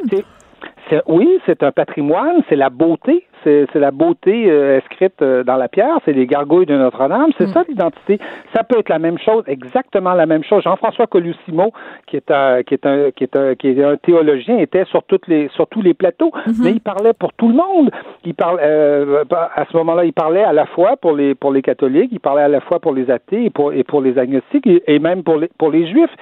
Oui, 1.07 1.39
c'est 1.45 1.63
un 1.63 1.71
patrimoine, 1.71 2.43
c'est 2.49 2.55
la 2.55 2.69
beauté, 2.69 3.25
c'est 3.43 3.75
la 3.75 3.91
beauté 3.91 4.49
euh, 4.49 4.77
inscrite 4.77 5.21
euh, 5.21 5.43
dans 5.43 5.55
la 5.55 5.67
pierre, 5.67 5.97
c'est 6.05 6.13
les 6.13 6.25
gargouilles 6.25 6.65
de 6.65 6.77
Notre-Dame, 6.77 7.31
c'est 7.37 7.47
mm. 7.47 7.53
ça 7.53 7.63
l'identité. 7.67 8.19
Ça 8.55 8.63
peut 8.63 8.79
être 8.79 8.89
la 8.89 8.99
même 8.99 9.17
chose, 9.17 9.43
exactement 9.47 10.13
la 10.13 10.25
même 10.25 10.43
chose. 10.43 10.63
Jean-François 10.63 11.07
Colussimo, 11.07 11.71
qui 12.07 12.17
est 12.17 12.31
un 12.31 12.63
qui 12.63 12.73
est 12.73 12.85
un 12.85 13.11
qui 13.11 13.23
est 13.23 13.35
un 13.35 13.55
qui 13.55 13.67
est 13.69 13.83
un 13.83 13.97
théologien, 13.97 14.57
était 14.59 14.85
sur 14.85 15.03
toutes 15.03 15.27
les 15.27 15.49
sur 15.49 15.67
tous 15.67 15.81
les 15.81 15.93
plateaux, 15.93 16.31
mm-hmm. 16.47 16.63
mais 16.63 16.71
il 16.71 16.81
parlait 16.81 17.13
pour 17.13 17.33
tout 17.33 17.49
le 17.49 17.55
monde. 17.55 17.91
Il 18.23 18.33
parle 18.33 18.59
euh, 18.61 19.23
à 19.29 19.65
ce 19.69 19.75
moment-là, 19.77 20.05
il 20.05 20.13
parlait 20.13 20.43
à 20.43 20.53
la 20.53 20.65
fois 20.65 20.97
pour 20.97 21.13
les 21.13 21.35
pour 21.35 21.51
les 21.51 21.61
catholiques, 21.61 22.09
il 22.11 22.19
parlait 22.19 22.43
à 22.43 22.47
la 22.47 22.61
fois 22.61 22.79
pour 22.79 22.93
les 22.93 23.09
athées 23.09 23.45
et 23.45 23.49
pour 23.49 23.73
et 23.73 23.83
pour 23.83 24.01
les 24.01 24.17
agnostiques 24.17 24.67
et, 24.67 24.83
et 24.87 24.99
même 24.99 25.23
pour 25.23 25.37
les 25.37 25.49
pour 25.57 25.71
les 25.71 25.87
juifs. 25.87 26.15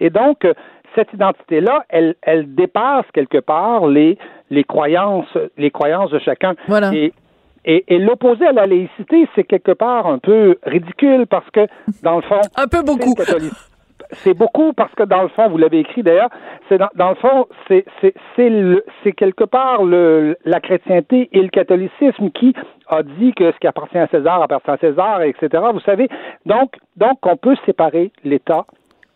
Et 0.00 0.10
donc 0.10 0.46
cette 0.94 1.12
identité-là, 1.12 1.84
elle, 1.88 2.14
elle 2.22 2.54
dépasse 2.54 3.06
quelque 3.12 3.38
part 3.38 3.86
les, 3.86 4.18
les 4.50 4.64
croyances, 4.64 5.36
les 5.56 5.70
croyances 5.70 6.10
de 6.10 6.18
chacun. 6.18 6.54
Voilà. 6.66 6.90
Et, 6.94 7.12
et, 7.64 7.98
l'opposé 7.98 8.46
à 8.46 8.52
la 8.52 8.66
laïcité, 8.66 9.28
c'est 9.34 9.44
quelque 9.44 9.72
part 9.72 10.06
un 10.06 10.18
peu 10.18 10.56
ridicule 10.64 11.26
parce 11.26 11.48
que, 11.50 11.66
dans 12.02 12.16
le 12.16 12.22
fond. 12.22 12.40
un 12.56 12.66
peu 12.66 12.82
beaucoup. 12.82 13.14
C'est 14.12 14.32
beaucoup 14.32 14.72
parce 14.72 14.94
que 14.94 15.02
dans 15.02 15.22
le 15.22 15.28
fond, 15.28 15.50
vous 15.50 15.58
l'avez 15.58 15.80
écrit 15.80 16.02
d'ailleurs, 16.02 16.30
c'est 16.68 16.78
dans, 16.78 16.88
dans, 16.94 17.10
le 17.10 17.14
fond, 17.16 17.46
c'est 17.66 17.84
c'est 18.36 19.12
quelque 19.12 19.44
part 19.44 19.84
le, 19.84 20.36
la 20.46 20.60
chrétienté 20.60 21.28
et 21.32 21.42
le 21.42 21.48
catholicisme 21.48 22.30
qui 22.30 22.54
a 22.86 23.02
dit 23.02 23.34
que 23.34 23.52
ce 23.52 23.58
qui 23.58 23.66
appartient 23.66 23.98
à 23.98 24.06
César 24.06 24.40
appartient 24.40 24.70
à 24.70 24.78
César, 24.78 25.22
etc. 25.22 25.62
Vous 25.74 25.80
savez, 25.80 26.08
donc 26.46 26.74
donc 26.96 27.18
on 27.26 27.36
peut 27.36 27.56
séparer 27.66 28.10
l'État 28.24 28.64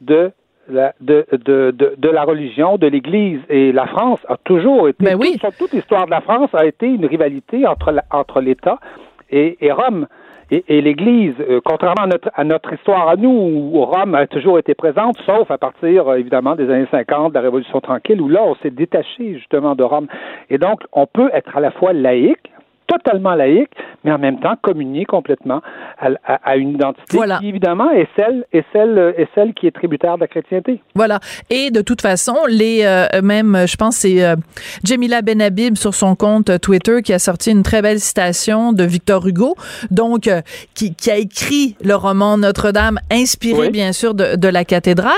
de 0.02 0.32
la, 0.68 0.94
de, 1.00 1.26
de, 1.32 1.70
de, 1.70 1.94
de, 1.96 2.08
la 2.08 2.24
religion, 2.24 2.76
de 2.76 2.86
l'Église. 2.86 3.40
Et 3.48 3.72
la 3.72 3.86
France 3.86 4.20
a 4.28 4.36
toujours 4.36 4.88
été, 4.88 5.04
ben 5.04 5.16
oui. 5.18 5.38
toute, 5.40 5.56
toute 5.58 5.72
l'histoire 5.72 6.06
de 6.06 6.10
la 6.10 6.20
France 6.20 6.50
a 6.52 6.64
été 6.64 6.86
une 6.86 7.06
rivalité 7.06 7.66
entre, 7.66 7.94
entre 8.10 8.40
l'État 8.40 8.78
et, 9.30 9.58
et, 9.60 9.72
Rome. 9.72 10.06
Et, 10.50 10.64
et 10.68 10.82
l'Église, 10.82 11.34
euh, 11.40 11.60
contrairement 11.64 12.02
à 12.02 12.06
notre, 12.06 12.30
à 12.34 12.44
notre 12.44 12.72
histoire 12.74 13.08
à 13.08 13.16
nous, 13.16 13.30
où 13.30 13.84
Rome 13.84 14.14
a 14.14 14.26
toujours 14.26 14.58
été 14.58 14.74
présente, 14.74 15.16
sauf 15.24 15.50
à 15.50 15.56
partir, 15.56 16.08
euh, 16.08 16.16
évidemment, 16.16 16.54
des 16.54 16.68
années 16.70 16.88
50, 16.90 17.30
de 17.30 17.34
la 17.34 17.40
Révolution 17.40 17.80
tranquille, 17.80 18.20
où 18.20 18.28
là, 18.28 18.42
on 18.44 18.54
s'est 18.56 18.70
détaché, 18.70 19.34
justement, 19.34 19.74
de 19.74 19.82
Rome. 19.82 20.08
Et 20.50 20.58
donc, 20.58 20.82
on 20.92 21.06
peut 21.06 21.30
être 21.32 21.56
à 21.56 21.60
la 21.60 21.70
fois 21.70 21.94
laïque, 21.94 22.51
totalement 22.92 23.34
laïque, 23.34 23.70
mais 24.04 24.12
en 24.12 24.18
même 24.18 24.40
temps 24.40 24.54
communier 24.60 25.04
complètement 25.04 25.60
à, 25.98 26.56
une 26.56 26.70
identité 26.70 27.18
qui, 27.40 27.48
évidemment, 27.48 27.90
est 27.90 28.08
celle, 28.16 28.44
est, 28.52 28.64
celle, 28.72 29.14
est 29.16 29.28
celle 29.34 29.54
qui 29.54 29.66
est 29.66 29.70
tributaire 29.70 30.16
de 30.16 30.22
la 30.22 30.28
chrétienté. 30.28 30.80
Voilà. 30.94 31.20
Et 31.50 31.70
de 31.70 31.80
toute 31.80 32.02
façon, 32.02 32.36
les 32.48 32.82
euh, 32.84 33.22
même, 33.22 33.64
je 33.66 33.76
pense, 33.76 33.96
c'est 33.96 34.24
euh, 34.24 34.36
Jamila 34.84 35.22
Benhabib 35.22 35.76
sur 35.76 35.94
son 35.94 36.14
compte 36.14 36.60
Twitter 36.60 37.02
qui 37.02 37.12
a 37.12 37.18
sorti 37.18 37.50
une 37.50 37.62
très 37.62 37.82
belle 37.82 38.00
citation 38.00 38.72
de 38.72 38.84
Victor 38.84 39.26
Hugo, 39.26 39.54
donc 39.90 40.26
euh, 40.26 40.42
qui, 40.74 40.94
qui, 40.94 41.10
a 41.10 41.16
écrit 41.16 41.76
le 41.84 41.94
roman 41.94 42.38
Notre-Dame, 42.38 42.98
inspiré 43.10 43.70
bien 43.70 43.92
sûr 43.92 44.14
de, 44.14 44.36
de, 44.36 44.48
la 44.48 44.64
cathédrale, 44.64 45.12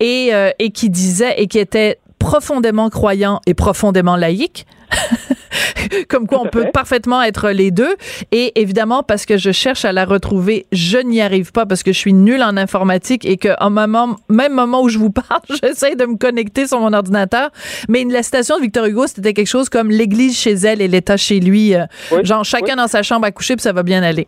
et, 0.00 0.30
et 0.58 0.70
qui 0.70 0.90
disait 0.90 1.34
et 1.38 1.46
qui 1.46 1.58
était 1.58 1.98
profondément 2.18 2.90
croyant 2.90 3.40
et 3.46 3.54
profondément 3.54 4.16
laïque. 4.16 4.66
comme 6.08 6.26
quoi 6.26 6.40
on 6.42 6.46
peut 6.46 6.66
parfaitement 6.72 7.22
être 7.22 7.50
les 7.50 7.70
deux. 7.70 7.94
Et 8.32 8.60
évidemment, 8.60 9.02
parce 9.02 9.26
que 9.26 9.38
je 9.38 9.52
cherche 9.52 9.84
à 9.84 9.92
la 9.92 10.04
retrouver, 10.04 10.66
je 10.72 10.98
n'y 10.98 11.20
arrive 11.20 11.52
pas 11.52 11.66
parce 11.66 11.82
que 11.82 11.92
je 11.92 11.98
suis 11.98 12.12
nulle 12.12 12.42
en 12.42 12.56
informatique 12.56 13.24
et 13.24 13.36
qu'en 13.36 13.70
moment, 13.70 14.16
même 14.28 14.52
moment 14.52 14.82
où 14.82 14.88
je 14.88 14.98
vous 14.98 15.10
parle, 15.28 15.42
j'essaie 15.62 15.96
de 15.96 16.06
me 16.06 16.16
connecter 16.16 16.66
sur 16.66 16.80
mon 16.80 16.92
ordinateur. 16.92 17.50
Mais 17.88 18.04
la 18.04 18.22
citation 18.22 18.56
de 18.56 18.62
Victor 18.62 18.86
Hugo, 18.86 19.06
c'était 19.06 19.32
quelque 19.32 19.48
chose 19.48 19.68
comme 19.68 19.90
l'Église 19.90 20.38
chez 20.38 20.52
elle 20.52 20.80
et 20.80 20.88
l'État 20.88 21.16
chez 21.16 21.40
lui. 21.40 21.74
Euh, 21.74 21.84
genre 22.22 22.44
chacun 22.44 22.76
dans 22.76 22.86
sa 22.86 23.02
chambre 23.02 23.26
à 23.26 23.30
coucher, 23.30 23.56
puis 23.56 23.62
ça 23.62 23.72
va 23.72 23.82
bien 23.82 24.02
aller. 24.02 24.26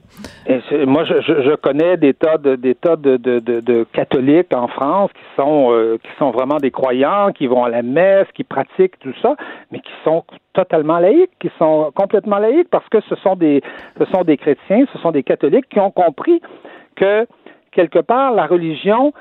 moi, 0.87 1.05
je, 1.05 1.15
je, 1.27 1.57
connais 1.57 1.97
des 1.97 2.15
tas 2.15 2.39
de 2.39 2.57
des 2.57 2.75
tas 2.75 2.97
de, 2.97 3.17
de, 3.17 3.39
de, 3.39 3.87
catholiques 3.93 4.55
en 4.55 4.69
France 4.69 5.11
qui 5.13 5.43
sont 5.43 5.73
euh, 5.73 5.99
qui 6.03 6.11
sont 6.19 6.31
vraiment 6.31 6.59
des 6.59 6.71
croyants, 6.71 7.33
qui 7.33 7.47
vont 7.47 7.65
à 7.65 7.69
la 7.69 7.83
messe, 7.83 8.27
qui 8.35 8.45
pratiquent 8.45 8.99
tout 9.01 9.15
ça, 9.23 9.37
mais 9.71 9.81
qui 9.81 9.93
sont 10.05 10.25
totalement 10.57 10.99
laïcs, 10.99 11.31
qui 11.39 11.51
sont 11.59 11.93
complètement 11.95 12.39
laïcs 12.39 12.69
parce 12.71 12.89
que 12.89 13.01
ce 13.09 13.15
sont 13.17 13.37
des, 13.37 13.63
ce 13.99 14.05
sont 14.07 14.23
des 14.23 14.39
chrétiens, 14.39 14.85
ce 14.93 14.99
sont 14.99 15.13
des 15.13 15.23
catholiques 15.23 15.69
qui 15.69 15.79
ont 15.79 15.91
compris 15.91 16.41
que 16.97 17.27
quelque 17.73 17.99
part 17.99 18.33
la 18.33 18.47
religion, 18.47 19.13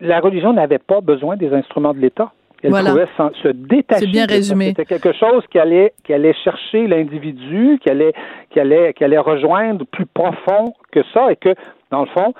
la 0.00 0.18
religion 0.20 0.52
n'avait 0.52 0.78
pas 0.78 1.00
besoin 1.00 1.36
des 1.36 1.52
instruments 1.54 1.94
de 1.94 2.00
l'État. 2.00 2.32
Elle 2.60 2.72
pouvait 2.72 3.06
se 3.40 3.48
détacher. 3.48 4.06
C'est 4.06 4.10
bien 4.10 4.26
résumé. 4.26 4.66
C'était 4.70 4.84
quelque 4.84 5.12
chose 5.12 5.44
qui 5.48 5.60
allait, 5.60 5.92
qui 6.04 6.12
allait 6.12 6.34
chercher 6.42 6.88
l'individu, 6.88 7.78
qui 7.80 7.88
allait, 7.88 8.12
qui 8.50 8.58
allait, 8.58 8.92
qui 8.94 9.04
allait 9.04 9.18
rejoindre 9.18 9.84
plus 9.86 10.06
profond 10.06 10.74
que 10.90 11.00
ça, 11.14 11.30
et 11.30 11.36
que 11.36 11.54
dans 11.92 12.00
le 12.00 12.08
fond, 12.08 12.34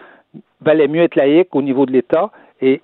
valait 0.60 0.88
mieux 0.88 1.02
être 1.02 1.14
laïque 1.14 1.54
au 1.54 1.62
niveau 1.62 1.86
de 1.86 1.92
l'État 1.92 2.32
et, 2.60 2.80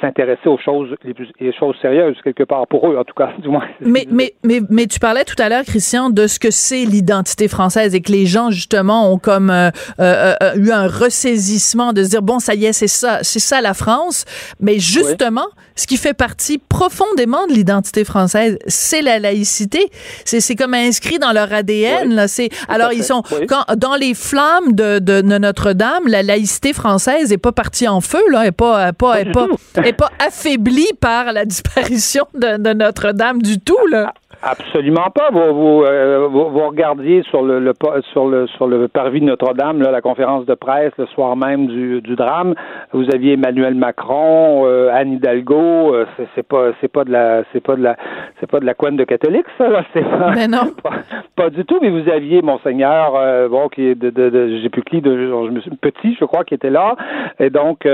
s'intéresser 0.00 0.48
aux 0.48 0.58
choses 0.58 0.94
les, 1.02 1.14
plus, 1.14 1.28
les 1.40 1.52
choses 1.52 1.74
sérieuses 1.82 2.16
quelque 2.22 2.44
part 2.44 2.66
pour 2.68 2.88
eux 2.88 2.96
en 2.96 3.04
tout 3.04 3.14
cas 3.14 3.32
du 3.38 3.48
moins. 3.48 3.66
Mais 3.80 4.06
mais 4.10 4.34
mais 4.44 4.60
mais 4.70 4.86
tu 4.86 5.00
parlais 5.00 5.24
tout 5.24 5.40
à 5.40 5.48
l'heure 5.48 5.64
Christian 5.64 6.10
de 6.10 6.26
ce 6.26 6.38
que 6.38 6.50
c'est 6.50 6.84
l'identité 6.84 7.48
française 7.48 7.94
et 7.94 8.00
que 8.00 8.12
les 8.12 8.26
gens 8.26 8.50
justement 8.50 9.12
ont 9.12 9.18
comme 9.18 9.50
euh, 9.50 9.70
euh, 9.98 10.34
euh, 10.42 10.54
eu 10.56 10.70
un 10.70 10.86
ressaisissement 10.86 11.92
de 11.92 12.04
se 12.04 12.10
dire 12.10 12.22
bon 12.22 12.38
ça 12.38 12.54
y 12.54 12.66
est 12.66 12.72
c'est 12.72 12.86
ça 12.86 13.20
c'est 13.22 13.40
ça 13.40 13.60
la 13.60 13.74
France. 13.74 14.24
Mais 14.60 14.78
justement 14.78 15.46
ce 15.74 15.86
qui 15.86 15.96
fait 15.96 16.14
partie 16.14 16.58
profondément 16.58 17.46
de 17.46 17.52
l'identité 17.52 18.04
française 18.04 18.58
c'est 18.66 19.02
la 19.02 19.18
laïcité. 19.18 19.88
C'est 20.24 20.40
c'est 20.40 20.54
comme 20.54 20.74
inscrit 20.74 21.18
dans 21.18 21.32
leur 21.32 21.52
ADN 21.52 22.14
là. 22.14 22.28
C'est 22.28 22.50
alors 22.68 22.92
ils 22.92 23.04
sont 23.04 23.22
quand 23.48 23.64
dans 23.76 23.96
les 23.96 24.14
flammes 24.14 24.72
de, 24.72 24.98
de, 25.00 25.22
Notre-Dame 25.22 26.06
la 26.06 26.22
laïcité 26.22 26.72
française 26.72 27.32
est 27.32 27.38
pas 27.38 27.52
partie 27.52 27.88
en 27.88 28.00
feu 28.00 28.22
là 28.30 28.46
est 28.46 28.52
pas 28.52 28.92
pas 28.92 29.15
pas, 29.24 29.46
est 29.46 29.82
pas, 29.82 29.82
est 29.82 29.92
pas 29.92 30.10
affaiblie 30.18 30.92
par 31.00 31.32
la 31.32 31.44
disparition 31.44 32.24
de, 32.34 32.62
de 32.62 32.72
Notre-Dame 32.74 33.42
du 33.42 33.60
tout, 33.60 33.86
là. 33.90 34.12
Absolument 34.42 35.10
pas. 35.14 35.30
Vous, 35.30 35.82
euh, 35.82 36.28
vous, 36.30 36.50
vous, 36.50 36.66
regardiez 36.66 37.22
sur 37.24 37.42
le, 37.42 37.58
le, 37.58 37.72
sur 38.12 38.26
le 38.26 38.46
sur 38.48 38.66
le 38.66 38.86
parvis 38.88 39.20
de 39.20 39.26
Notre-Dame 39.26 39.80
la 39.80 40.00
conférence 40.00 40.44
de 40.46 40.54
presse 40.54 40.92
le 40.98 41.06
soir 41.06 41.36
même 41.36 41.66
du, 41.66 42.00
du 42.02 42.16
drame. 42.16 42.54
Vous 42.92 43.06
aviez 43.12 43.34
Emmanuel 43.34 43.74
Macron, 43.74 44.64
euh, 44.66 44.90
Anne 44.92 45.12
Hidalgo. 45.14 45.94
Euh, 45.94 46.06
c'est 46.34 46.46
pas 46.46 46.72
c'est 46.80 46.88
pas 46.88 47.04
de 47.04 47.12
la 47.12 47.44
c'est 47.52 47.60
pas 47.60 47.76
de 47.76 47.82
la 47.82 47.96
c'est 48.38 48.50
pas 48.50 48.60
de 48.60 48.66
la 48.66 48.74
couenne 48.74 48.96
de 48.96 49.04
catholique 49.04 49.46
ça. 49.58 49.68
Là. 49.68 49.84
Pas, 49.94 50.32
mais 50.34 50.48
non. 50.48 50.72
Pas, 51.36 51.50
du 51.50 51.64
tout. 51.64 51.78
Mais 51.80 51.90
vous 51.90 52.08
aviez 52.10 52.42
monseigneur 52.42 53.48
bon 53.48 53.68
qui 53.68 53.82
est 53.82 53.94
de, 53.94 54.10
de, 54.10 54.30
de 54.30 54.60
j'ai 54.62 54.68
plus 54.68 54.82
qui 54.82 55.00
de 55.00 55.16
je 55.16 55.50
me 55.50 55.60
suis 55.60 55.70
petit 55.76 56.16
je 56.18 56.24
crois 56.24 56.44
qui 56.44 56.54
était 56.54 56.70
là 56.70 56.96
et 57.38 57.50
donc 57.50 57.86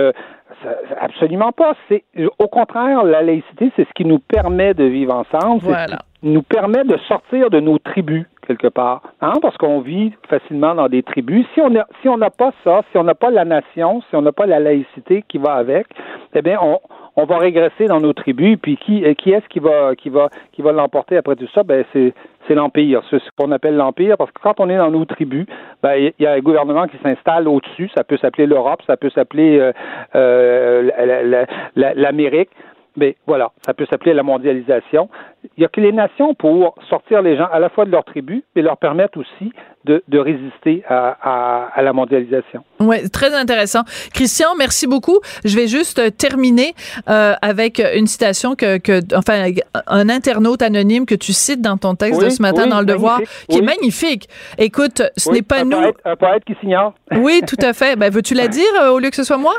absolument 1.01 1.53
pas. 1.53 1.75
C'est 1.89 2.05
au 2.39 2.49
contraire 2.49 3.05
la 3.05 3.23
laïcité, 3.23 3.73
c'est 3.77 3.87
ce 3.87 3.93
qui 3.95 4.05
nous 4.05 4.19
permet 4.19 4.75
de 4.75 4.85
vivre 4.85 5.15
ensemble. 5.15 5.63
Voilà 5.63 5.99
nous 6.23 6.43
permet 6.43 6.85
de 6.85 6.97
sortir 7.09 7.51
de 7.51 7.61
nos 7.61 7.79
tribus 7.79 8.27
quelque 8.47 8.69
part, 8.69 9.03
hein, 9.21 9.35
parce 9.41 9.57
qu'on 9.57 9.81
vit 9.81 10.13
facilement 10.29 10.75
dans 10.75 10.89
des 10.89 11.03
tribus. 11.03 11.47
Si 11.55 11.61
on 11.61 11.75
a, 11.77 11.87
si 12.01 12.09
on 12.09 12.17
n'a 12.17 12.31
pas 12.31 12.53
ça, 12.65 12.83
si 12.91 12.99
on 12.99 13.05
n'a 13.05 13.15
pas 13.15 13.31
la 13.31 13.45
nation, 13.45 14.03
si 14.09 14.17
on 14.17 14.23
n'a 14.23 14.33
pas 14.33 14.47
la 14.47 14.59
laïcité 14.59 15.25
qui 15.29 15.39
va 15.39 15.55
avec, 15.55 15.87
eh 16.35 16.43
bien, 16.43 16.59
on, 16.61 16.81
on 17.17 17.25
va 17.25 17.39
régresser 17.39 17.87
dans 17.87 18.01
nos 18.01 18.13
tribus. 18.13 18.59
Puis 18.61 18.77
qui, 18.77 19.03
qui 19.17 19.31
est-ce 19.31 19.47
qui 19.49 19.59
va, 19.59 19.95
qui 19.97 20.09
va, 20.09 20.29
qui 20.53 20.63
va 20.63 20.73
l'emporter 20.73 21.17
après 21.17 21.37
tout 21.37 21.49
ça? 21.55 21.63
Ben 21.63 21.85
c'est, 21.93 22.15
c'est 22.49 22.55
l'empire, 22.55 23.03
c'est 23.11 23.19
ce 23.19 23.29
qu'on 23.37 23.53
appelle 23.53 23.77
l'empire, 23.77 24.17
parce 24.17 24.31
que 24.31 24.41
quand 24.43 24.59
on 24.59 24.69
est 24.69 24.77
dans 24.77 24.91
nos 24.91 25.05
tribus, 25.05 25.47
ben 25.83 25.95
il 25.95 26.13
y 26.19 26.27
a 26.27 26.33
un 26.33 26.41
gouvernement 26.41 26.87
qui 26.87 26.97
s'installe 27.03 27.49
au-dessus. 27.49 27.91
Ça 27.95 28.05
peut 28.05 28.17
s'appeler 28.17 28.47
l'Europe, 28.47 28.81
ça 28.87 28.97
peut 28.97 29.11
s'appeler 29.11 29.59
euh, 29.59 29.73
euh, 30.15 31.47
l'Amérique. 31.77 32.51
Mais 32.97 33.17
voilà, 33.27 33.53
ça 33.65 33.75
peut 33.75 33.87
s'appeler 33.91 34.13
la 34.13 34.23
mondialisation. 34.23 35.09
Il 35.57 35.61
n'y 35.61 35.65
a 35.65 35.69
que 35.69 35.81
les 35.81 35.93
nations 35.93 36.35
pour 36.35 36.75
sortir 36.89 37.23
les 37.23 37.37
gens 37.37 37.49
à 37.51 37.59
la 37.59 37.69
fois 37.69 37.85
de 37.85 37.91
leur 37.91 38.05
tribu 38.05 38.45
et 38.55 38.63
leur 38.63 38.77
permettre 38.77 39.19
aussi 39.19 39.53
de, 39.85 40.03
de 40.07 40.19
résister 40.19 40.85
à, 40.89 41.17
à, 41.21 41.69
à, 41.75 41.83
la 41.83 41.93
mondialisation. 41.93 42.63
Oui, 42.81 43.09
très 43.11 43.35
intéressant. 43.35 43.81
Christian, 44.15 44.51
merci 44.57 44.87
beaucoup. 44.87 45.19
Je 45.45 45.57
vais 45.57 45.67
juste 45.67 45.99
euh, 45.99 46.11
terminer 46.11 46.75
euh, 47.09 47.35
avec 47.43 47.83
une 47.95 48.07
citation 48.07 48.55
que, 48.55 48.79
que, 48.79 49.01
enfin, 49.17 49.51
un 49.87 50.09
internaute 50.09 50.63
anonyme 50.63 51.07
que 51.07 51.17
tu 51.17 51.33
cites 51.33 51.61
dans 51.61 51.79
ton 51.79 51.95
texte 51.95 52.23
de 52.23 52.29
ce 52.29 52.43
matin 52.43 52.67
dans 52.67 52.81
Le 52.81 52.87
Devoir, 52.87 53.21
qui 53.49 53.59
est 53.59 53.63
magnifique. 53.63 54.29
Écoute, 54.59 55.03
ce 55.17 55.31
n'est 55.31 55.43
pas 55.43 55.61
un 55.61 55.65
nous. 55.65 55.81
Poète, 55.81 55.97
un 56.05 56.17
poète 56.17 56.45
qui 56.45 56.55
s'ignore. 56.61 56.95
Oui, 57.13 57.41
tout 57.47 57.57
à 57.63 57.73
fait. 57.73 57.97
Ben, 57.97 58.13
veux-tu 58.13 58.35
la 58.35 58.49
dire 58.49 58.63
euh, 58.81 58.91
au 58.91 58.99
lieu 58.99 59.11
que 59.11 59.17
ce 59.17 59.25
soit 59.25 59.39
moi? 59.39 59.55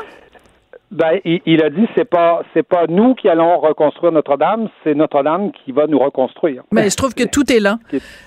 Ben, 0.94 1.18
il, 1.24 1.60
a 1.60 1.70
dit 1.70 1.88
c'est 1.96 2.04
pas 2.04 2.42
c'est 2.54 2.62
pas 2.62 2.84
nous 2.88 3.16
qui 3.16 3.28
allons 3.28 3.58
reconstruire 3.58 4.12
Notre-Dame, 4.12 4.68
c'est 4.84 4.94
Notre-Dame 4.94 5.50
qui 5.50 5.72
va 5.72 5.88
nous 5.88 5.98
reconstruire. 5.98 6.62
Mais 6.70 6.88
je 6.88 6.96
trouve 6.96 7.14
que 7.14 7.24
tout 7.24 7.52
est 7.52 7.58
là. 7.58 7.80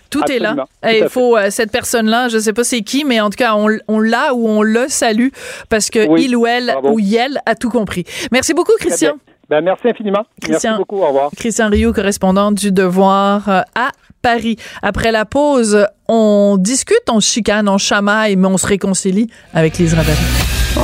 Tout 0.09 0.30
est 0.30 0.39
là. 0.39 0.65
Et 0.86 0.99
il 0.99 1.07
faut 1.07 1.38
euh, 1.38 1.49
cette 1.49 1.72
personne-là, 1.72 2.28
je 2.28 2.38
sais 2.38 2.51
pas 2.51 2.65
c'est 2.65 2.82
qui, 2.82 3.05
mais 3.05 3.22
en 3.22 3.30
tout 3.30 3.38
cas 3.38 3.55
on, 3.55 3.70
on 3.88 4.01
l'a 4.01 4.34
ou 4.34 4.49
on 4.49 4.63
le 4.63 4.89
salue 4.89 5.30
parce 5.70 5.89
que 5.89 6.20
il 6.20 6.36
ou 6.36 6.45
elle 6.45 6.76
ou 6.84 6.99
elle 6.99 7.39
a 7.45 7.55
tout 7.55 7.70
compris. 7.70 8.03
Merci 8.34 8.53
beaucoup 8.53 8.74
Christian. 8.78 9.13
Ben, 9.49 9.61
merci 9.61 9.88
infiniment. 9.88 10.26
Christian, 10.41 10.72
merci 10.72 10.78
beaucoup. 10.80 11.01
Au 11.01 11.07
revoir. 11.07 11.32
Christian 11.38 11.70
Rio, 11.70 11.93
correspondant 11.93 12.51
du 12.51 12.74
Devoir 12.74 13.47
euh, 13.47 13.61
à 13.76 13.91
Paris. 14.22 14.57
Après 14.82 15.13
la 15.13 15.24
pause, 15.24 15.88
on 16.09 16.57
discute, 16.59 17.03
on 17.09 17.22
chicane, 17.22 17.70
on 17.70 17.78
chamaille, 17.78 18.36
mais 18.36 18.47
on 18.47 18.57
se 18.57 18.68
réconcilie 18.68 19.30
avec 19.53 19.78
Lise 19.78 19.93
Ravary. 19.93 20.18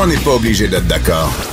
On 0.01 0.07
n'est 0.07 0.23
pas 0.23 0.36
obligé 0.36 0.69
d'être 0.69 0.88
d'accord. 0.88 1.53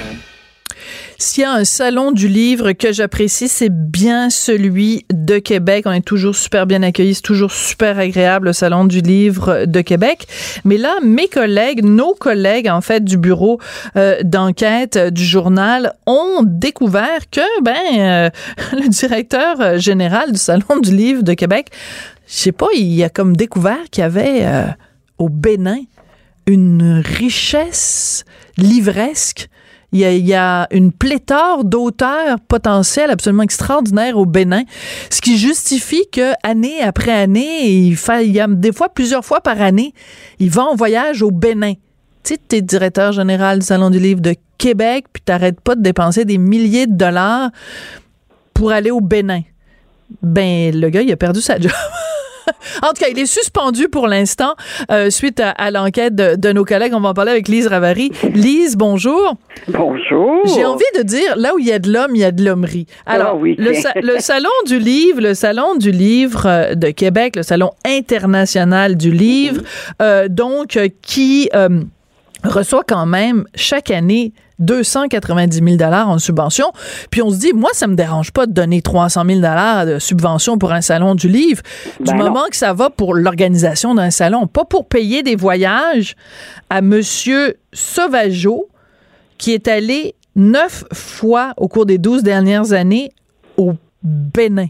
S'il 1.21 1.43
y 1.43 1.45
a 1.45 1.51
un 1.51 1.65
salon 1.65 2.11
du 2.11 2.27
livre 2.27 2.71
que 2.71 2.91
j'apprécie, 2.91 3.47
c'est 3.47 3.69
bien 3.69 4.31
celui 4.31 5.05
de 5.13 5.37
Québec. 5.37 5.83
On 5.85 5.91
est 5.91 6.03
toujours 6.03 6.35
super 6.35 6.65
bien 6.65 6.81
accueillis, 6.81 7.13
c'est 7.13 7.21
toujours 7.21 7.51
super 7.51 7.99
agréable 7.99 8.47
le 8.47 8.53
salon 8.53 8.85
du 8.85 9.01
livre 9.01 9.65
de 9.67 9.81
Québec. 9.81 10.25
Mais 10.65 10.77
là, 10.77 10.95
mes 11.03 11.27
collègues, 11.27 11.85
nos 11.85 12.15
collègues 12.15 12.67
en 12.67 12.81
fait 12.81 13.03
du 13.05 13.17
bureau 13.17 13.59
euh, 13.97 14.17
d'enquête 14.23 14.97
du 14.97 15.23
journal 15.23 15.93
ont 16.07 16.41
découvert 16.41 17.29
que 17.29 17.61
ben 17.61 17.99
euh, 17.99 18.29
le 18.73 18.89
directeur 18.89 19.77
général 19.77 20.31
du 20.31 20.39
salon 20.39 20.79
du 20.81 20.89
livre 20.89 21.21
de 21.21 21.35
Québec, 21.35 21.67
je 22.27 22.33
sais 22.33 22.51
pas, 22.51 22.69
il 22.75 23.03
a 23.03 23.09
comme 23.09 23.37
découvert 23.37 23.91
qu'il 23.91 24.01
y 24.01 24.05
avait 24.05 24.39
euh, 24.41 24.65
au 25.19 25.29
Bénin 25.29 25.81
une 26.47 27.03
richesse 27.05 28.25
livresque 28.57 29.49
il 29.91 29.99
y 29.99 30.33
a, 30.33 30.67
une 30.71 30.91
pléthore 30.91 31.65
d'auteurs 31.65 32.39
potentiels 32.47 33.11
absolument 33.11 33.43
extraordinaires 33.43 34.17
au 34.17 34.25
Bénin, 34.25 34.63
ce 35.09 35.19
qui 35.21 35.37
justifie 35.37 36.05
que 36.11 36.31
année 36.43 36.81
après 36.81 37.11
année, 37.11 37.69
il, 37.69 37.97
fait, 37.97 38.27
y 38.27 38.39
a 38.39 38.47
des 38.47 38.71
fois 38.71 38.89
plusieurs 38.89 39.25
fois 39.25 39.41
par 39.41 39.61
année, 39.61 39.93
il 40.39 40.49
va 40.49 40.63
en 40.63 40.75
voyage 40.75 41.21
au 41.21 41.31
Bénin. 41.31 41.73
Tu 42.23 42.35
sais, 42.35 42.39
t'es 42.47 42.61
directeur 42.61 43.11
général 43.11 43.59
du 43.59 43.65
Salon 43.65 43.89
du 43.89 43.99
Livre 43.99 44.21
de 44.21 44.35
Québec, 44.57 45.05
puis 45.11 45.21
t'arrêtes 45.23 45.59
pas 45.59 45.75
de 45.75 45.81
dépenser 45.81 46.23
des 46.23 46.37
milliers 46.37 46.87
de 46.87 46.95
dollars 46.95 47.49
pour 48.53 48.71
aller 48.71 48.91
au 48.91 49.01
Bénin. 49.01 49.41
Ben, 50.21 50.79
le 50.79 50.89
gars, 50.89 51.01
il 51.01 51.11
a 51.11 51.17
perdu 51.17 51.41
sa 51.41 51.59
job. 51.59 51.71
en 52.83 52.89
tout 52.89 53.01
cas, 53.01 53.07
il 53.09 53.19
est 53.19 53.25
suspendu 53.25 53.89
pour 53.89 54.07
l'instant 54.07 54.55
euh, 54.91 55.09
suite 55.09 55.41
à, 55.41 55.71
l'enquête 55.71 56.15
de, 56.15 56.51
nos 56.51 56.65
collègues. 56.65 56.93
On 56.93 56.99
va 56.99 57.09
en 57.09 57.13
parler 57.13 57.31
avec 57.31 57.47
Lise 57.47 57.67
Ravary. 57.67 58.11
Lise, 58.33 58.77
bonjour. 58.77 59.35
Bonjour. 59.67 60.41
J'ai 60.55 60.65
envie 60.65 60.83
de 60.97 61.03
dire, 61.03 61.35
là 61.37 61.53
où 61.55 61.59
il 61.59 61.67
y 61.67 61.71
a 61.71 61.79
de 61.79 61.91
l'homme, 61.91 62.15
il 62.15 62.21
y 62.21 62.23
a 62.23 62.31
de 62.31 62.43
l'hommerie. 62.43 62.87
Alors, 63.05 63.37
oui. 63.39 63.55
le, 63.57 63.71
le, 64.01 64.19
Salon 64.19 64.49
du 64.65 64.79
Livre, 64.79 65.21
le 65.21 65.33
Salon 65.33 65.75
du 65.75 65.91
Livre 65.91 66.45
euh, 66.45 66.75
de 66.75 66.89
Québec, 66.89 67.35
le 67.35 67.43
Salon 67.43 67.71
international 67.85 68.95
du 68.95 69.11
livre, 69.11 69.61
euh, 70.01 70.27
donc, 70.27 70.79
qui 71.01 71.49
reçoit 72.43 72.83
quand 72.87 73.05
même 73.05 73.45
chaque 73.55 73.91
année 73.91 74.33
290 74.59 75.57
000 75.63 75.75
dollars 75.75 76.09
en 76.09 76.19
subvention. 76.19 76.67
Puis 77.09 77.21
on 77.21 77.29
se 77.29 77.39
dit, 77.39 77.51
moi, 77.53 77.69
ça 77.73 77.87
me 77.87 77.95
dérange 77.95 78.31
pas 78.31 78.45
de 78.45 78.53
donner 78.53 78.81
300 78.81 79.23
000 79.25 79.39
dollars 79.39 79.85
de 79.85 79.99
subvention 79.99 80.57
pour 80.57 80.71
un 80.71 80.81
salon 80.81 81.15
du 81.15 81.27
livre, 81.27 81.61
du 81.99 82.11
ben 82.11 82.17
moment 82.17 82.45
que 82.49 82.55
ça 82.55 82.73
va 82.73 82.89
pour 82.89 83.13
l'organisation 83.15 83.95
d'un 83.95 84.11
salon, 84.11 84.47
pas 84.47 84.65
pour 84.65 84.87
payer 84.87 85.23
des 85.23 85.35
voyages 85.35 86.15
à 86.69 86.81
Monsieur 86.81 87.55
Sauvageau, 87.73 88.69
qui 89.37 89.53
est 89.53 89.67
allé 89.67 90.15
neuf 90.35 90.85
fois 90.93 91.53
au 91.57 91.67
cours 91.67 91.85
des 91.85 91.97
douze 91.97 92.23
dernières 92.23 92.73
années 92.73 93.09
au 93.57 93.73
Bénin. 94.03 94.67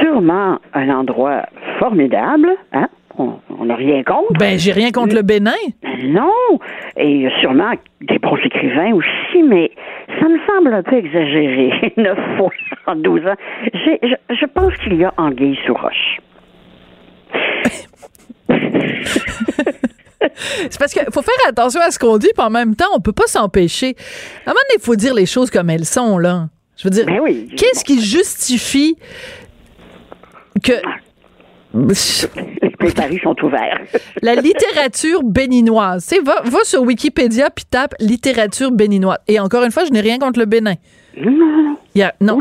Sûrement 0.00 0.58
un 0.72 0.88
endroit 0.88 1.46
formidable, 1.78 2.48
hein? 2.72 2.88
On 3.58 3.64
n'a 3.64 3.76
rien 3.76 4.02
contre. 4.02 4.32
Ben, 4.38 4.58
j'ai 4.58 4.72
rien 4.72 4.90
contre 4.90 5.14
le 5.14 5.22
Bénin. 5.22 5.52
Non, 6.04 6.58
et 6.96 7.28
sûrement 7.40 7.72
des 8.00 8.18
bons 8.18 8.36
écrivains 8.44 8.92
aussi, 8.94 9.42
mais 9.42 9.70
ça 10.20 10.28
me 10.28 10.38
semble 10.46 10.72
un 10.74 10.82
peu 10.82 10.96
exagéré, 10.96 11.92
neuf 11.96 12.18
fois 12.36 12.50
en 12.86 12.96
douze 12.96 13.26
ans. 13.26 13.36
Je, 13.72 14.16
je, 14.34 14.46
pense 14.46 14.74
qu'il 14.78 14.94
y 14.94 15.04
a 15.04 15.12
anguille 15.16 15.58
sous 15.66 15.74
roche. 15.74 16.18
C'est 20.70 20.78
parce 20.78 20.92
qu'il 20.92 21.02
faut 21.12 21.22
faire 21.22 21.48
attention 21.48 21.80
à 21.80 21.90
ce 21.90 21.98
qu'on 21.98 22.18
dit, 22.18 22.30
puis 22.36 22.44
en 22.44 22.50
même 22.50 22.74
temps, 22.76 22.88
on 22.94 23.00
peut 23.00 23.12
pas 23.12 23.26
s'empêcher. 23.26 23.94
À 24.46 24.50
un 24.50 24.52
moment 24.52 24.60
il 24.74 24.80
faut 24.80 24.96
dire 24.96 25.14
les 25.14 25.26
choses 25.26 25.50
comme 25.50 25.70
elles 25.70 25.84
sont, 25.84 26.18
là. 26.18 26.48
Je 26.76 26.84
veux 26.84 26.90
dire, 26.90 27.06
ben 27.06 27.20
oui, 27.20 27.48
qu'est-ce 27.56 27.84
qui 27.84 28.02
justifie 28.02 28.96
que 30.62 30.72
ah. 30.84 30.96
Les 32.80 32.92
paris 32.92 33.20
sont 33.22 33.36
ouverts. 33.42 33.80
la 34.22 34.34
littérature 34.34 35.22
béninoise. 35.22 36.06
Tu 36.06 36.22
va, 36.22 36.40
va 36.44 36.64
sur 36.64 36.82
Wikipédia 36.82 37.50
puis 37.50 37.64
tape 37.64 37.94
littérature 38.00 38.70
béninoise. 38.70 39.18
Et 39.28 39.38
encore 39.38 39.64
une 39.64 39.70
fois, 39.70 39.84
je 39.84 39.92
n'ai 39.92 40.00
rien 40.00 40.18
contre 40.18 40.38
le 40.38 40.46
Bénin. 40.46 40.74
Non, 41.16 41.30
non, 41.30 41.76
Il 41.94 42.00
y 42.00 42.02
a, 42.02 42.14
non, 42.20 42.38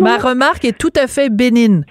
Ma 0.00 0.16
remarque 0.16 0.64
est 0.64 0.76
tout 0.76 0.92
à 0.96 1.06
fait 1.06 1.30
bénine. 1.30 1.84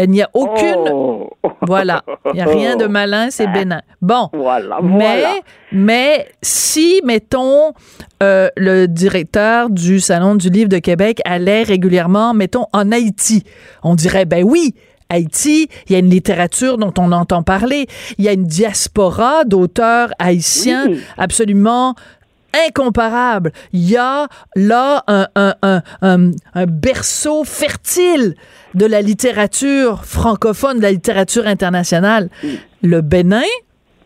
Il 0.00 0.10
n'y 0.10 0.22
a 0.22 0.30
aucune. 0.32 0.88
Oh. 0.92 1.30
Voilà. 1.66 2.02
Il 2.26 2.34
n'y 2.34 2.40
a 2.40 2.46
rien 2.46 2.76
de 2.76 2.86
malin, 2.86 3.30
c'est 3.30 3.48
bénin. 3.48 3.82
Bon. 4.00 4.30
Voilà. 4.32 4.78
Mais, 4.80 5.24
mais 5.72 6.28
si, 6.40 7.00
mettons, 7.04 7.72
euh, 8.22 8.48
le 8.56 8.86
directeur 8.86 9.68
du 9.68 9.98
Salon 9.98 10.36
du 10.36 10.50
Livre 10.50 10.68
de 10.68 10.78
Québec 10.78 11.20
allait 11.24 11.64
régulièrement, 11.64 12.32
mettons, 12.32 12.66
en 12.72 12.92
Haïti, 12.92 13.42
on 13.82 13.96
dirait, 13.96 14.24
ben 14.24 14.44
oui, 14.44 14.74
Haïti, 15.10 15.68
il 15.88 15.92
y 15.92 15.96
a 15.96 15.98
une 15.98 16.10
littérature 16.10 16.78
dont 16.78 16.92
on 16.98 17.12
entend 17.12 17.42
parler, 17.42 17.86
il 18.18 18.24
y 18.24 18.28
a 18.28 18.32
une 18.32 18.46
diaspora 18.46 19.44
d'auteurs 19.44 20.10
haïtiens 20.18 20.86
absolument 21.16 21.94
incomparable. 22.66 23.52
Il 23.72 23.88
y 23.88 23.96
a 23.96 24.28
là 24.56 25.04
un, 25.06 25.26
un, 25.34 25.54
un, 25.62 26.30
un, 26.54 26.66
berceau 26.66 27.44
fertile 27.44 28.34
de 28.74 28.86
la 28.86 29.02
littérature 29.02 30.04
francophone, 30.04 30.78
de 30.78 30.82
la 30.82 30.92
littérature 30.92 31.46
internationale. 31.46 32.28
Le 32.82 33.00
Bénin, 33.00 33.42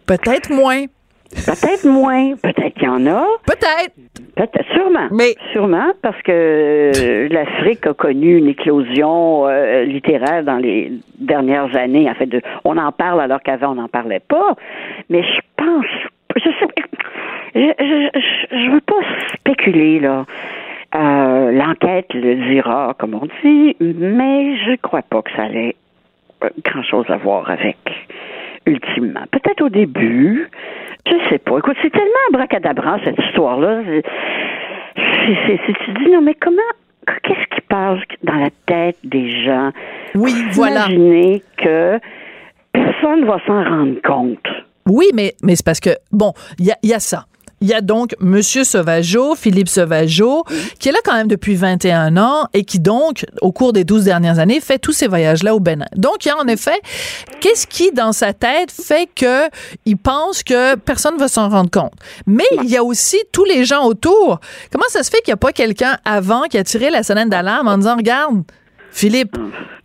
peut-être 0.07 0.51
moins. 0.51 0.85
Peut-être 1.35 1.87
moins, 1.87 2.37
peut-être 2.37 2.75
qu'il 2.75 2.85
y 2.85 2.89
en 2.89 3.07
a. 3.07 3.25
Peut-être. 3.47 3.95
Peut-être, 4.37 4.73
sûrement. 4.73 5.09
Mais 5.11 5.35
sûrement 5.53 5.93
parce 6.01 6.21
que 6.23 7.29
l'Afrique 7.31 7.87
a 7.87 7.95
connu 7.95 8.39
une 8.39 8.49
éclosion 8.49 9.47
euh, 9.47 9.85
littéraire 9.85 10.43
dans 10.45 10.59
les 10.59 10.93
dernières 11.19 11.75
années. 11.77 12.09
En 12.09 12.15
fait, 12.15 12.27
de, 12.27 12.41
on 12.65 12.77
en 12.79 12.93
parle 12.93 13.21
alors 13.21 13.43
qu'avant 13.43 13.73
on 13.73 13.75
n'en 13.75 13.89
parlait 13.89 14.21
pas. 14.27 14.55
Mais 15.11 15.23
je 15.23 15.41
pense, 15.57 15.87
je 16.37 16.43
sais, 16.43 16.67
je, 17.55 18.21
je, 18.51 18.71
veux 18.71 18.81
pas 18.81 19.01
spéculer 19.35 20.01
là. 20.01 20.25
Euh, 20.95 21.53
L'enquête 21.53 22.13
le 22.15 22.35
dira, 22.51 22.95
comme 22.99 23.15
on 23.15 23.27
dit, 23.43 23.77
mais 23.81 24.57
je 24.59 24.77
crois 24.77 25.03
pas 25.03 25.23
que 25.23 25.31
ça 25.37 25.45
allait 25.45 25.77
euh, 26.45 26.49
grand 26.65 26.83
chose 26.83 27.07
à 27.09 27.17
voir 27.17 27.51
avec 27.51 27.79
ultimement. 28.67 29.25
Peut-être 29.31 29.63
au 29.63 29.69
début, 29.69 30.49
je 31.07 31.15
sais 31.31 31.39
pas. 31.39 31.59
Écoute, 31.59 31.77
c'est 31.83 31.91
tellement 31.91 32.25
abracadabra 32.31 32.99
cette 33.05 33.19
histoire-là. 33.19 33.83
Tu 34.95 35.93
dis 35.93 36.11
non, 36.11 36.23
mais 36.23 36.35
comment 36.35 36.63
qu'est-ce 37.23 37.55
qui 37.55 37.61
passe 37.69 38.01
dans 38.23 38.35
la 38.35 38.51
tête 38.67 38.97
des 39.05 39.45
gens? 39.45 39.71
Oui, 40.15 40.33
voilà. 40.53 40.87
Imaginez 40.89 41.43
que 41.57 41.99
personne 42.73 43.25
va 43.25 43.39
s'en 43.47 43.65
rendre 43.65 44.01
compte. 44.03 44.47
Oui, 44.89 45.07
mais, 45.15 45.35
mais 45.43 45.57
c'est 45.57 45.65
parce 45.65 45.81
que, 45.81 45.91
bon, 46.11 46.33
il 46.59 46.67
y 46.67 46.71
a, 46.71 46.77
y 46.83 46.93
a 46.93 46.99
ça 46.99 47.25
il 47.63 47.69
y 47.69 47.75
a 47.75 47.81
donc 47.81 48.15
Monsieur 48.19 48.65
Sauvageau, 48.65 49.37
Philippe 49.37 49.69
Sauvageau, 49.69 50.45
qui 50.81 50.89
est 50.89 50.93
là 50.93 50.99
quand 51.05 51.15
même 51.15 51.29
depuis 51.29 51.55
21 51.55 52.17
ans 52.17 52.49
et 52.53 52.65
qui 52.65 52.81
donc, 52.81 53.25
au 53.41 53.53
cours 53.53 53.73
des 53.73 53.85
12 53.85 54.05
dernières 54.05 54.41
années, 54.41 54.61
fait 54.61 54.79
tous 54.79 54.93
ces 54.93 55.07
voyages-là 55.07 55.55
au 55.55 55.61
Bénin. 55.61 55.87
Donc, 55.97 56.25
il 56.25 56.29
y 56.29 56.31
a 56.33 56.37
en 56.37 56.49
effet, 56.49 56.81
qu'est-ce 57.41 57.69
qui, 57.69 57.93
dans 57.93 58.13
sa 58.13 58.33
tête, 58.33 58.73
fait 58.73 59.09
que 59.15 59.49
il 59.87 59.97
pense 59.97 60.43
que 60.43 60.75
personne 60.75 61.17
va 61.19 61.29
s'en 61.29 61.49
rendre 61.49 61.71
compte? 61.71 61.93
Mais 62.27 62.45
il 62.65 62.69
y 62.69 62.77
a 62.77 62.83
aussi 62.83 63.19
tous 63.31 63.45
les 63.45 63.65
gens 63.65 63.87
autour. 63.87 64.41
Comment 64.73 64.89
ça 64.89 65.05
se 65.05 65.11
fait 65.11 65.19
qu'il 65.19 65.31
n'y 65.31 65.35
a 65.35 65.39
pas 65.39 65.53
quelqu'un 65.53 65.99
avant 66.05 66.43
qui 66.51 66.59
a 66.59 66.65
tiré 66.65 66.91
la 66.91 67.05
sonnette 67.05 67.29
d'alarme 67.29 67.69
en 67.69 67.79
disant, 67.79 67.97
regarde, 67.97 68.43
Philippe, 68.91 69.37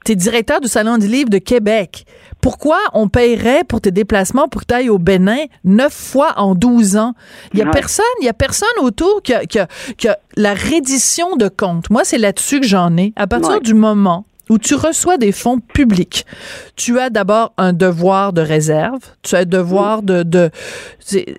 tu 0.03 0.13
es 0.13 0.15
directeur 0.15 0.61
du 0.61 0.67
Salon 0.67 0.97
du 0.97 1.07
Livre 1.07 1.29
de 1.29 1.37
Québec. 1.37 2.05
Pourquoi 2.47 2.79
on 2.93 3.09
paierait 3.09 3.65
pour 3.65 3.81
tes 3.81 3.91
déplacements 3.91 4.47
pour 4.47 4.61
que 4.61 4.67
tu 4.67 4.73
ailles 4.73 4.89
au 4.89 4.99
Bénin 4.99 5.47
neuf 5.65 5.91
fois 5.91 6.33
en 6.37 6.55
douze 6.55 6.95
ans? 6.95 7.13
Il 7.51 7.59
y 7.59 7.61
a 7.61 7.65
personne, 7.65 8.05
il 8.21 8.25
y 8.25 8.29
a 8.29 8.33
personne 8.33 8.69
autour 8.79 9.21
qui 9.21 9.33
a, 9.33 9.67
la 10.37 10.53
reddition 10.53 11.35
de 11.35 11.49
comptes. 11.49 11.89
Moi, 11.89 12.05
c'est 12.05 12.17
là-dessus 12.17 12.61
que 12.61 12.65
j'en 12.65 12.95
ai. 12.95 13.11
À 13.17 13.27
partir 13.27 13.59
du 13.59 13.73
moment 13.73 14.23
où 14.49 14.57
tu 14.57 14.75
reçois 14.75 15.17
des 15.17 15.31
fonds 15.31 15.59
publics, 15.59 16.25
tu 16.75 16.99
as 16.99 17.09
d'abord 17.09 17.53
un 17.57 17.73
devoir 17.73 18.33
de 18.33 18.41
réserve, 18.41 18.99
tu 19.23 19.35
as 19.35 19.39
un 19.39 19.45
devoir 19.45 20.03
de, 20.03 20.23
de 20.23 20.49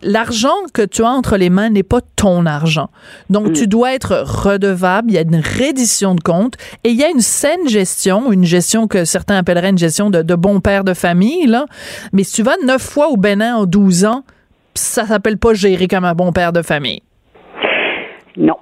l'argent 0.02 0.54
que 0.72 0.82
tu 0.82 1.02
as 1.02 1.08
entre 1.08 1.36
les 1.36 1.50
mains 1.50 1.70
n'est 1.70 1.82
pas 1.82 2.00
ton 2.16 2.46
argent. 2.46 2.90
Donc 3.30 3.48
mm. 3.48 3.52
tu 3.52 3.66
dois 3.66 3.94
être 3.94 4.24
redevable, 4.24 5.10
il 5.10 5.14
y 5.14 5.18
a 5.18 5.22
une 5.22 5.36
reddition 5.36 6.14
de 6.14 6.20
compte 6.20 6.54
et 6.84 6.90
il 6.90 6.96
y 6.96 7.04
a 7.04 7.10
une 7.10 7.20
saine 7.20 7.68
gestion, 7.68 8.32
une 8.32 8.44
gestion 8.44 8.88
que 8.88 9.04
certains 9.04 9.36
appelleraient 9.36 9.70
une 9.70 9.78
gestion 9.78 10.10
de, 10.10 10.22
de 10.22 10.34
bon 10.34 10.60
père 10.60 10.84
de 10.84 10.94
famille 10.94 11.46
là, 11.46 11.66
mais 12.12 12.24
si 12.24 12.34
tu 12.34 12.42
vas 12.42 12.56
neuf 12.64 12.82
fois 12.82 13.08
au 13.08 13.16
Bénin 13.16 13.56
en 13.56 13.66
12 13.66 14.04
ans, 14.04 14.24
ça 14.74 15.06
s'appelle 15.06 15.38
pas 15.38 15.54
gérer 15.54 15.88
comme 15.88 16.04
un 16.04 16.14
bon 16.14 16.32
père 16.32 16.52
de 16.52 16.62
famille. 16.62 17.02
Non. 18.36 18.56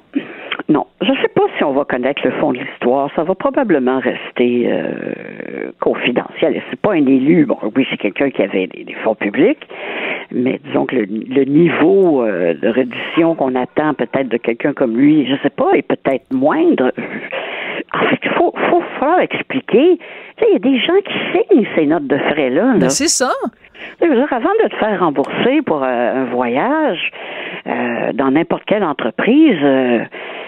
Non, 0.69 0.87
je 1.01 1.13
ne 1.13 1.17
sais 1.19 1.29
pas 1.29 1.43
si 1.57 1.65
on 1.65 1.73
va 1.73 1.85
connaître 1.85 2.23
le 2.25 2.33
fond 2.33 2.53
de 2.53 2.59
l'histoire. 2.59 3.09
Ça 3.15 3.23
va 3.23 3.35
probablement 3.37 4.01
rester 4.01 4.67
euh, 4.67 5.71
confidentiel. 5.81 6.57
Et 6.57 6.63
c'est 6.71 6.81
pas 6.81 6.93
un 6.93 7.07
élu. 7.07 7.47
Bon, 7.47 7.57
oui, 7.77 7.87
c'est 7.89 7.97
quelqu'un 7.97 8.31
qui 8.31 8.43
avait 8.43 8.67
des, 8.67 8.97
fonds 9.05 9.15
publics, 9.15 9.65
mais 10.33 10.61
disons 10.65 10.87
que 10.87 10.97
le, 10.97 11.45
niveau 11.45 12.23
euh, 12.23 12.55
de 12.55 12.69
reddition 12.69 13.37
qu'on 13.37 13.55
attend 13.55 13.95
peut-être 13.95 14.29
de 14.29 14.39
quelqu'un 14.39 14.73
comme 14.73 14.97
lui, 14.97 15.27
je 15.27 15.37
sais 15.43 15.51
pas, 15.51 15.71
est 15.75 15.87
peut-être 15.87 16.33
moindre. 16.33 16.91
En 17.95 18.05
fait, 18.09 18.19
il 18.25 18.31
faut, 18.31 18.53
faut 18.69 18.83
falloir 18.99 19.21
expliquer. 19.21 19.99
Tu 20.37 20.45
sais, 20.45 20.51
il 20.51 20.53
y 20.53 20.57
a 20.57 20.59
des 20.59 20.79
gens 20.81 21.01
qui 21.05 21.15
signent 21.33 21.67
ces 21.77 21.87
notes 21.87 22.09
de 22.09 22.19
frais-là. 22.19 22.75
Ben, 22.77 22.91
c'est 22.91 23.09
ça. 23.09 23.31
Dire, 24.01 24.33
avant 24.33 24.51
de 24.65 24.69
te 24.69 24.77
faire 24.77 24.99
rembourser 25.01 25.63
pour 25.65 25.83
euh, 25.85 26.23
un 26.23 26.25
voyage 26.25 27.11
euh, 27.67 28.13
dans 28.15 28.31
n'importe 28.31 28.65
quelle 28.65 28.85
entreprise, 28.85 29.59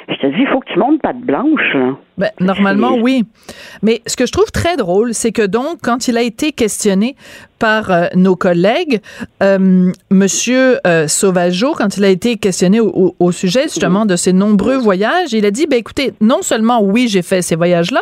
je 0.09 0.15
te 0.15 0.27
dis, 0.27 0.41
il 0.41 0.49
faut 0.49 0.61
que 0.61 0.73
tu 0.73 0.79
montes 0.79 1.03
patte 1.03 1.21
blanche. 1.21 1.75
Là. 1.75 1.97
Ben, 2.17 2.31
normalement, 2.41 2.97
oui. 2.97 3.25
Mais 3.83 4.01
ce 4.07 4.17
que 4.17 4.25
je 4.25 4.33
trouve 4.33 4.51
très 4.51 4.77
drôle, 4.77 5.13
c'est 5.13 5.33
que 5.33 5.45
donc, 5.45 5.79
quand 5.83 6.09
il 6.09 6.17
a 6.17 6.23
été 6.23 6.53
questionné 6.53 7.15
par 7.59 7.91
euh, 7.91 8.07
nos 8.15 8.35
collègues, 8.35 9.03
euh, 9.43 9.93
Monsieur 10.11 10.79
euh, 10.87 11.09
Sauvageau, 11.09 11.75
quand 11.77 11.99
il 11.99 12.05
a 12.05 12.09
été 12.09 12.37
questionné 12.37 12.81
au, 12.81 13.33
sujet 13.33 13.65
justement 13.65 14.07
de 14.07 14.17
ses 14.17 14.33
nombreux 14.33 14.79
voyages, 14.79 15.33
il 15.33 15.45
a 15.45 15.51
dit, 15.51 15.67
ben 15.67 15.79
écoutez, 15.79 16.15
non 16.21 16.41
seulement 16.41 16.81
oui, 16.83 17.09
j'ai 17.09 17.23
fait 17.23 17.43
ces 17.43 17.57
voyages-là, 17.57 18.01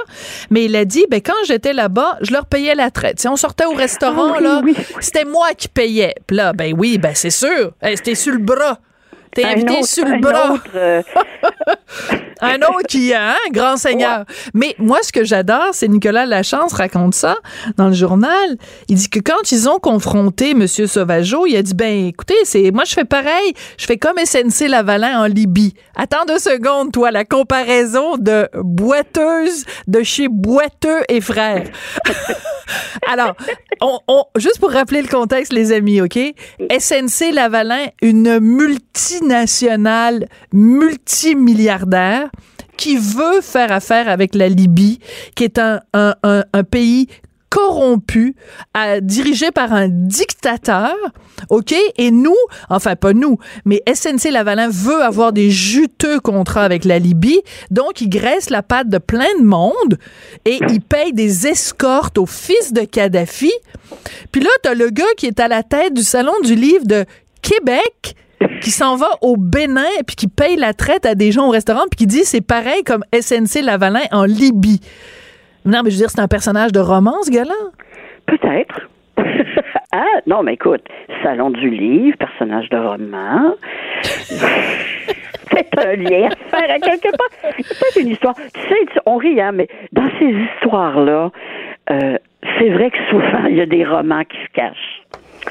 mais 0.51 0.67
il 0.67 0.77
a 0.77 0.85
dit, 0.85 1.05
ben 1.11 1.21
quand 1.21 1.35
j'étais 1.47 1.73
là-bas, 1.73 2.19
je 2.23 2.33
leur 2.33 2.47
payais 2.47 2.77
la 2.77 2.91
traite. 2.93 3.19
Si 3.19 3.27
on 3.27 3.37
sortait 3.37 3.67
au 3.67 3.75
restaurant, 3.75 4.35
ah 4.37 4.41
là, 4.41 4.63
c'était 5.01 5.25
moi 5.25 5.49
qui 5.59 5.67
payais. 5.67 6.15
Puis 6.27 6.37
là, 6.37 6.53
ben 6.53 6.73
oui, 6.79 6.99
ben 6.99 7.13
c'est 7.15 7.31
sûr, 7.31 7.73
c'était 7.83 8.15
sur 8.15 8.33
le 8.33 8.39
bras. 8.39 8.79
T'es 9.37 9.45
invité 9.45 9.83
sur 9.83 10.07
le 10.07 10.19
bras. 10.19 10.57
Euh, 10.75 11.03
un 12.41 12.57
autre 12.57 12.87
qui 12.89 13.13
a, 13.13 13.33
hein, 13.33 13.51
grand 13.53 13.77
seigneur. 13.77 14.25
Mais 14.55 14.75
moi, 14.79 15.01
ce 15.03 15.13
que 15.13 15.25
j'adore, 15.25 15.69
c'est 15.73 15.89
Nicolas 15.89 16.25
Lachance 16.25 16.73
raconte 16.73 17.15
ça 17.15 17.37
dans 17.77 17.89
le 17.89 17.93
journal. 17.93 18.57
Il 18.89 18.97
dit 18.97 19.11
que 19.11 19.21
quand 19.21 19.53
ils 19.53 19.69
ont 19.69 19.79
confronté 19.79 20.53
M. 20.53 20.67
Sauvageau, 20.67 21.45
il 21.45 21.55
a 21.55 21.63
dit, 21.63 21.75
ben, 21.75 22.07
écoutez, 22.07 22.35
c'est, 22.45 22.71
moi, 22.71 22.85
je 22.85 22.95
fais 22.95 23.05
pareil. 23.05 23.53
Je 23.77 23.85
fais 23.85 23.99
comme 23.99 24.17
SNC 24.17 24.69
Lavalin 24.69 25.21
en 25.21 25.27
Libye. 25.27 25.75
Attends 25.97 26.25
deux 26.27 26.39
secondes, 26.39 26.91
toi, 26.91 27.11
la 27.11 27.27
comparaison 27.27 28.17
de 28.17 28.49
boiteuse 28.55 29.67
de 29.87 30.03
chez 30.03 30.29
Boiteux 30.29 31.03
et 31.11 31.21
Frères. 31.21 31.69
Alors, 33.09 33.35
on, 33.81 34.25
juste 34.37 34.59
pour 34.59 34.71
rappeler 34.71 35.03
le 35.03 35.09
contexte, 35.09 35.53
les 35.53 35.73
amis, 35.73 36.01
OK? 36.01 36.19
SNC 36.59 37.33
Lavalin, 37.33 37.87
une 38.03 38.39
multinationale 38.41 40.29
multimilliardaire 40.53 42.31
qui 42.77 42.97
veut 42.97 43.41
faire 43.41 43.73
affaire 43.73 44.09
avec 44.09 44.35
la 44.35 44.49
Libye, 44.49 44.99
qui 45.35 45.45
est 45.45 45.59
un, 45.59 45.81
un, 45.95 46.15
un 46.23 46.65
pays 46.65 47.09
corrompu, 47.57 48.37
à, 48.75 49.01
dirigé 49.01 49.51
par 49.51 49.73
un 49.73 49.89
dictateur, 49.89 50.95
OK? 51.49 51.75
Et 51.97 52.11
nous, 52.11 52.37
enfin 52.69 52.97
pas 52.97 53.15
nous, 53.15 53.39
mais 53.65 53.83
SNC 53.91 54.31
Lavalin 54.31 54.69
veut 54.69 55.03
avoir 55.03 55.33
des 55.33 55.51
juteux 55.51 56.21
contrats 56.21 56.65
avec 56.65 56.85
la 56.85 56.99
Libye, 56.99 57.41
donc 57.71 58.03
il 58.03 58.11
graisse 58.11 58.51
la 58.51 58.63
patte 58.63 58.91
de 58.91 58.99
plein 58.99 59.35
de 59.41 59.45
monde 59.45 59.99
et 60.45 60.59
il 60.69 60.83
paye 60.83 61.15
des 61.15 61.47
escortes 61.47 62.19
au 62.19 62.27
fils 62.27 62.75
de 62.75 62.83
Kadhafi. 62.83 63.53
Puis 64.33 64.43
là, 64.43 64.51
t'as 64.63 64.75
le 64.75 64.91
gars 64.91 65.05
qui 65.17 65.25
est 65.25 65.41
à 65.41 65.49
la 65.49 65.63
tête 65.63 65.95
du 65.95 66.03
Salon 66.03 66.35
du 66.45 66.55
livre 66.55 66.85
de 66.85 67.07
Québec, 67.41 68.17
qui 68.61 68.71
s'en 68.71 68.97
va 68.97 69.09
au 69.23 69.39
Bénin 69.39 69.89
puis 70.07 70.15
qui 70.15 70.29
paye 70.29 70.57
la 70.57 70.75
traite 70.75 71.07
à 71.07 71.15
des 71.15 71.33
gens 71.33 71.47
au 71.47 71.51
restaurant 71.51 71.85
puis 71.91 71.97
qui 71.97 72.07
dit 72.07 72.27
c'est 72.27 72.43
pareil 72.43 72.83
comme 72.85 73.03
SNC 73.19 73.63
Lavalin 73.63 74.05
en 74.13 74.25
Libye. 74.25 74.81
Non, 75.67 75.81
mais 75.83 75.91
je 75.91 75.97
veux 75.97 76.03
dire, 76.03 76.11
c'est 76.11 76.21
un 76.21 76.29
personnage 76.29 76.71
de 76.71 76.79
romance, 76.79 77.29
gars 77.29 77.43
Peut-être. 78.27 78.89
ah, 79.93 80.21
non, 80.27 80.45
mais 80.45 80.55
écoute, 80.55 80.83
Salon 81.25 81.51
du 81.51 81.71
livre, 81.71 82.17
personnage 82.19 82.69
de 82.69 82.77
roman. 82.77 83.55
c'est 84.03 85.79
un 85.79 85.97
lien 85.97 86.29
à 86.29 86.51
faire 86.51 86.71
à 86.71 86.79
quelque 86.79 87.17
part. 87.17 87.53
C'est 87.57 87.69
peut-être 87.69 88.01
une 88.01 88.09
histoire. 88.09 88.35
Tu 88.37 88.61
sais, 88.61 89.01
on 89.07 89.17
rit, 89.17 89.41
hein, 89.41 89.51
mais 89.53 89.67
dans 89.93 90.09
ces 90.21 90.27
histoires-là, 90.27 91.33
euh, 91.91 92.19
c'est 92.59 92.71
vrai 92.71 92.91
que 92.93 92.99
souvent, 93.11 93.47
il 93.49 93.57
y 93.57 93.61
a 93.61 93.67
des 93.67 93.85
romans 93.85 94.23
qui 94.25 94.37
se 94.37 94.53
cachent. 94.53 95.03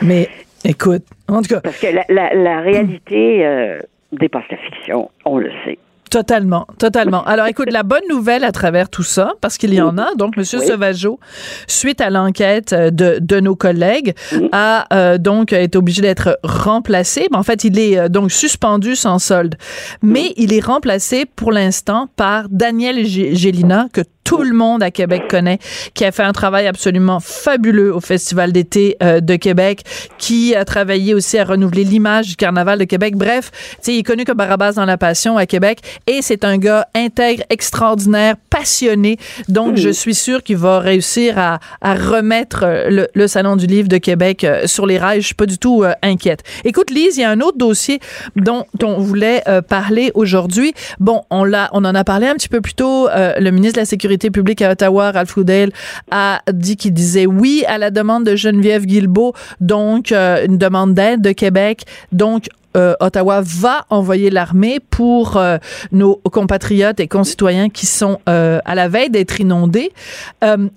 Mais 0.01 0.29
écoute, 0.63 1.03
en 1.27 1.41
tout 1.41 1.55
cas. 1.55 1.61
Parce 1.61 1.79
que 1.79 1.87
la, 2.09 2.61
réalité 2.61 3.45
euh, 3.45 3.79
dépasse 4.13 4.45
la 4.49 4.57
fiction, 4.57 5.11
on 5.25 5.39
le 5.39 5.51
sait. 5.65 5.77
Totalement, 6.15 6.65
totalement. 6.77 7.25
Alors, 7.25 7.45
écoute, 7.47 7.69
la 7.73 7.83
bonne 7.83 8.07
nouvelle 8.09 8.45
à 8.45 8.53
travers 8.53 8.87
tout 8.87 9.03
ça, 9.03 9.33
parce 9.41 9.57
qu'il 9.57 9.73
y 9.73 9.81
en 9.81 9.97
a, 9.97 10.15
donc, 10.15 10.37
Monsieur 10.37 10.61
Sauvageau, 10.61 11.19
suite 11.67 11.99
à 11.99 12.09
l'enquête 12.09 12.71
euh, 12.71 12.89
de, 12.89 13.17
de 13.19 13.41
nos 13.41 13.57
collègues, 13.57 14.15
a 14.53 14.87
euh, 14.93 15.17
donc 15.17 15.51
été 15.51 15.77
obligé 15.77 16.01
d'être 16.01 16.39
remplacé. 16.41 17.27
En 17.33 17.43
fait, 17.43 17.65
il 17.65 17.77
est 17.77 17.97
euh, 17.97 18.07
donc 18.07 18.31
suspendu 18.31 18.95
sans 18.95 19.19
solde, 19.19 19.55
mais 20.01 20.31
il 20.37 20.53
est 20.53 20.63
remplacé 20.63 21.25
pour 21.25 21.51
l'instant 21.51 22.07
par 22.15 22.47
Daniel 22.47 23.05
Gélina, 23.05 23.87
que 23.91 23.99
tout 24.25 24.41
le 24.41 24.53
monde 24.53 24.83
à 24.83 24.91
Québec 24.91 25.23
connaît, 25.29 25.59
qui 25.93 26.03
a 26.03 26.11
fait 26.11 26.23
un 26.23 26.33
travail 26.33 26.67
absolument 26.67 27.19
fabuleux 27.21 27.95
au 27.95 28.01
Festival 28.01 28.51
d'été 28.51 28.97
euh, 29.01 29.21
de 29.21 29.35
Québec, 29.35 29.83
qui 30.17 30.55
a 30.55 30.65
travaillé 30.65 31.13
aussi 31.13 31.37
à 31.37 31.45
renouveler 31.45 31.83
l'image 31.83 32.27
du 32.29 32.35
Carnaval 32.35 32.79
de 32.79 32.83
Québec. 32.83 33.15
Bref, 33.15 33.51
il 33.87 33.99
est 33.99 34.03
connu 34.03 34.25
comme 34.25 34.37
Barabas 34.37 34.73
dans 34.73 34.85
la 34.85 34.97
passion 34.97 35.37
à 35.37 35.45
Québec 35.45 35.79
et 36.07 36.21
c'est 36.21 36.43
un 36.43 36.57
gars 36.57 36.87
intègre, 36.95 37.43
extraordinaire, 37.49 38.35
passionné. 38.49 39.17
Donc, 39.47 39.77
je 39.77 39.89
suis 39.89 40.15
sûre 40.15 40.41
qu'il 40.41 40.57
va 40.57 40.79
réussir 40.79 41.37
à, 41.37 41.59
à 41.81 41.93
remettre 41.93 42.63
euh, 42.63 43.05
le, 43.13 43.27
Salon 43.27 43.55
du 43.55 43.67
Livre 43.67 43.87
de 43.87 43.97
Québec 43.97 44.43
euh, 44.43 44.65
sur 44.65 44.87
les 44.87 44.97
rails. 44.97 45.21
Je 45.21 45.27
suis 45.27 45.35
pas 45.35 45.45
du 45.45 45.59
tout 45.59 45.83
inquiète. 46.01 46.41
Écoute, 46.63 46.89
Lise, 46.89 47.17
il 47.17 47.21
y 47.21 47.23
a 47.23 47.29
un 47.29 47.41
autre 47.41 47.57
dossier 47.57 47.99
dont 48.35 48.65
on 48.81 48.97
voulait 48.99 49.43
parler 49.67 50.11
aujourd'hui. 50.15 50.73
Bon, 50.99 51.21
on 51.29 51.43
l'a, 51.43 51.69
on 51.73 51.85
en 51.85 51.93
a 51.93 52.03
parlé 52.03 52.27
un 52.27 52.33
petit 52.33 52.49
peu 52.49 52.61
plus 52.61 52.73
tôt. 52.73 53.07
le 53.13 53.49
ministre 53.51 53.75
de 53.75 53.81
la 53.81 53.85
Sécurité 53.85 54.14
publique 54.17 54.61
à 54.61 54.71
Ottawa, 54.71 55.11
Ralph 55.11 55.35
Goodale, 55.35 55.71
a 56.11 56.41
dit 56.51 56.77
qu'il 56.77 56.93
disait 56.93 57.25
oui 57.25 57.63
à 57.67 57.77
la 57.77 57.91
demande 57.91 58.23
de 58.23 58.35
Geneviève 58.35 58.85
Guilbeault, 58.85 59.33
donc 59.59 60.11
euh, 60.11 60.45
une 60.45 60.57
demande 60.57 60.93
d'aide 60.93 61.21
de 61.21 61.31
Québec. 61.31 61.85
Donc, 62.11 62.47
euh, 62.75 62.93
Ottawa 62.99 63.41
va 63.41 63.85
envoyer 63.89 64.29
l'armée 64.29 64.79
pour 64.89 65.37
euh, 65.37 65.57
nos 65.93 66.15
compatriotes 66.31 66.99
et 66.99 67.07
concitoyens 67.07 67.69
qui 67.69 67.85
sont 67.85 68.19
à 68.25 68.75
la 68.75 68.87
veille 68.89 69.09
d'être 69.09 69.39
inondés. 69.39 69.91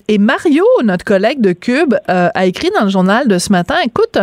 et 0.09 0.19
Mario, 0.19 0.65
notre 0.85 1.05
collègue 1.05 1.41
de 1.41 1.53
Cube, 1.53 1.95
a 2.07 2.47
écrit 2.47 2.71
dans 2.79 2.85
le 2.85 2.91
journal 2.91 3.27
de 3.27 3.39
ce 3.39 3.51
matin, 3.51 3.75
écoute, 3.85 4.19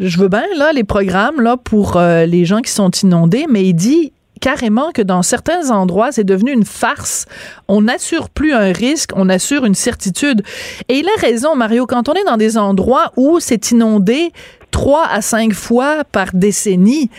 je 0.00 0.18
veux 0.18 0.28
bien 0.28 0.44
là 0.56 0.72
les 0.72 0.84
programmes 0.84 1.40
là 1.40 1.56
pour 1.56 1.98
les 1.98 2.44
gens 2.44 2.60
qui 2.60 2.70
sont 2.70 2.90
inondés, 2.90 3.46
mais 3.48 3.64
il 3.64 3.74
dit 3.74 4.12
carrément 4.38 4.90
que 4.92 5.02
dans 5.02 5.22
certains 5.22 5.70
endroits, 5.70 6.12
c'est 6.12 6.24
devenu 6.24 6.52
une 6.52 6.64
farce. 6.64 7.26
On 7.68 7.82
n'assure 7.82 8.30
plus 8.30 8.52
un 8.52 8.72
risque, 8.72 9.10
on 9.16 9.28
assure 9.28 9.64
une 9.64 9.74
certitude. 9.74 10.42
Et 10.88 10.94
il 10.94 11.06
a 11.06 11.20
raison, 11.20 11.54
Mario, 11.54 11.86
quand 11.86 12.08
on 12.08 12.14
est 12.14 12.24
dans 12.24 12.36
des 12.36 12.58
endroits 12.58 13.12
où 13.16 13.40
c'est 13.40 13.70
inondé 13.70 14.30
trois 14.70 15.06
à 15.10 15.20
cinq 15.20 15.52
fois 15.52 16.04
par 16.10 16.28
décennie, 16.34 17.10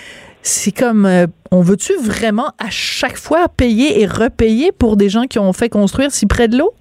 c'est 0.41 0.72
comme, 0.72 1.05
euh, 1.05 1.28
on 1.51 1.61
veut-tu 1.61 1.93
vraiment 1.93 2.51
à 2.59 2.70
chaque 2.70 3.17
fois 3.17 3.47
payer 3.55 4.01
et 4.01 4.05
repayer 4.05 4.72
pour 4.72 4.97
des 4.97 5.09
gens 5.09 5.24
qui 5.24 5.39
ont 5.39 5.53
fait 5.53 5.70
construire 5.70 6.11
si 6.11 6.28
près 6.28 6.47
de 6.47 6.57
l'eau? 6.57 6.72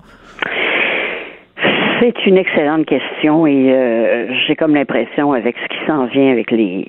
C'est 2.01 2.27
une 2.27 2.39
excellente 2.39 2.87
question 2.87 3.45
et 3.47 3.73
euh, 3.73 4.33
j'ai 4.47 4.55
comme 4.55 4.75
l'impression 4.75 5.33
avec 5.33 5.57
ce 5.61 5.69
qui 5.69 5.85
s'en 5.87 6.07
vient 6.07 6.31
avec 6.31 6.53
les, 6.53 6.87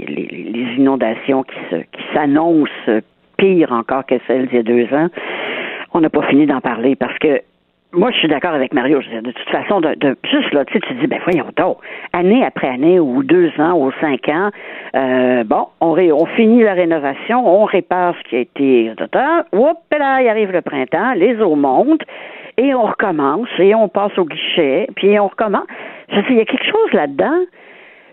inondations 0.78 1.44
qui 1.44 1.80
s'annoncent 2.14 3.02
pire 3.40 3.72
encore 3.72 4.06
que 4.06 4.16
celle 4.28 4.48
d'il 4.48 4.58
y 4.58 4.60
a 4.60 4.64
deux 4.64 4.94
ans. 4.94 5.08
On 5.94 6.02
n'a 6.02 6.10
pas 6.10 6.22
fini 6.24 6.46
d'en 6.46 6.62
parler 6.62 6.96
parce 6.96 7.18
que 7.18 7.42
moi, 7.92 8.12
je 8.12 8.18
suis 8.20 8.28
d'accord 8.28 8.54
avec 8.54 8.72
Mario. 8.72 9.00
De 9.00 9.32
toute 9.32 9.50
façon, 9.50 9.82
juste 10.32 10.54
là, 10.54 10.64
tu 10.66 10.74
sais, 10.74 10.80
tu 10.82 10.94
dis, 10.96 11.08
ben 11.08 11.20
voyons 11.24 11.48
donc, 11.58 11.78
année 12.14 12.46
après 12.46 12.68
année, 12.68 13.00
ou 13.00 13.24
deux 13.24 13.52
ans, 13.58 13.74
ou 13.80 13.92
cinq 14.00 14.30
ans, 14.30 14.52
euh, 14.96 15.44
bon, 15.44 15.66
on, 15.82 16.26
finit 16.36 16.62
la 16.62 16.74
rénovation, 16.74 17.48
on 17.48 17.66
répare 17.66 18.14
ce 18.20 18.30
qui 18.30 18.36
a 18.36 18.40
été... 18.40 18.92
Oups, 19.54 19.98
là, 19.98 20.22
il 20.22 20.28
arrive 20.28 20.52
le 20.52 20.62
printemps, 20.62 21.14
les 21.16 21.42
eaux 21.42 21.56
montent, 21.56 22.04
et 22.58 22.76
on 22.76 22.84
recommence, 22.84 23.50
et 23.58 23.74
on 23.74 23.88
passe 23.88 24.16
au 24.20 24.26
guichet, 24.26 24.88
puis 24.96 25.20
on 25.20 25.28
recommence. 25.28 25.66
Je 26.10 26.18
sais, 26.18 26.28
il 26.30 26.38
y 26.38 26.42
a 26.42 26.46
quelque 26.46 26.66
chose 26.66 26.94
là-dedans 26.94 27.40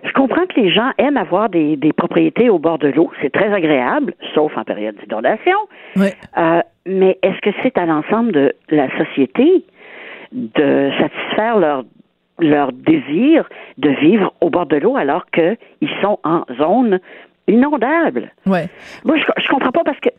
je 0.07 0.13
comprends 0.13 0.47
que 0.47 0.61
les 0.61 0.71
gens 0.73 0.91
aiment 0.99 1.17
avoir 1.17 1.49
des, 1.49 1.79
propriétés 1.97 2.49
au 2.51 2.59
bord 2.59 2.79
de 2.79 2.89
l'eau. 2.89 3.11
C'est 3.21 3.33
très 3.33 3.53
agréable, 3.53 4.15
sauf 4.35 4.57
en 4.57 4.65
période 4.65 4.97
d'inondation. 5.03 5.59
Euh, 5.97 6.61
mais 6.87 7.19
est-ce 7.23 7.41
que 7.41 7.51
c'est 7.63 7.77
à 7.79 7.87
l'ensemble 7.87 8.33
de 8.33 8.55
la 8.71 8.89
société 8.99 9.65
de 10.33 10.91
satisfaire 10.99 11.59
leur 11.59 11.85
leur 12.39 12.73
désir 12.73 13.49
de 13.79 13.89
vivre 13.89 14.35
au 14.43 14.51
bord 14.51 14.67
de 14.67 14.77
l'eau 14.77 14.97
alors 14.97 15.25
qu'ils 15.31 15.89
sont 16.03 16.19
en 16.23 16.45
zone 16.59 17.01
inondable? 17.49 18.33
Ouais. 18.47 18.69
Moi, 19.05 19.17
je, 19.17 19.25
je 19.43 19.49
comprends 19.49 19.73
pas 19.73 19.85
parce 19.85 19.99
que 20.01 20.11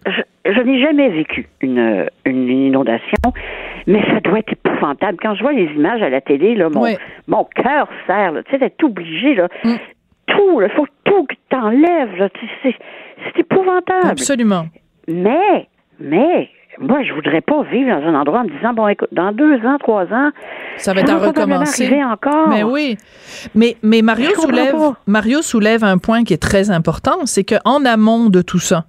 je, 0.46 0.62
n'ai 0.62 0.82
jamais 0.82 1.10
vécu 1.10 1.48
une, 1.62 2.08
une, 2.26 2.50
inondation, 2.50 3.34
mais 3.88 4.04
ça 4.06 4.20
doit 4.20 4.40
être 4.40 4.52
épouvantable. 4.52 5.18
Quand 5.22 5.34
je 5.34 5.42
vois 5.42 5.54
les 5.54 5.72
images 5.74 6.02
à 6.02 6.10
la 6.10 6.22
télé, 6.22 6.56
là, 6.56 6.70
mon, 6.70 6.86
mon 7.28 7.44
cœur 7.46 7.88
serre. 8.06 8.34
Tu 8.46 8.52
sais, 8.52 8.58
d'être 8.60 8.84
obligé, 8.84 9.34
là. 9.34 9.48
Mm. 9.64 9.76
Tout, 10.28 10.62
il 10.62 10.70
faut 10.76 10.88
tout 11.06 11.26
que 11.26 11.36
tu 11.50 11.56
enlèves. 11.56 12.30
C'est, 12.62 12.76
c'est 13.24 13.40
épouvantable. 13.40 14.10
Absolument. 14.10 14.66
Mais, 15.08 15.70
mais, 16.02 16.50
moi, 16.80 17.02
je 17.02 17.14
voudrais 17.14 17.40
pas 17.40 17.64
vivre 17.64 17.90
dans 17.90 18.06
un 18.08 18.14
endroit 18.14 18.42
en 18.42 18.44
me 18.44 18.50
disant, 18.50 18.74
bon, 18.74 18.90
écoute, 18.90 19.08
dans 19.14 19.32
deux 19.32 19.56
ans, 19.66 19.78
trois 19.80 20.04
ans, 20.14 20.32
ça 20.76 20.94
va 20.94 21.00
être 21.00 21.10
à 21.10 21.18
recommencer. 21.18 22.04
encore. 22.04 22.50
Mais 22.50 22.64
oui. 22.64 22.98
Mais, 23.56 23.78
mais 23.84 24.02
Mario 24.02 24.32
soulève, 24.36 24.76
Mario 25.08 25.42
soulève 25.42 25.86
un 25.86 25.98
point 25.98 26.26
qui 26.26 26.34
est 26.34 26.42
très 26.42 26.72
important, 26.72 27.26
c'est 27.26 27.46
qu'en 27.46 27.86
amont 27.86 28.30
de 28.30 28.42
tout 28.42 28.60
ça, 28.60 28.84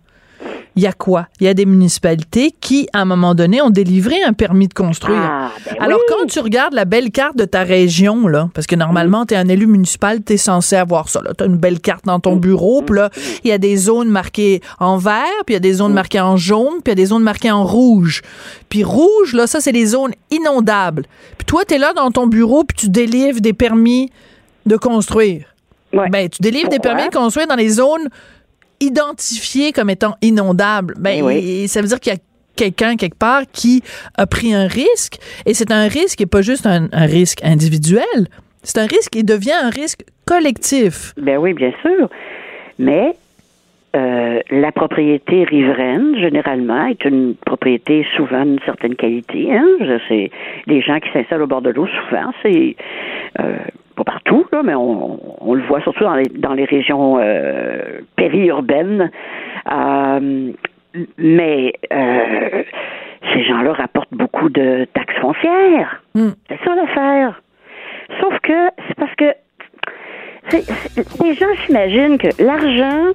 il 0.78 0.82
y 0.82 0.86
a 0.86 0.92
quoi? 0.92 1.26
Il 1.40 1.46
y 1.46 1.48
a 1.48 1.54
des 1.54 1.66
municipalités 1.66 2.54
qui, 2.60 2.88
à 2.92 3.00
un 3.00 3.04
moment 3.04 3.34
donné, 3.34 3.60
ont 3.60 3.70
délivré 3.70 4.22
un 4.22 4.32
permis 4.32 4.68
de 4.68 4.74
construire. 4.74 5.18
Ah, 5.20 5.50
ben 5.66 5.74
Alors, 5.80 5.98
quand 6.08 6.24
tu 6.28 6.38
regardes 6.38 6.72
la 6.72 6.84
belle 6.84 7.10
carte 7.10 7.36
de 7.36 7.44
ta 7.44 7.64
région, 7.64 8.28
là, 8.28 8.48
parce 8.54 8.68
que 8.68 8.76
normalement, 8.76 9.26
tu 9.26 9.34
es 9.34 9.36
un 9.36 9.48
élu 9.48 9.66
municipal, 9.66 10.22
tu 10.22 10.34
es 10.34 10.36
censé 10.36 10.76
avoir 10.76 11.08
ça. 11.08 11.20
Tu 11.36 11.42
as 11.42 11.48
une 11.48 11.56
belle 11.56 11.80
carte 11.80 12.04
dans 12.04 12.20
ton 12.20 12.36
bureau, 12.36 12.82
puis 12.82 12.94
là, 12.94 13.10
il 13.42 13.50
y 13.50 13.52
a 13.52 13.58
des 13.58 13.76
zones 13.76 14.08
marquées 14.08 14.60
en 14.78 14.98
vert, 14.98 15.24
puis 15.46 15.54
il 15.54 15.54
y 15.54 15.56
a 15.56 15.60
des 15.60 15.72
zones 15.72 15.94
marquées 15.94 16.20
en 16.20 16.36
jaune, 16.36 16.74
puis 16.84 16.84
il 16.86 16.90
y 16.90 16.92
a 16.92 16.94
des 16.94 17.06
zones 17.06 17.24
marquées 17.24 17.50
en 17.50 17.64
rouge. 17.64 18.22
Puis 18.68 18.84
rouge, 18.84 19.34
là, 19.34 19.48
ça, 19.48 19.60
c'est 19.60 19.72
les 19.72 19.86
zones 19.86 20.12
inondables. 20.30 21.06
Puis 21.38 21.44
toi, 21.44 21.62
tu 21.66 21.74
es 21.74 21.78
là 21.78 21.92
dans 21.92 22.12
ton 22.12 22.28
bureau, 22.28 22.62
puis 22.62 22.76
tu 22.76 22.88
délivres 22.88 23.40
des 23.40 23.52
permis 23.52 24.12
de 24.64 24.76
construire. 24.76 25.46
Ben, 25.92 26.28
tu 26.28 26.40
délivres 26.40 26.68
des 26.68 26.78
permis 26.78 27.08
de 27.08 27.14
construire 27.14 27.48
dans 27.48 27.56
les 27.56 27.70
zones 27.70 28.08
identifié 28.80 29.72
comme 29.72 29.90
étant 29.90 30.16
inondable, 30.22 30.94
ben, 30.98 31.28
eh 31.30 31.66
ça 31.68 31.80
veut 31.80 31.88
dire 31.88 32.00
qu'il 32.00 32.12
y 32.12 32.16
a 32.16 32.18
quelqu'un 32.56 32.96
quelque 32.96 33.18
part 33.18 33.42
qui 33.52 33.82
a 34.16 34.26
pris 34.26 34.52
un 34.52 34.66
risque 34.66 35.18
et 35.46 35.54
c'est 35.54 35.70
un 35.70 35.86
risque 35.86 36.20
et 36.20 36.26
pas 36.26 36.42
juste 36.42 36.66
un, 36.66 36.88
risque 36.92 37.40
individuel, 37.44 38.28
c'est 38.62 38.78
un 38.78 38.86
risque 38.86 39.12
qui 39.12 39.24
devient 39.24 39.52
un 39.52 39.70
risque 39.70 40.04
collectif. 40.26 41.14
Ben 41.16 41.38
oui, 41.38 41.54
bien 41.54 41.72
sûr. 41.82 42.08
Mais 42.78 43.14
euh, 43.96 44.40
la 44.50 44.70
propriété 44.70 45.44
riveraine, 45.44 46.16
généralement, 46.16 46.86
est 46.86 47.04
une 47.06 47.34
propriété 47.34 48.06
souvent 48.16 48.44
d'une 48.44 48.60
certaine 48.66 48.96
qualité. 48.96 49.50
Hein? 49.50 49.66
C'est 50.08 50.30
les 50.66 50.82
gens 50.82 51.00
qui 51.00 51.10
s'installent 51.12 51.42
au 51.42 51.46
bord 51.46 51.62
de 51.62 51.70
l'eau, 51.70 51.86
souvent, 51.86 52.30
c'est 52.42 52.76
euh, 53.40 53.56
pas 53.96 54.04
partout, 54.04 54.44
là, 54.52 54.62
mais 54.62 54.74
on, 54.74 55.54
le 55.54 55.62
voit 55.62 55.80
surtout 55.80 56.04
dans 56.04 56.16
les, 56.16 56.28
dans 56.28 56.52
les 56.52 56.66
régions 56.66 57.18
euh, 57.18 58.00
périurbaines. 58.16 59.10
Mais 61.16 61.72
ces 63.32 63.44
gens-là 63.44 63.72
rapportent 63.72 64.12
beaucoup 64.12 64.50
de 64.50 64.86
taxes 64.92 65.16
foncières. 65.20 66.02
Hmm. 66.14 66.30
C'est 66.48 66.58
ça 66.64 66.74
l'affaire. 66.74 67.40
Sauf 68.20 68.38
que 68.40 68.68
c'est 68.86 68.94
parce 68.96 69.14
que 69.14 69.32
les 70.52 71.34
gens 71.34 71.54
s'imaginent 71.66 72.18
que 72.18 72.28
l'argent 72.42 73.12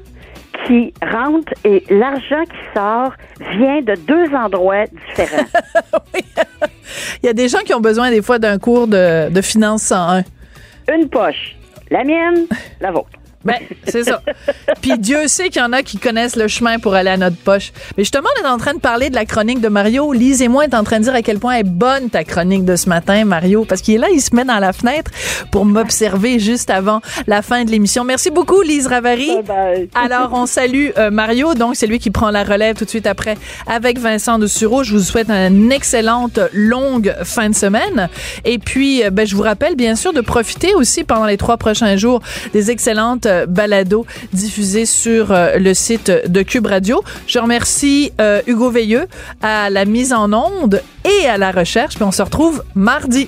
qui 0.66 0.94
rentre 1.02 1.54
et 1.64 1.84
l'argent 1.90 2.44
qui 2.44 2.76
sort 2.76 3.14
vient 3.58 3.82
de 3.82 3.96
deux 3.96 4.36
endroits 4.36 4.86
différents. 4.86 5.46
Il 7.24 7.26
y 7.26 7.30
a 7.30 7.34
des 7.34 7.48
gens 7.48 7.60
qui 7.60 7.74
ont 7.74 7.82
besoin 7.82 8.12
des 8.12 8.22
fois 8.22 8.40
d'un 8.40 8.60
cours 8.60 8.88
de, 8.88 9.30
de 9.30 9.42
finance 9.42 9.84
101 9.84 10.24
une 10.92 11.10
poche. 11.10 11.56
La 11.90 12.04
mienne, 12.04 12.48
la 12.82 12.92
vôtre. 12.92 13.10
Ben, 13.44 13.56
c'est 13.88 14.04
ça. 14.04 14.22
Puis 14.82 14.98
Dieu 14.98 15.28
sait 15.28 15.50
qu'il 15.50 15.62
y 15.62 15.66
en 15.66 15.74
a 15.74 15.84
qui 15.84 15.98
connaissent 15.98 16.36
le 16.36 16.48
chemin 16.48 16.80
pour 16.80 16.94
aller 16.96 17.10
à 17.10 17.18
notre 17.18 17.38
poche. 17.38 17.72
Mais 17.98 18.04
justement, 18.04 18.30
on 18.40 18.46
est 18.46 18.50
en 18.50 18.58
train 18.58 18.74
de 18.74 18.80
parler 18.80 19.10
de 19.10 19.16
la 19.16 19.26
chronique 19.26 19.60
de 19.60 19.68
Mario. 19.68 20.14
Lise 20.14 20.42
et 20.42 20.48
moi, 20.48 20.64
est 20.66 20.74
en 20.74 20.84
train 20.84 21.00
de 21.00 21.04
dire 21.04 21.16
à 21.16 21.22
quel 21.22 21.40
point 21.40 21.56
est 21.56 21.64
bonne 21.64 22.10
ta 22.10 22.24
chronique 22.24 22.66
de 22.66 22.76
ce 22.76 22.88
matin, 22.90 23.26
Mario, 23.26 23.66
parce 23.66 23.82
qu'il 23.82 23.96
est 23.96 23.98
là, 23.98 24.08
il 24.14 24.22
se 24.22 24.36
met 24.36 24.46
dans 24.46 24.60
la 24.60 24.74
fenêtre 24.74 25.12
pour 25.52 25.66
m'observer 25.66 26.40
juste 26.40 26.70
avant 26.70 27.02
la 27.28 27.42
fin 27.42 27.64
de 27.64 27.72
l'émission. 27.72 28.04
Merci 28.04 28.32
beaucoup, 28.32 28.62
Lise 28.62 28.88
Ravary. 28.88 29.32
Alors, 29.96 30.32
on 30.34 30.46
salue 30.46 30.90
euh, 30.98 31.12
Mario, 31.12 31.54
donc 31.54 31.76
c'est 31.76 31.88
lui 31.88 32.00
qui 32.00 32.12
prend 32.12 32.32
la 32.32 32.44
relève 32.44 32.76
tout 32.76 32.86
de 32.86 32.90
suite 32.90 33.08
après 33.08 33.38
avec 33.68 34.00
Vincent 34.00 34.40
de 34.40 34.48
Sureau. 34.48 34.84
Je 34.84 34.94
vous 34.94 35.04
souhaite 35.04 35.30
une 35.30 35.72
excellente 35.72 36.40
longue 36.54 37.16
fin 37.24 37.50
de 37.50 37.56
semaine. 37.56 38.10
Et 38.46 38.60
puis, 38.60 39.04
euh, 39.04 39.10
ben, 39.10 39.26
je 39.28 39.36
vous 39.36 39.44
rappelle, 39.44 39.76
bien 39.76 39.96
sûr, 39.96 40.14
de 40.14 40.22
profiter 40.22 40.74
aussi 40.76 41.04
pendant 41.04 41.26
les 41.26 41.38
trois 41.38 41.58
prochains 41.58 41.98
jours 41.98 42.22
des 42.54 42.72
excellentes 42.72 43.28
balado 43.48 44.06
diffusé 44.32 44.86
sur 44.86 45.32
euh, 45.32 45.58
le 45.58 45.74
site 45.74 46.12
de 46.28 46.42
Cube 46.42 46.68
Radio. 46.68 47.04
Je 47.28 47.40
remercie 47.40 48.12
euh, 48.20 48.42
Hugo 48.48 48.70
Veilleux 48.70 49.08
à 49.42 49.70
la 49.70 49.86
mise 49.86 50.14
en 50.14 50.32
onde 50.34 50.82
et 51.06 51.28
à 51.28 51.38
la 51.38 51.52
recherche. 51.52 51.96
Puis 51.96 52.04
on 52.04 52.12
se 52.12 52.22
retrouve 52.22 52.64
mardi. 52.76 53.28